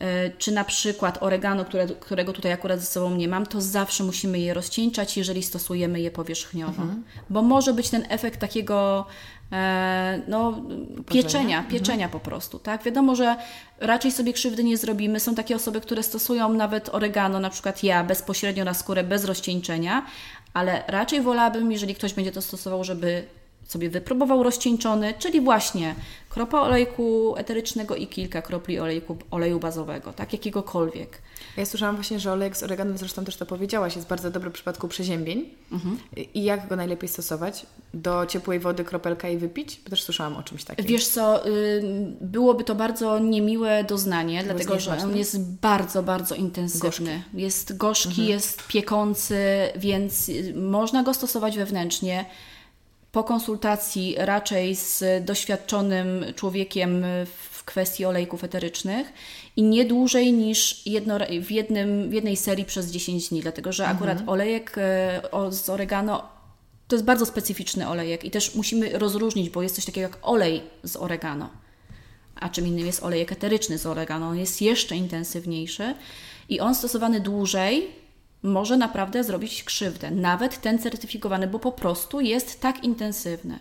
[0.00, 4.04] E, czy na przykład oregano, które, którego tutaj akurat ze sobą nie mam, to zawsze
[4.04, 6.82] musimy je rozcieńczać, jeżeli stosujemy je powierzchniowo.
[6.82, 7.04] Mhm.
[7.30, 9.06] Bo może być ten efekt takiego
[9.52, 10.62] e, no,
[11.10, 11.74] pieczenia, mhm.
[11.74, 12.58] pieczenia po prostu.
[12.58, 12.82] Tak?
[12.82, 13.36] Wiadomo, że
[13.80, 15.20] raczej sobie krzywdy nie zrobimy.
[15.20, 20.06] Są takie osoby, które stosują nawet oregano, na przykład ja, bezpośrednio na skórę, bez rozcieńczenia,
[20.54, 23.24] ale raczej wolałabym, jeżeli ktoś będzie to stosował, żeby
[23.72, 25.94] sobie wypróbował rozcieńczony, czyli właśnie
[26.28, 31.22] kropa olejku eterycznego i kilka kropli olejku, oleju bazowego, tak, jakiegokolwiek.
[31.56, 34.52] Ja słyszałam właśnie, że olejek z oregano, zresztą też to powiedziałaś, jest bardzo dobry w
[34.52, 35.48] przypadku przeziębień.
[35.72, 35.98] Mhm.
[36.34, 37.66] I jak go najlepiej stosować?
[37.94, 39.80] Do ciepłej wody kropelka i wypić?
[39.84, 40.86] Bo też słyszałam o czymś takim.
[40.86, 41.42] Wiesz co,
[42.20, 46.88] byłoby to bardzo niemiłe doznanie, dlatego że on jest bardzo, bardzo intensywny.
[46.88, 47.40] Gorzki.
[47.42, 48.28] Jest gorzki, mhm.
[48.28, 49.38] jest piekący,
[49.76, 52.24] więc y, można go stosować wewnętrznie
[53.12, 59.12] po konsultacji raczej z doświadczonym człowiekiem w kwestii olejków eterycznych
[59.56, 63.86] i nie dłużej niż jedno, w, jednym, w jednej serii przez 10 dni, dlatego że
[63.86, 64.28] akurat mhm.
[64.28, 66.28] olejek e, z oregano
[66.88, 70.62] to jest bardzo specyficzny olejek i też musimy rozróżnić, bo jest coś takiego jak olej
[70.82, 71.50] z oregano.
[72.40, 74.28] a czym innym jest olejek eteryczny z oregano.
[74.28, 75.94] On jest jeszcze intensywniejszy
[76.48, 78.01] i on stosowany dłużej
[78.42, 80.10] może naprawdę zrobić krzywdę.
[80.10, 83.58] Nawet ten certyfikowany, bo po prostu jest tak intensywny.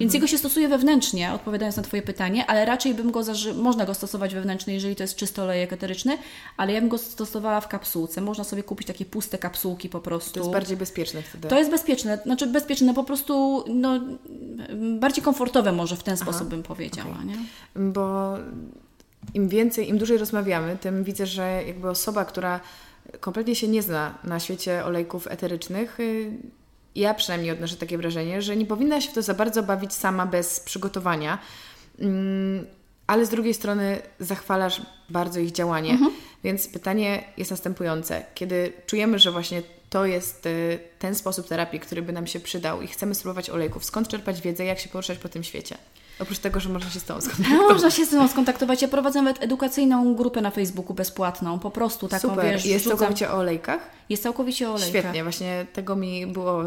[0.00, 0.14] Więc mhm.
[0.14, 3.94] jego się stosuje wewnętrznie, odpowiadając na Twoje pytanie, ale raczej bym go zaży- można go
[3.94, 6.18] stosować wewnętrznie, jeżeli to jest czysty olejek eteryczny,
[6.56, 8.20] ale ja bym go stosowała w kapsułce.
[8.20, 10.34] Można sobie kupić takie puste kapsułki po prostu.
[10.34, 11.48] To jest bardziej bezpieczne wtedy.
[11.48, 14.00] To jest bezpieczne, znaczy bezpieczne, po prostu no,
[14.98, 16.50] bardziej komfortowe może w ten sposób Aha.
[16.50, 17.14] bym powiedziała.
[17.14, 17.26] Okay.
[17.26, 17.36] Nie?
[17.92, 18.34] Bo
[19.34, 22.60] im więcej, im dłużej rozmawiamy, tym widzę, że jakby osoba, która
[23.20, 26.30] kompletnie się nie zna na świecie olejków eterycznych, y,
[26.94, 30.26] ja przynajmniej odnoszę takie wrażenie, że nie powinna się w to za bardzo bawić sama
[30.26, 31.38] bez przygotowania,
[31.98, 32.66] mm,
[33.06, 35.90] ale z drugiej strony zachwalasz bardzo ich działanie.
[35.90, 36.10] Mhm.
[36.44, 38.24] Więc pytanie jest następujące.
[38.34, 42.82] Kiedy czujemy, że właśnie to jest y, ten sposób terapii, który by nam się przydał
[42.82, 45.78] i chcemy spróbować olejków, skąd czerpać wiedzę, jak się poruszać po tym świecie?
[46.18, 47.70] Oprócz tego, że można się z Tobą skontaktować.
[47.72, 48.82] Można się z Tobą skontaktować.
[48.82, 51.58] Ja prowadzę nawet edukacyjną grupę na Facebooku bezpłatną.
[51.58, 52.44] Po prostu taką, Super.
[52.44, 52.66] wiesz...
[52.66, 52.98] Jest rzucam...
[52.98, 53.90] całkowicie o olejkach?
[54.08, 55.02] Jest całkowicie o olejkach.
[55.02, 55.22] Świetnie.
[55.22, 56.64] Właśnie tego mi było...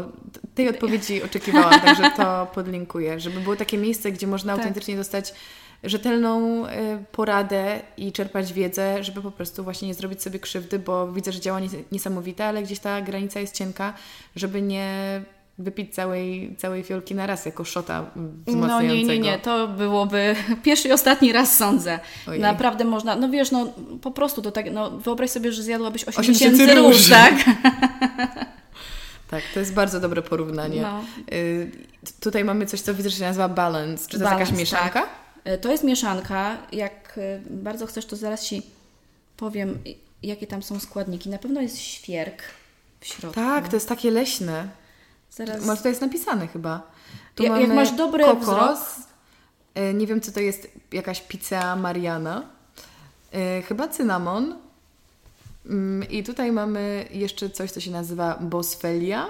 [0.54, 3.20] Tej odpowiedzi oczekiwałam, także to podlinkuję.
[3.20, 4.60] Żeby było takie miejsce, gdzie można tak.
[4.60, 5.34] autentycznie dostać
[5.84, 6.70] rzetelną y,
[7.12, 11.40] poradę i czerpać wiedzę, żeby po prostu właśnie nie zrobić sobie krzywdy, bo widzę, że
[11.40, 13.94] działanie niesamowite, ale gdzieś ta granica jest cienka,
[14.36, 15.22] żeby nie
[15.58, 18.10] wypić całej, całej fiolki na raz jako szota.
[18.46, 21.98] No nie, nie, nie, to byłoby pierwszy i ostatni raz sądzę.
[22.26, 22.40] Ojej.
[22.40, 23.72] Naprawdę można, no wiesz, no
[24.02, 27.34] po prostu to tak, no wyobraź sobie, że zjadłabyś 8, 8 tysięcy róż, tak?
[29.30, 30.82] tak, to jest bardzo dobre porównanie.
[30.82, 31.04] No.
[31.32, 31.70] Y
[32.20, 34.08] tutaj mamy coś, co widzę, że się nazywa balance.
[34.08, 35.08] Czy to balance, jest jakaś mieszanka?
[35.44, 35.60] Tak.
[35.60, 36.56] To jest mieszanka.
[36.72, 38.62] Jak y, bardzo chcesz, to zaraz Ci
[39.36, 39.78] powiem,
[40.22, 41.28] jakie tam są składniki.
[41.28, 42.42] Na pewno jest świerk
[43.00, 43.40] w środku.
[43.40, 44.68] Tak, to jest takie leśne.
[45.38, 45.66] Zaraz...
[45.66, 46.90] Masz to jest napisane chyba.
[47.34, 48.78] Tu ja, jak masz dobry kokos, wzrok...
[49.74, 52.42] E, nie wiem, co to jest, jakaś pizza Mariana.
[53.32, 54.54] E, chyba cynamon.
[55.66, 59.26] Mm, I tutaj mamy jeszcze coś, co się nazywa bosfelia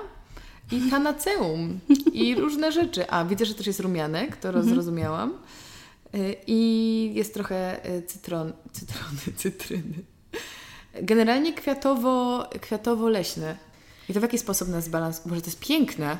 [0.72, 1.80] i tanaceum
[2.12, 3.10] i różne rzeczy.
[3.10, 4.68] A, widzę, że też jest rumianek, to mhm.
[4.68, 5.30] zrozumiałam.
[6.14, 9.94] E, I jest trochę cytron, cytrony, cytryny.
[11.02, 13.67] Generalnie kwiatowo, kwiatowo-leśne.
[14.08, 15.28] I to w jaki sposób nas balansuje?
[15.28, 16.18] Boże, to jest piękne.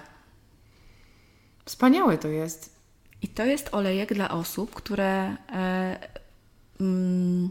[1.65, 2.79] Wspaniałe to jest.
[3.23, 5.99] I to jest olejek dla osób, które e,
[6.81, 7.51] mm,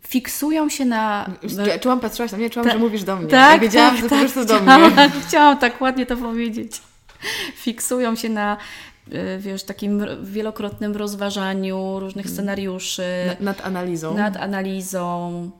[0.00, 1.30] fiksują się na...
[1.80, 3.26] Czułam, patrzyłaś na mnie, czułam, Ta, że mówisz do mnie.
[3.26, 5.10] Tak, ja wiedziałam, tak, że tak, prostu do mnie.
[5.28, 6.82] Chciałam tak ładnie to powiedzieć.
[7.54, 8.56] Fiksują się na
[9.12, 12.34] e, wiesz, takim wielokrotnym rozważaniu różnych mm.
[12.34, 13.02] scenariuszy.
[13.26, 14.14] Nad, nad analizą.
[14.14, 15.50] Nad analizą.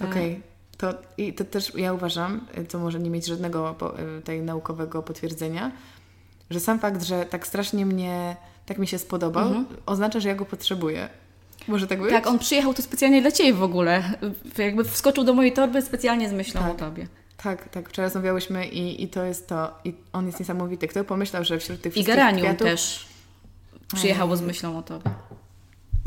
[0.00, 0.10] Okej.
[0.10, 0.49] Okay.
[0.80, 3.76] To, I to też ja uważam, co może nie mieć żadnego
[4.18, 5.72] y, tej naukowego potwierdzenia,
[6.50, 8.36] że sam fakt, że tak strasznie mnie,
[8.66, 9.66] tak mi się spodobał, mhm.
[9.86, 11.08] oznacza, że ja go potrzebuję.
[11.68, 12.10] Może tak być?
[12.10, 14.02] Tak, on przyjechał tu specjalnie dla Ciebie w ogóle.
[14.58, 16.70] Jakby wskoczył do mojej torby specjalnie z myślą tak.
[16.70, 17.06] o Tobie.
[17.36, 17.88] Tak, tak.
[17.88, 19.78] Wczoraj rozmawiałyśmy i, i to jest to.
[19.84, 20.88] I on jest niesamowity.
[20.88, 22.66] Kto pomyślał, że wśród tych wszystkich I Garanium kwiatów...
[22.66, 23.06] też
[23.94, 25.10] przyjechało z myślą o Tobie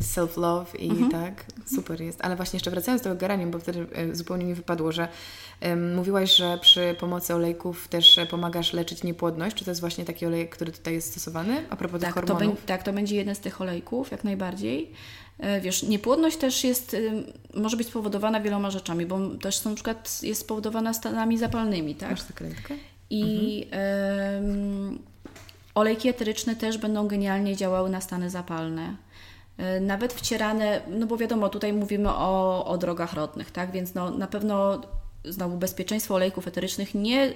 [0.02, 1.12] self-love i mhm.
[1.12, 1.46] tak,
[1.76, 2.26] super jest.
[2.26, 5.08] Ale właśnie jeszcze wracając do tego geranium, bo wtedy e, zupełnie mi wypadło, że
[5.62, 9.56] um, mówiłaś, że przy pomocy olejków też pomagasz leczyć niepłodność.
[9.56, 12.62] Czy to jest właśnie taki olej, który tutaj jest stosowany a propos tak, tych hormonów?
[12.62, 14.92] To tak, to będzie jeden z tych olejków, jak najbardziej.
[15.40, 16.96] E, wiesz, niepłodność też jest,
[17.54, 22.12] może być spowodowana wieloma rzeczami, bo też na przykład jest spowodowana stanami zapalnymi, tak?
[22.12, 22.76] Masz zakrętkę?
[23.10, 24.46] I mhm.
[24.46, 25.00] um,
[25.76, 28.96] olejki eteryczne też będą genialnie działały na stany zapalne.
[29.58, 33.72] E, nawet wcierane, no bo wiadomo, tutaj mówimy o, o drogach rodnych, tak?
[33.72, 34.82] Więc no, na pewno
[35.26, 37.34] znowu bezpieczeństwo olejków eterycznych nie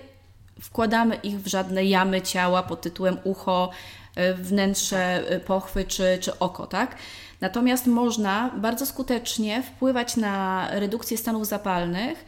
[0.61, 3.69] wkładamy ich w żadne jamy ciała pod tytułem ucho,
[4.15, 6.95] e, wnętrze e, pochwy czy, czy oko, tak?
[7.41, 12.26] Natomiast można bardzo skutecznie wpływać na redukcję stanów zapalnych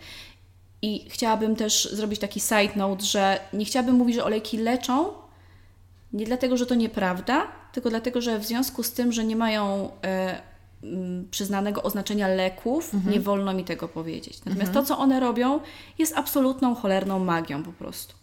[0.81, 5.13] i chciałabym też zrobić taki side note, że nie chciałabym mówić, że olejki leczą,
[6.13, 9.91] nie dlatego, że to nieprawda, tylko dlatego, że w związku z tym, że nie mają
[10.03, 10.41] e,
[11.31, 13.13] przyznanego oznaczenia leków, mhm.
[13.13, 14.37] nie wolno mi tego powiedzieć.
[14.45, 14.73] Natomiast mhm.
[14.73, 15.59] to, co one robią,
[15.97, 18.13] jest absolutną cholerną magią po prostu.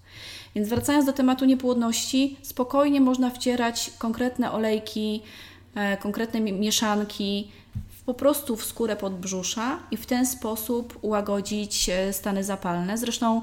[0.55, 5.23] Więc wracając do tematu niepłodności, spokojnie można wcierać konkretne olejki,
[5.74, 7.51] e, konkretne mieszanki
[8.06, 12.98] po prostu w skórę podbrzusza i w ten sposób ułagodzić e, stany zapalne.
[12.98, 13.43] Zresztą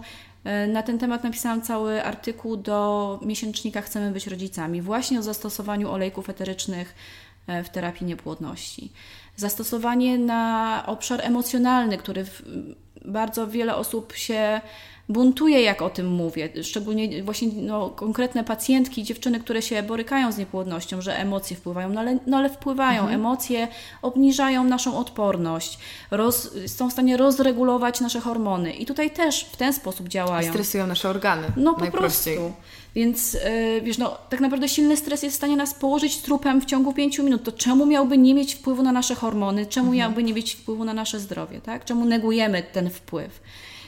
[0.68, 6.30] na ten temat napisałam cały artykuł do miesięcznika Chcemy być rodzicami, właśnie o zastosowaniu olejków
[6.30, 6.96] eterycznych
[7.48, 8.92] e, w terapii niepłodności.
[9.36, 12.26] Zastosowanie na obszar emocjonalny, który
[13.06, 14.62] bardzo wiele osób się
[15.10, 16.50] buntuje, jak o tym mówię.
[16.64, 22.00] Szczególnie właśnie no, konkretne pacjentki, dziewczyny, które się borykają z niepłodnością, że emocje wpływają, no
[22.00, 23.02] ale, no ale wpływają.
[23.02, 23.16] Mhm.
[23.20, 23.68] Emocje
[24.02, 25.80] obniżają naszą odporność,
[26.12, 28.74] roz, są w stanie rozregulować nasze hormony.
[28.74, 30.50] I tutaj też w ten sposób działają.
[30.50, 31.48] Stresują nasze organy.
[31.58, 32.30] No po prostu.
[32.96, 36.66] Więc yy, wiesz, no tak naprawdę silny stres jest w stanie nas położyć trupem w
[36.66, 37.44] ciągu pięciu minut.
[37.44, 39.66] To czemu miałby nie mieć wpływu na nasze hormony?
[39.66, 39.98] Czemu mhm.
[39.98, 41.62] miałby nie mieć wpływu na nasze zdrowie?
[41.62, 41.86] Tak?
[41.86, 43.40] Czemu negujemy ten wpływ?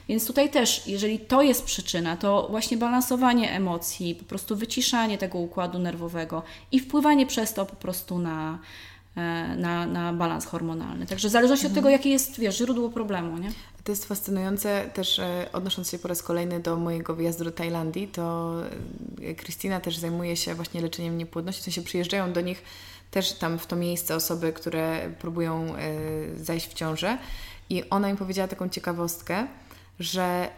[0.07, 5.40] Więc tutaj też, jeżeli to jest przyczyna, to właśnie balansowanie emocji, po prostu wyciszanie tego
[5.40, 8.60] układu nerwowego i wpływanie przez to po prostu na,
[9.15, 9.22] e,
[9.57, 11.06] na, na balans hormonalny.
[11.06, 11.73] Także w zależności mhm.
[11.73, 13.38] od tego, jakie jest wiesz, źródło problemu.
[13.38, 13.52] Nie?
[13.84, 18.07] To jest fascynujące też e, odnosząc się po raz kolejny do mojego wyjazdu do Tajlandii,
[18.07, 18.53] to
[19.38, 22.64] Krystyna też zajmuje się właśnie leczeniem niepłodności, w sensie przyjeżdżają do nich
[23.11, 25.80] też tam w to miejsce osoby, które próbują e,
[26.38, 27.18] zajść w ciążę
[27.69, 29.48] i ona im powiedziała taką ciekawostkę,
[29.99, 30.49] że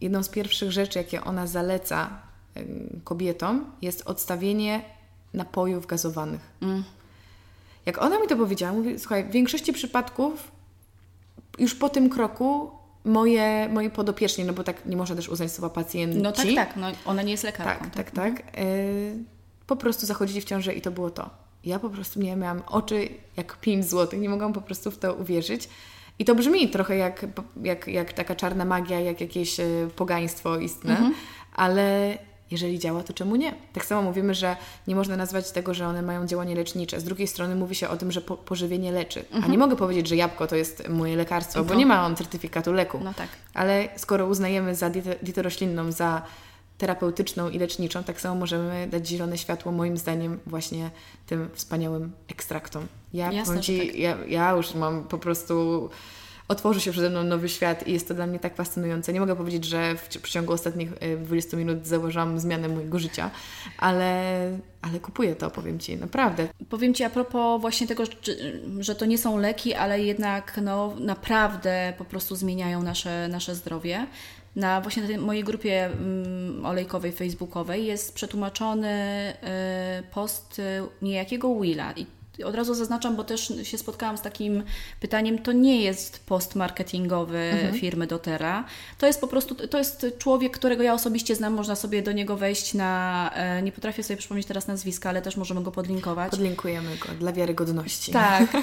[0.00, 2.20] jedną z pierwszych rzeczy, jakie ona zaleca
[3.04, 4.82] kobietom, jest odstawienie
[5.34, 6.40] napojów gazowanych.
[6.62, 6.84] Mm.
[7.86, 10.50] Jak ona mi to powiedziała, mówi, słuchaj, w większości przypadków
[11.58, 12.70] już po tym kroku
[13.04, 16.18] moje, moje podopieczne, no bo tak nie można też uznać słowa pacjenci.
[16.18, 17.84] No tak, tak, no, ona nie jest lekarką.
[17.84, 18.42] Tak, tak, tak.
[18.42, 19.24] tak y,
[19.66, 21.30] po prostu zachodzili w ciążę i to było to.
[21.64, 25.14] Ja po prostu nie miałam oczy jak 5 złotych, nie mogłam po prostu w to
[25.14, 25.68] uwierzyć.
[26.22, 27.26] I to brzmi trochę jak,
[27.62, 29.64] jak, jak taka czarna magia, jak jakieś e,
[29.96, 31.14] pogaństwo istne, mhm.
[31.54, 32.18] ale
[32.50, 33.54] jeżeli działa, to czemu nie?
[33.72, 37.00] Tak samo mówimy, że nie można nazwać tego, że one mają działanie lecznicze.
[37.00, 39.20] Z drugiej strony mówi się o tym, że po, pożywienie leczy.
[39.20, 39.44] Mhm.
[39.44, 41.78] A nie mogę powiedzieć, że jabłko to jest moje lekarstwo, bo mhm.
[41.78, 43.00] nie ma on certyfikatu leku.
[43.04, 43.28] No tak.
[43.54, 46.22] Ale skoro uznajemy za dietę, dietę roślinną, za
[46.82, 50.90] terapeutyczną i leczniczą, tak samo możemy dać zielone światło, moim zdaniem, właśnie
[51.26, 52.86] tym wspaniałym ekstraktom.
[53.12, 53.96] Ja, Jasne, ci, tak.
[53.96, 55.88] ja, ja już mam po prostu
[56.48, 59.12] otworzy się przede mną nowy świat i jest to dla mnie tak fascynujące.
[59.12, 60.90] Nie mogę powiedzieć, że w, w ciągu ostatnich
[61.24, 63.30] 20 y, minut zauważyłam zmianę mojego życia,
[63.78, 64.42] ale,
[64.82, 66.48] ale kupuję to, powiem Ci, naprawdę.
[66.68, 68.04] Powiem Ci a propos właśnie tego,
[68.80, 74.06] że to nie są leki, ale jednak no, naprawdę po prostu zmieniają nasze, nasze zdrowie
[74.56, 79.32] na właśnie na tej mojej grupie mm, olejkowej facebookowej jest przetłumaczony
[80.00, 80.62] y, post y,
[81.02, 82.06] niejakiego Willa i
[82.44, 84.62] od razu zaznaczam, bo też się spotkałam z takim
[85.00, 87.74] pytaniem, to nie jest post marketingowy mhm.
[87.74, 88.64] firmy Dotera.
[88.98, 92.36] To jest po prostu, to jest człowiek, którego ja osobiście znam, można sobie do niego
[92.36, 96.30] wejść na, e, nie potrafię sobie przypomnieć teraz nazwiska, ale też możemy go podlinkować.
[96.30, 98.12] Podlinkujemy go dla wiarygodności.
[98.12, 98.52] Tak.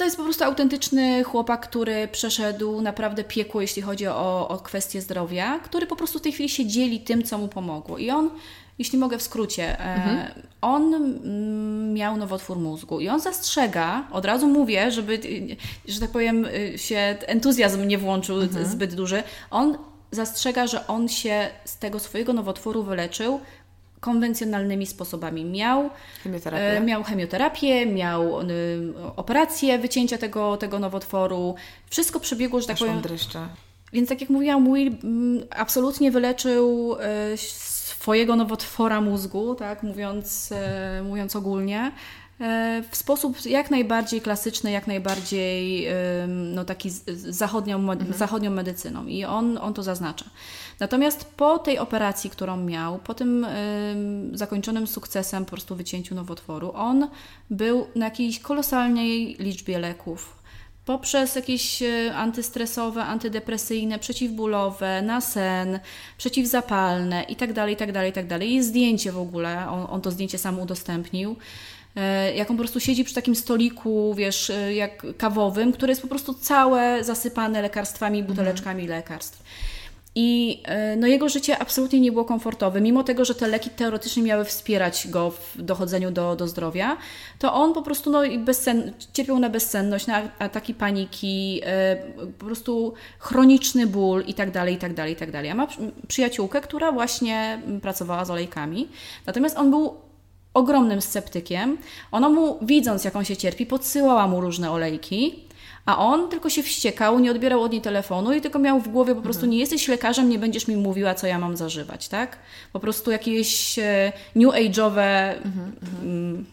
[0.00, 5.00] To jest po prostu autentyczny chłopak, który przeszedł naprawdę piekło, jeśli chodzi o, o kwestie
[5.00, 7.98] zdrowia, który po prostu w tej chwili się dzieli tym, co mu pomogło.
[7.98, 8.30] I on,
[8.78, 10.30] jeśli mogę w skrócie, e, mhm.
[10.60, 15.20] on mm, miał nowotwór mózgu i on zastrzega, od razu mówię, żeby,
[15.88, 18.66] że tak powiem, y, się entuzjazm nie włączył mhm.
[18.66, 19.78] zbyt duży, on
[20.12, 23.40] zastrzega, że on się z tego swojego nowotworu wyleczył
[24.00, 25.44] konwencjonalnymi sposobami.
[25.44, 25.90] Miał
[26.22, 31.54] chemioterapię, e, miał, chemioterapię, miał y, operację wycięcia tego, tego nowotworu.
[31.90, 33.00] Wszystko przebiegło, że tak Aż powiem.
[33.00, 33.48] Dreszcze.
[33.92, 34.96] Więc tak jak mówiłam, Will
[35.50, 41.92] absolutnie wyleczył e, swojego nowotwora mózgu, tak mówiąc, e, mówiąc ogólnie.
[42.40, 45.88] E, w sposób jak najbardziej klasyczny, jak najbardziej
[46.28, 48.12] no, taki zachodnią, mhm.
[48.12, 50.24] zachodnią medycyną i on, on to zaznacza.
[50.80, 53.46] Natomiast po tej operacji, którą miał, po tym
[54.32, 57.08] zakończonym sukcesem po prostu wycięciu nowotworu, on
[57.50, 60.40] był na jakiejś kolosalnej liczbie leków,
[60.84, 65.80] poprzez jakieś e, antystresowe, antydepresyjne, przeciwbólowe, na sen,
[66.18, 68.46] przeciwzapalne itd., itd., itd.
[68.46, 71.36] Jest zdjęcie w ogóle, on, on to zdjęcie sam udostępnił
[71.96, 76.02] e, jak on po prostu siedzi przy takim stoliku, wiesz, e, jak kawowym, które jest
[76.02, 78.98] po prostu całe zasypane lekarstwami, buteleczkami mhm.
[78.98, 79.42] lekarstw.
[80.14, 82.80] I e, no, jego życie absolutnie nie było komfortowe.
[82.80, 86.96] Mimo tego, że te leki teoretycznie miały wspierać go w dochodzeniu do, do zdrowia,
[87.38, 91.96] to on po prostu no, bezsen, cierpiał na bezsenność, na ataki paniki, e,
[92.38, 95.50] po prostu chroniczny ból i tak dalej, i tak dalej, i tak dalej.
[95.50, 95.66] A ma
[96.08, 98.88] przyjaciółkę, która właśnie pracowała z olejkami.
[99.26, 99.94] Natomiast on był
[100.54, 101.78] ogromnym sceptykiem.
[102.12, 105.49] Ona mu, widząc jak on się cierpi, podsyłała mu różne olejki
[105.90, 109.14] a on tylko się wściekał, nie odbierał od niej telefonu i tylko miał w głowie
[109.14, 109.50] po prostu mhm.
[109.50, 112.38] nie jesteś lekarzem, nie będziesz mi mówiła, co ja mam zażywać, tak?
[112.72, 115.34] Po prostu jakieś e, new age'owe...
[115.44, 116.02] Mhm, mhm.
[116.02, 116.46] mm.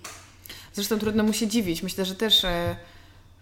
[0.73, 1.83] Zresztą trudno mu się dziwić.
[1.83, 2.75] Myślę, że też e,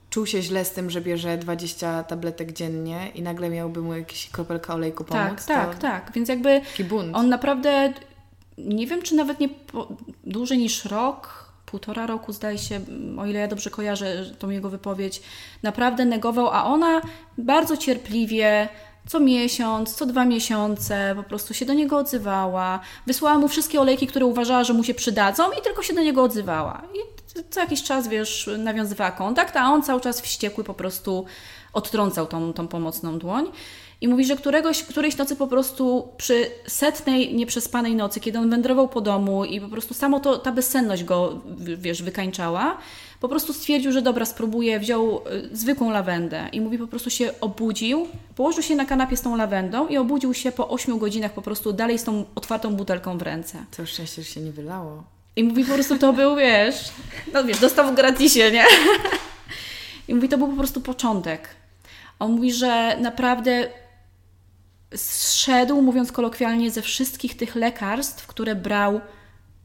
[0.10, 4.30] czuł się źle z tym, że bierze 20 tabletek dziennie i nagle miałby mu jakieś
[4.30, 5.46] kropelka olejku tak, pomóc.
[5.46, 6.12] Tak, tak, tak.
[6.14, 6.62] Więc jakby
[7.14, 7.94] on naprawdę,
[8.58, 9.88] nie wiem, czy nawet nie po,
[10.24, 12.80] dłużej niż rok półtora roku, zdaje się,
[13.18, 15.22] o ile ja dobrze kojarzę tą jego wypowiedź,
[15.64, 17.02] naprawdę negował, a ona
[17.38, 18.70] bardzo cierpliwie
[19.08, 22.80] co miesiąc, co dwa miesiące po prostu się do niego odzywała.
[23.08, 26.24] Wysłała mu wszystkie olejki, które uważała, że mu się przydadzą i tylko się do niego
[26.24, 26.82] odzywała.
[26.94, 27.16] I
[27.50, 31.26] co jakiś czas, wiesz, nawiązywała kontakt, a on cały czas wściekły po prostu
[31.74, 33.52] odtrącał tą, tą pomocną dłoń.
[34.06, 38.88] I mówi, że któregoś, którejś nocy po prostu przy setnej nieprzespanej nocy, kiedy on wędrował
[38.88, 42.78] po domu i po prostu samo to, ta bezsenność go, wiesz, wykańczała,
[43.20, 45.22] po prostu stwierdził, że dobra, spróbuje, wziął
[45.52, 49.36] y, zwykłą lawendę i mówi, po prostu się obudził, położył się na kanapie z tą
[49.36, 53.22] lawendą i obudził się po 8 godzinach po prostu dalej z tą otwartą butelką w
[53.22, 53.66] ręce.
[53.78, 55.04] To szczęście, że się nie wylało.
[55.36, 56.76] I mówi, po prostu to był, wiesz,
[57.34, 58.64] no wiesz, dostał w gratisie, nie?
[60.08, 61.50] I mówi, to był po prostu początek.
[62.20, 63.68] On mówi, że naprawdę
[64.96, 69.02] zszedł, mówiąc kolokwialnie, ze wszystkich tych lekarstw, które brał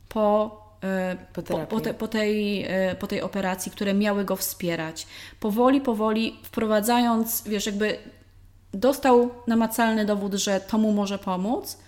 [0.09, 4.37] po, e, po, po, po, te, po, tej, e, po tej operacji, które miały go
[4.37, 5.07] wspierać.
[5.41, 7.99] Powoli, powoli wprowadzając, wiesz, jakby
[8.75, 11.79] dostał namacalny dowód, że to mu może pomóc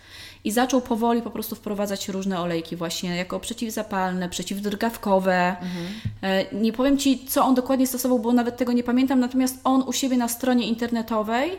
[0.45, 5.57] i zaczął powoli po prostu wprowadzać różne olejki właśnie jako przeciwzapalne, przeciwdrgawkowe.
[5.61, 6.63] Mhm.
[6.63, 9.93] Nie powiem Ci, co on dokładnie stosował, bo nawet tego nie pamiętam, natomiast on u
[9.93, 11.59] siebie na stronie internetowej E,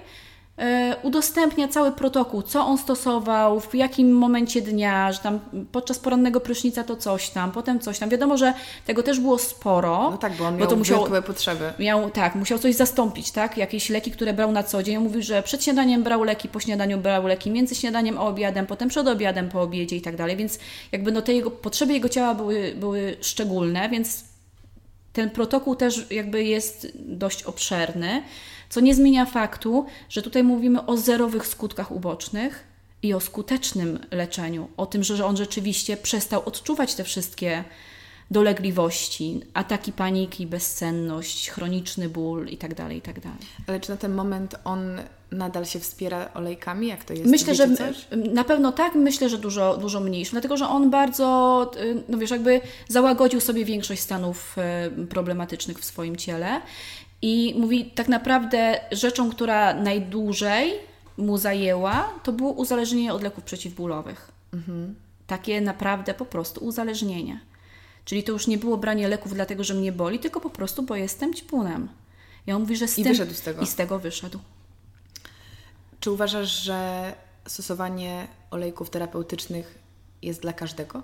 [1.03, 5.39] udostępnia cały protokół, co on stosował, w jakim momencie dnia, że tam
[5.71, 8.09] podczas porannego prysznica to coś tam, potem coś tam.
[8.09, 8.53] Wiadomo, że
[8.85, 10.09] tego też było sporo.
[10.11, 11.73] No tak, bo on miał bo to musiał, potrzeby.
[11.79, 13.57] Miał, tak, musiał coś zastąpić, tak?
[13.57, 14.97] Jakieś leki, które brał na co dzień.
[14.97, 18.89] Mówił, że przed śniadaniem brał leki, po śniadaniu brał leki, między śniadaniem a obiadem, potem
[18.89, 20.59] przed obiadem, po obiedzie i tak dalej, więc
[20.91, 24.23] jakby no te jego, potrzeby jego ciała były, były szczególne, więc
[25.13, 28.23] ten protokół też jakby jest dość obszerny.
[28.73, 32.63] Co nie zmienia faktu, że tutaj mówimy o zerowych skutkach ubocznych
[33.03, 37.63] i o skutecznym leczeniu, o tym, że on rzeczywiście przestał odczuwać te wszystkie
[38.31, 43.21] dolegliwości, ataki paniki, bezsenność, chroniczny ból itd., tak itd.
[43.21, 43.31] Tak
[43.67, 45.01] Ale czy na ten moment on
[45.31, 46.87] nadal się wspiera olejkami?
[46.87, 47.25] Jak to jest?
[47.25, 48.07] Myślę, że coś?
[48.33, 52.31] na pewno tak, myślę, że dużo, dużo mniejszy, dlatego że on bardzo, y, no wiesz,
[52.31, 54.55] jakby załagodził sobie większość stanów
[55.01, 56.61] y, problematycznych w swoim ciele
[57.25, 60.73] i mówi, tak naprawdę rzeczą, która najdłużej
[61.17, 64.31] mu zajęła, to było uzależnienie od leków przeciwbólowych.
[64.53, 64.95] Mhm.
[65.27, 67.39] Takie naprawdę po prostu uzależnienie.
[68.05, 70.95] Czyli to już nie było branie leków dlatego, że mnie boli, tylko po prostu, bo
[70.95, 71.89] jestem ćpunem.
[72.47, 73.11] I on mówi, że z I tym...
[73.11, 73.61] wyszedł z tego.
[73.61, 74.39] I z tego wyszedł.
[75.99, 77.13] Czy uważasz, że
[77.47, 79.79] stosowanie olejków terapeutycznych
[80.21, 81.03] jest dla każdego?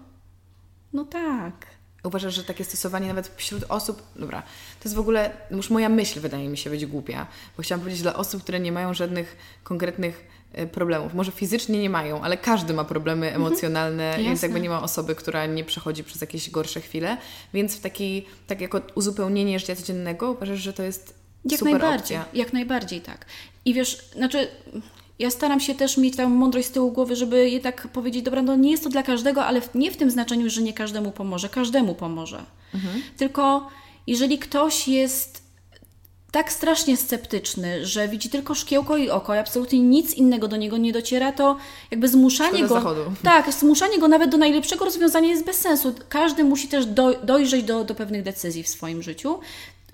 [0.93, 1.65] No tak.
[2.03, 4.41] Uważasz, że takie stosowanie nawet wśród osób, dobra,
[4.79, 7.27] to jest w ogóle, już moja myśl wydaje mi się być głupia,
[7.57, 11.13] bo chciałam powiedzieć dla osób, które nie mają żadnych konkretnych e, problemów.
[11.13, 13.45] Może fizycznie nie mają, ale każdy ma problemy mhm.
[13.45, 14.23] emocjonalne, mhm.
[14.23, 17.17] więc jakby nie ma osoby, która nie przechodzi przez jakieś gorsze chwile.
[17.53, 22.39] Więc w taki, tak jako uzupełnienie życia codziennego uważasz, że to jest jak najbardziej, opcja.
[22.39, 23.25] Jak najbardziej tak.
[23.65, 24.47] I wiesz, znaczy
[25.19, 28.55] ja staram się też mieć tam mądrość z tyłu głowy, żeby jednak powiedzieć, dobra, no
[28.55, 31.95] nie jest to dla każdego, ale nie w tym znaczeniu, że nie każdemu pomoże, każdemu
[31.95, 32.43] pomoże.
[32.73, 33.01] Mhm.
[33.17, 33.67] Tylko
[34.07, 35.49] jeżeli ktoś jest
[36.31, 40.77] tak strasznie sceptyczny, że widzi tylko szkiełko i oko i absolutnie nic innego do niego
[40.77, 41.57] nie dociera, to
[41.91, 42.75] jakby zmuszanie Szkoda go.
[42.75, 43.01] Zachodu.
[43.23, 45.93] Tak, zmuszanie go nawet do najlepszego rozwiązania jest bez sensu.
[46.09, 49.39] Każdy musi też do, dojrzeć do, do pewnych decyzji w swoim życiu.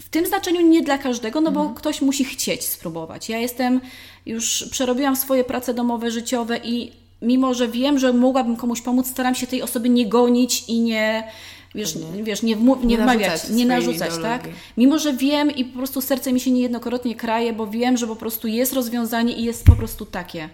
[0.02, 1.78] W tym znaczeniu nie dla każdego, no bo mhm.
[1.78, 3.30] ktoś musi chcieć spróbować.
[3.30, 3.82] Ja jestem,
[4.26, 6.92] już przerobiłam swoje prace domowe, życiowe i
[7.22, 11.32] mimo, że wiem, że mogłabym komuś pomóc, staram się tej osoby nie gonić i nie,
[11.76, 14.48] wiesz, nie, wiesz, nie, wmu- nie, nie wmawiać, narzucać nie narzucać, tak?
[14.78, 18.16] Mimo, że wiem i po prostu serce mi się niejednokrotnie kraje, bo wiem, że po
[18.16, 20.50] prostu jest rozwiązanie i jest po prostu takie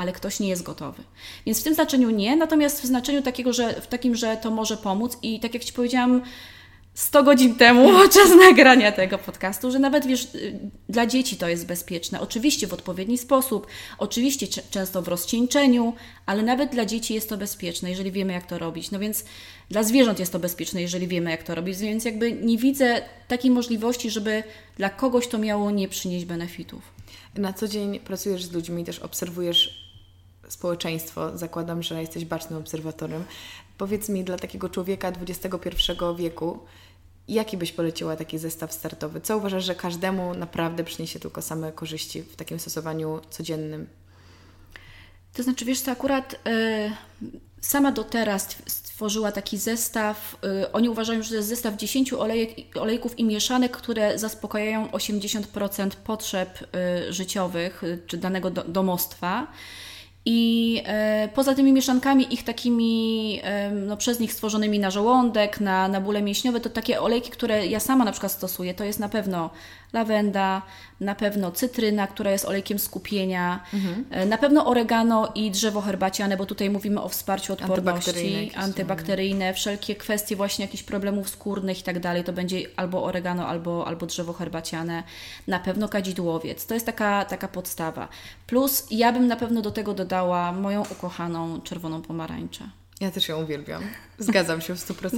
[0.00, 1.02] ale ktoś nie jest gotowy.
[1.46, 4.76] Więc w tym znaczeniu nie, natomiast w znaczeniu takiego, że w takim, że to może
[4.76, 6.22] pomóc i tak jak Ci powiedziałam,
[7.00, 10.58] 100 godzin temu, podczas nagrania tego podcastu, że nawet wiesz, y,
[10.88, 12.20] dla dzieci to jest bezpieczne.
[12.20, 13.66] Oczywiście w odpowiedni sposób,
[13.98, 15.94] oczywiście często w rozcieńczeniu,
[16.26, 18.90] ale nawet dla dzieci jest to bezpieczne, jeżeli wiemy, jak to robić.
[18.90, 19.24] No więc
[19.70, 21.78] dla zwierząt jest to bezpieczne, jeżeli wiemy, jak to robić.
[21.78, 24.42] Więc jakby nie widzę takiej możliwości, żeby
[24.76, 26.82] dla kogoś to miało nie przynieść benefitów.
[27.34, 29.90] Na co dzień pracujesz z ludźmi, też obserwujesz
[30.48, 31.38] społeczeństwo.
[31.38, 33.24] Zakładam, że jesteś bacznym obserwatorem.
[33.78, 36.58] Powiedz mi, dla takiego człowieka XXI wieku,
[37.34, 39.20] jaki byś poleciła taki zestaw startowy?
[39.20, 43.86] Co uważasz, że każdemu naprawdę przyniesie tylko same korzyści w takim stosowaniu codziennym?
[45.32, 46.92] To znaczy, wiesz co, akurat y,
[47.60, 50.36] sama do teraz stworzyła taki zestaw.
[50.62, 55.90] Y, oni uważają, że to jest zestaw 10 olejek, olejków i mieszanek, które zaspokajają 80%
[55.90, 56.76] potrzeb
[57.08, 59.46] y, życiowych czy danego do, domostwa.
[60.24, 65.88] I e, poza tymi mieszankami, ich takimi e, no, przez nich stworzonymi na żołądek, na,
[65.88, 69.08] na bóle mięśniowe, to takie olejki, które ja sama na przykład stosuję, to jest na
[69.08, 69.50] pewno
[69.92, 70.62] lawenda,
[71.00, 74.04] na pewno cytryna, która jest olejkiem skupienia, mhm.
[74.10, 79.54] E, na pewno oregano i drzewo herbaciane, bo tutaj mówimy o wsparciu odporności, antybakteryjne, antybakteryjne
[79.54, 84.06] wszelkie kwestie właśnie jakichś problemów skórnych i tak dalej, to będzie albo oregano, albo, albo
[84.06, 85.02] drzewo herbaciane,
[85.46, 86.66] na pewno kadzidłowiec.
[86.66, 88.08] To jest taka, taka podstawa.
[88.46, 92.79] Plus ja bym na pewno do tego dodała moją ukochaną czerwoną pomarańczę.
[93.00, 93.82] Ja też ją uwielbiam.
[94.18, 95.16] Zgadzam się w 100%.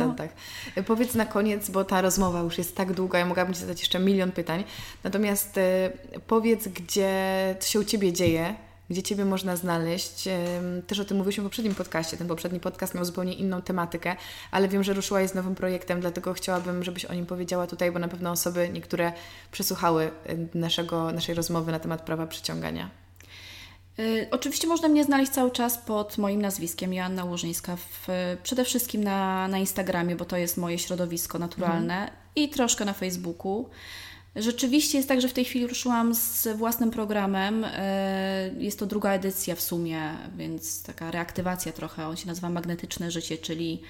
[0.76, 0.82] No.
[0.82, 3.98] Powiedz na koniec, bo ta rozmowa już jest tak długa, ja mogłabym Ci zadać jeszcze
[3.98, 4.64] milion pytań.
[5.04, 5.90] Natomiast e,
[6.26, 8.54] powiedz, gdzie co się u Ciebie dzieje,
[8.90, 10.28] gdzie Ciebie można znaleźć.
[10.86, 12.16] Też o tym mówiliśmy w poprzednim podcaście.
[12.16, 14.16] Ten poprzedni podcast miał zupełnie inną tematykę,
[14.50, 17.98] ale wiem, że ruszyła jest nowym projektem, dlatego chciałabym, żebyś o nim powiedziała tutaj, bo
[17.98, 19.12] na pewno osoby niektóre
[19.52, 23.01] przesłuchały e, naszego, naszej rozmowy na temat prawa przyciągania.
[23.98, 28.08] Y, oczywiście można mnie znaleźć cały czas pod moim nazwiskiem, Joanna Łużyńska, w,
[28.42, 32.18] przede wszystkim na, na Instagramie, bo to jest moje środowisko naturalne mhm.
[32.36, 33.68] i troszkę na Facebooku.
[34.36, 37.64] Rzeczywiście jest tak, że w tej chwili ruszyłam z własnym programem.
[37.64, 37.68] Y,
[38.58, 42.06] jest to druga edycja w sumie, więc taka reaktywacja trochę.
[42.06, 43.82] On się nazywa Magnetyczne Życie, czyli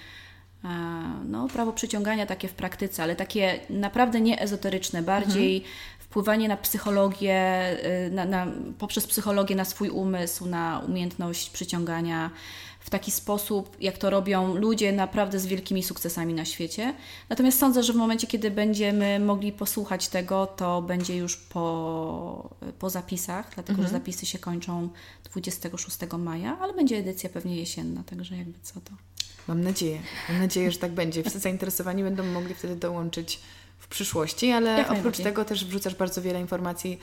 [0.64, 0.68] e,
[1.28, 6.56] no, prawo przyciągania takie w praktyce, ale takie naprawdę nie ezoteryczne, bardziej mhm wpływanie na
[6.56, 7.66] psychologię,
[8.06, 8.46] y, na, na,
[8.78, 12.30] poprzez psychologię na swój umysł, na umiejętność przyciągania
[12.80, 16.94] w taki sposób, jak to robią ludzie naprawdę z wielkimi sukcesami na świecie.
[17.28, 22.90] Natomiast sądzę, że w momencie, kiedy będziemy mogli posłuchać tego, to będzie już po, po
[22.90, 23.88] zapisach, dlatego mhm.
[23.88, 24.88] że zapisy się kończą
[25.24, 28.92] 26 maja, ale będzie edycja pewnie jesienna, także jakby co to.
[29.48, 29.98] Mam nadzieję,
[30.28, 31.22] mam nadzieję, że tak będzie.
[31.22, 33.40] Wszyscy zainteresowani będą mogli wtedy dołączyć
[33.92, 36.98] przyszłości, ale oprócz tego też wrzucasz bardzo wiele informacji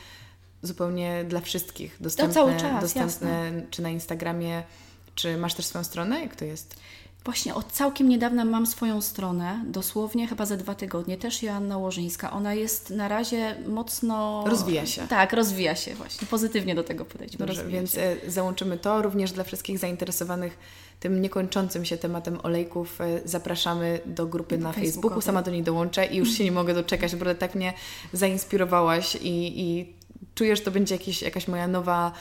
[0.61, 4.63] zupełnie dla wszystkich, dostępne, czas, dostępne czy na Instagramie,
[5.15, 6.21] czy masz też swoją stronę?
[6.21, 6.75] Jak to jest?
[7.25, 12.31] Właśnie od całkiem niedawna mam swoją stronę, dosłownie chyba za dwa tygodnie, też Joanna Łożyńska.
[12.31, 14.43] Ona jest na razie mocno...
[14.47, 15.07] Rozwija się.
[15.07, 16.27] Tak, rozwija się właśnie.
[16.27, 17.37] Pozytywnie do tego podejść.
[17.37, 18.01] Dobrze, więc się.
[18.01, 20.57] E, załączymy to również dla wszystkich zainteresowanych
[20.99, 23.01] tym niekończącym się tematem olejków.
[23.01, 25.21] E, zapraszamy do grupy na Facebooku.
[25.21, 27.73] Sama do niej dołączę i już się nie mogę doczekać, bo tak mnie
[28.13, 29.93] zainspirowałaś i, i
[30.35, 32.11] czuję, że to będzie jakieś, jakaś moja nowa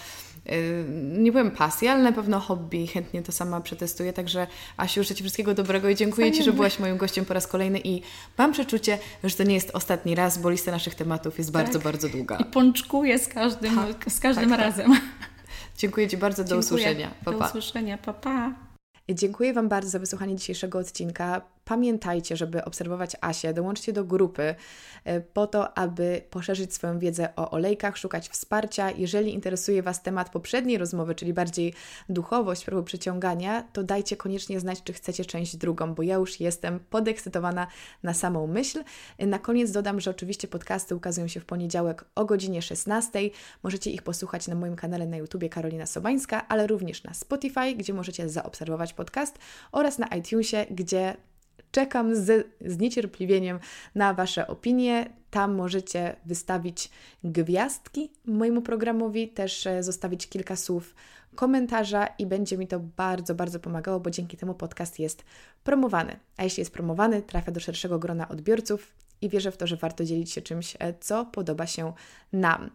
[0.52, 0.84] Y,
[1.18, 2.86] nie powiem pasja, ale na pewno hobby.
[2.86, 4.12] Chętnie to sama przetestuję.
[4.12, 4.46] Także
[4.76, 7.80] Asiu, życzę Ci wszystkiego dobrego i dziękuję Ci, że byłaś moim gościem po raz kolejny
[7.84, 8.02] i
[8.38, 11.62] mam przeczucie, że to nie jest ostatni raz, bo lista naszych tematów jest tak.
[11.62, 12.36] bardzo, bardzo długa.
[12.36, 14.66] I pączkuję z każdym, tak, z każdym tak, tak.
[14.66, 15.00] razem.
[15.78, 16.44] Dziękuję Ci bardzo.
[16.44, 16.60] Do dziękuję.
[16.60, 17.10] usłyszenia.
[17.24, 17.38] Pa, pa.
[17.38, 17.98] Do usłyszenia.
[17.98, 18.67] Pa, pa.
[19.14, 21.40] Dziękuję Wam bardzo za wysłuchanie dzisiejszego odcinka.
[21.68, 24.54] Pamiętajcie, żeby obserwować Asię, dołączcie do grupy
[25.04, 28.90] e, po to, aby poszerzyć swoją wiedzę o olejkach, szukać wsparcia.
[28.90, 31.74] Jeżeli interesuje Was temat poprzedniej rozmowy, czyli bardziej
[32.08, 36.80] duchowość, prawo przyciągania, to dajcie koniecznie znać, czy chcecie część drugą, bo ja już jestem
[36.90, 37.66] podekscytowana
[38.02, 38.84] na samą myśl.
[39.18, 43.20] Na koniec dodam, że oczywiście podcasty ukazują się w poniedziałek o godzinie 16.
[43.62, 47.94] Możecie ich posłuchać na moim kanale na YouTubie Karolina Sobańska, ale również na Spotify, gdzie
[47.94, 49.38] możecie zaobserwować podcast
[49.72, 51.16] oraz na iTunesie, gdzie
[51.70, 53.58] Czekam z, z niecierpliwieniem
[53.94, 55.12] na Wasze opinie.
[55.30, 56.90] Tam możecie wystawić
[57.24, 60.94] gwiazdki mojemu programowi, też e, zostawić kilka słów
[61.34, 65.24] komentarza i będzie mi to bardzo, bardzo pomagało, bo dzięki temu podcast jest
[65.64, 66.16] promowany.
[66.36, 70.04] A jeśli jest promowany, trafia do szerszego grona odbiorców i wierzę w to, że warto
[70.04, 71.92] dzielić się czymś, e, co podoba się
[72.32, 72.70] nam.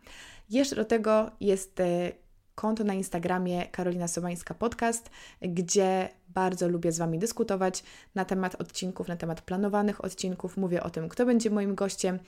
[0.50, 2.12] Jeszcze do tego jest e,
[2.56, 5.10] konto na Instagramie Karolina Sobańska Podcast,
[5.42, 7.84] gdzie bardzo lubię z Wami dyskutować
[8.16, 10.58] na temat odcinków, na temat planowanych odcinków.
[10.58, 12.20] Mówię o tym, kto będzie moim gościem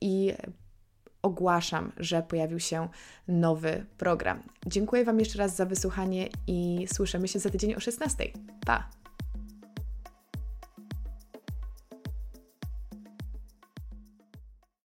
[0.00, 0.32] i
[1.22, 2.88] ogłaszam, że pojawił się
[3.28, 4.42] nowy program.
[4.66, 8.24] Dziękuję Wam jeszcze raz za wysłuchanie i słyszymy się za tydzień o 16.
[8.66, 9.03] Pa!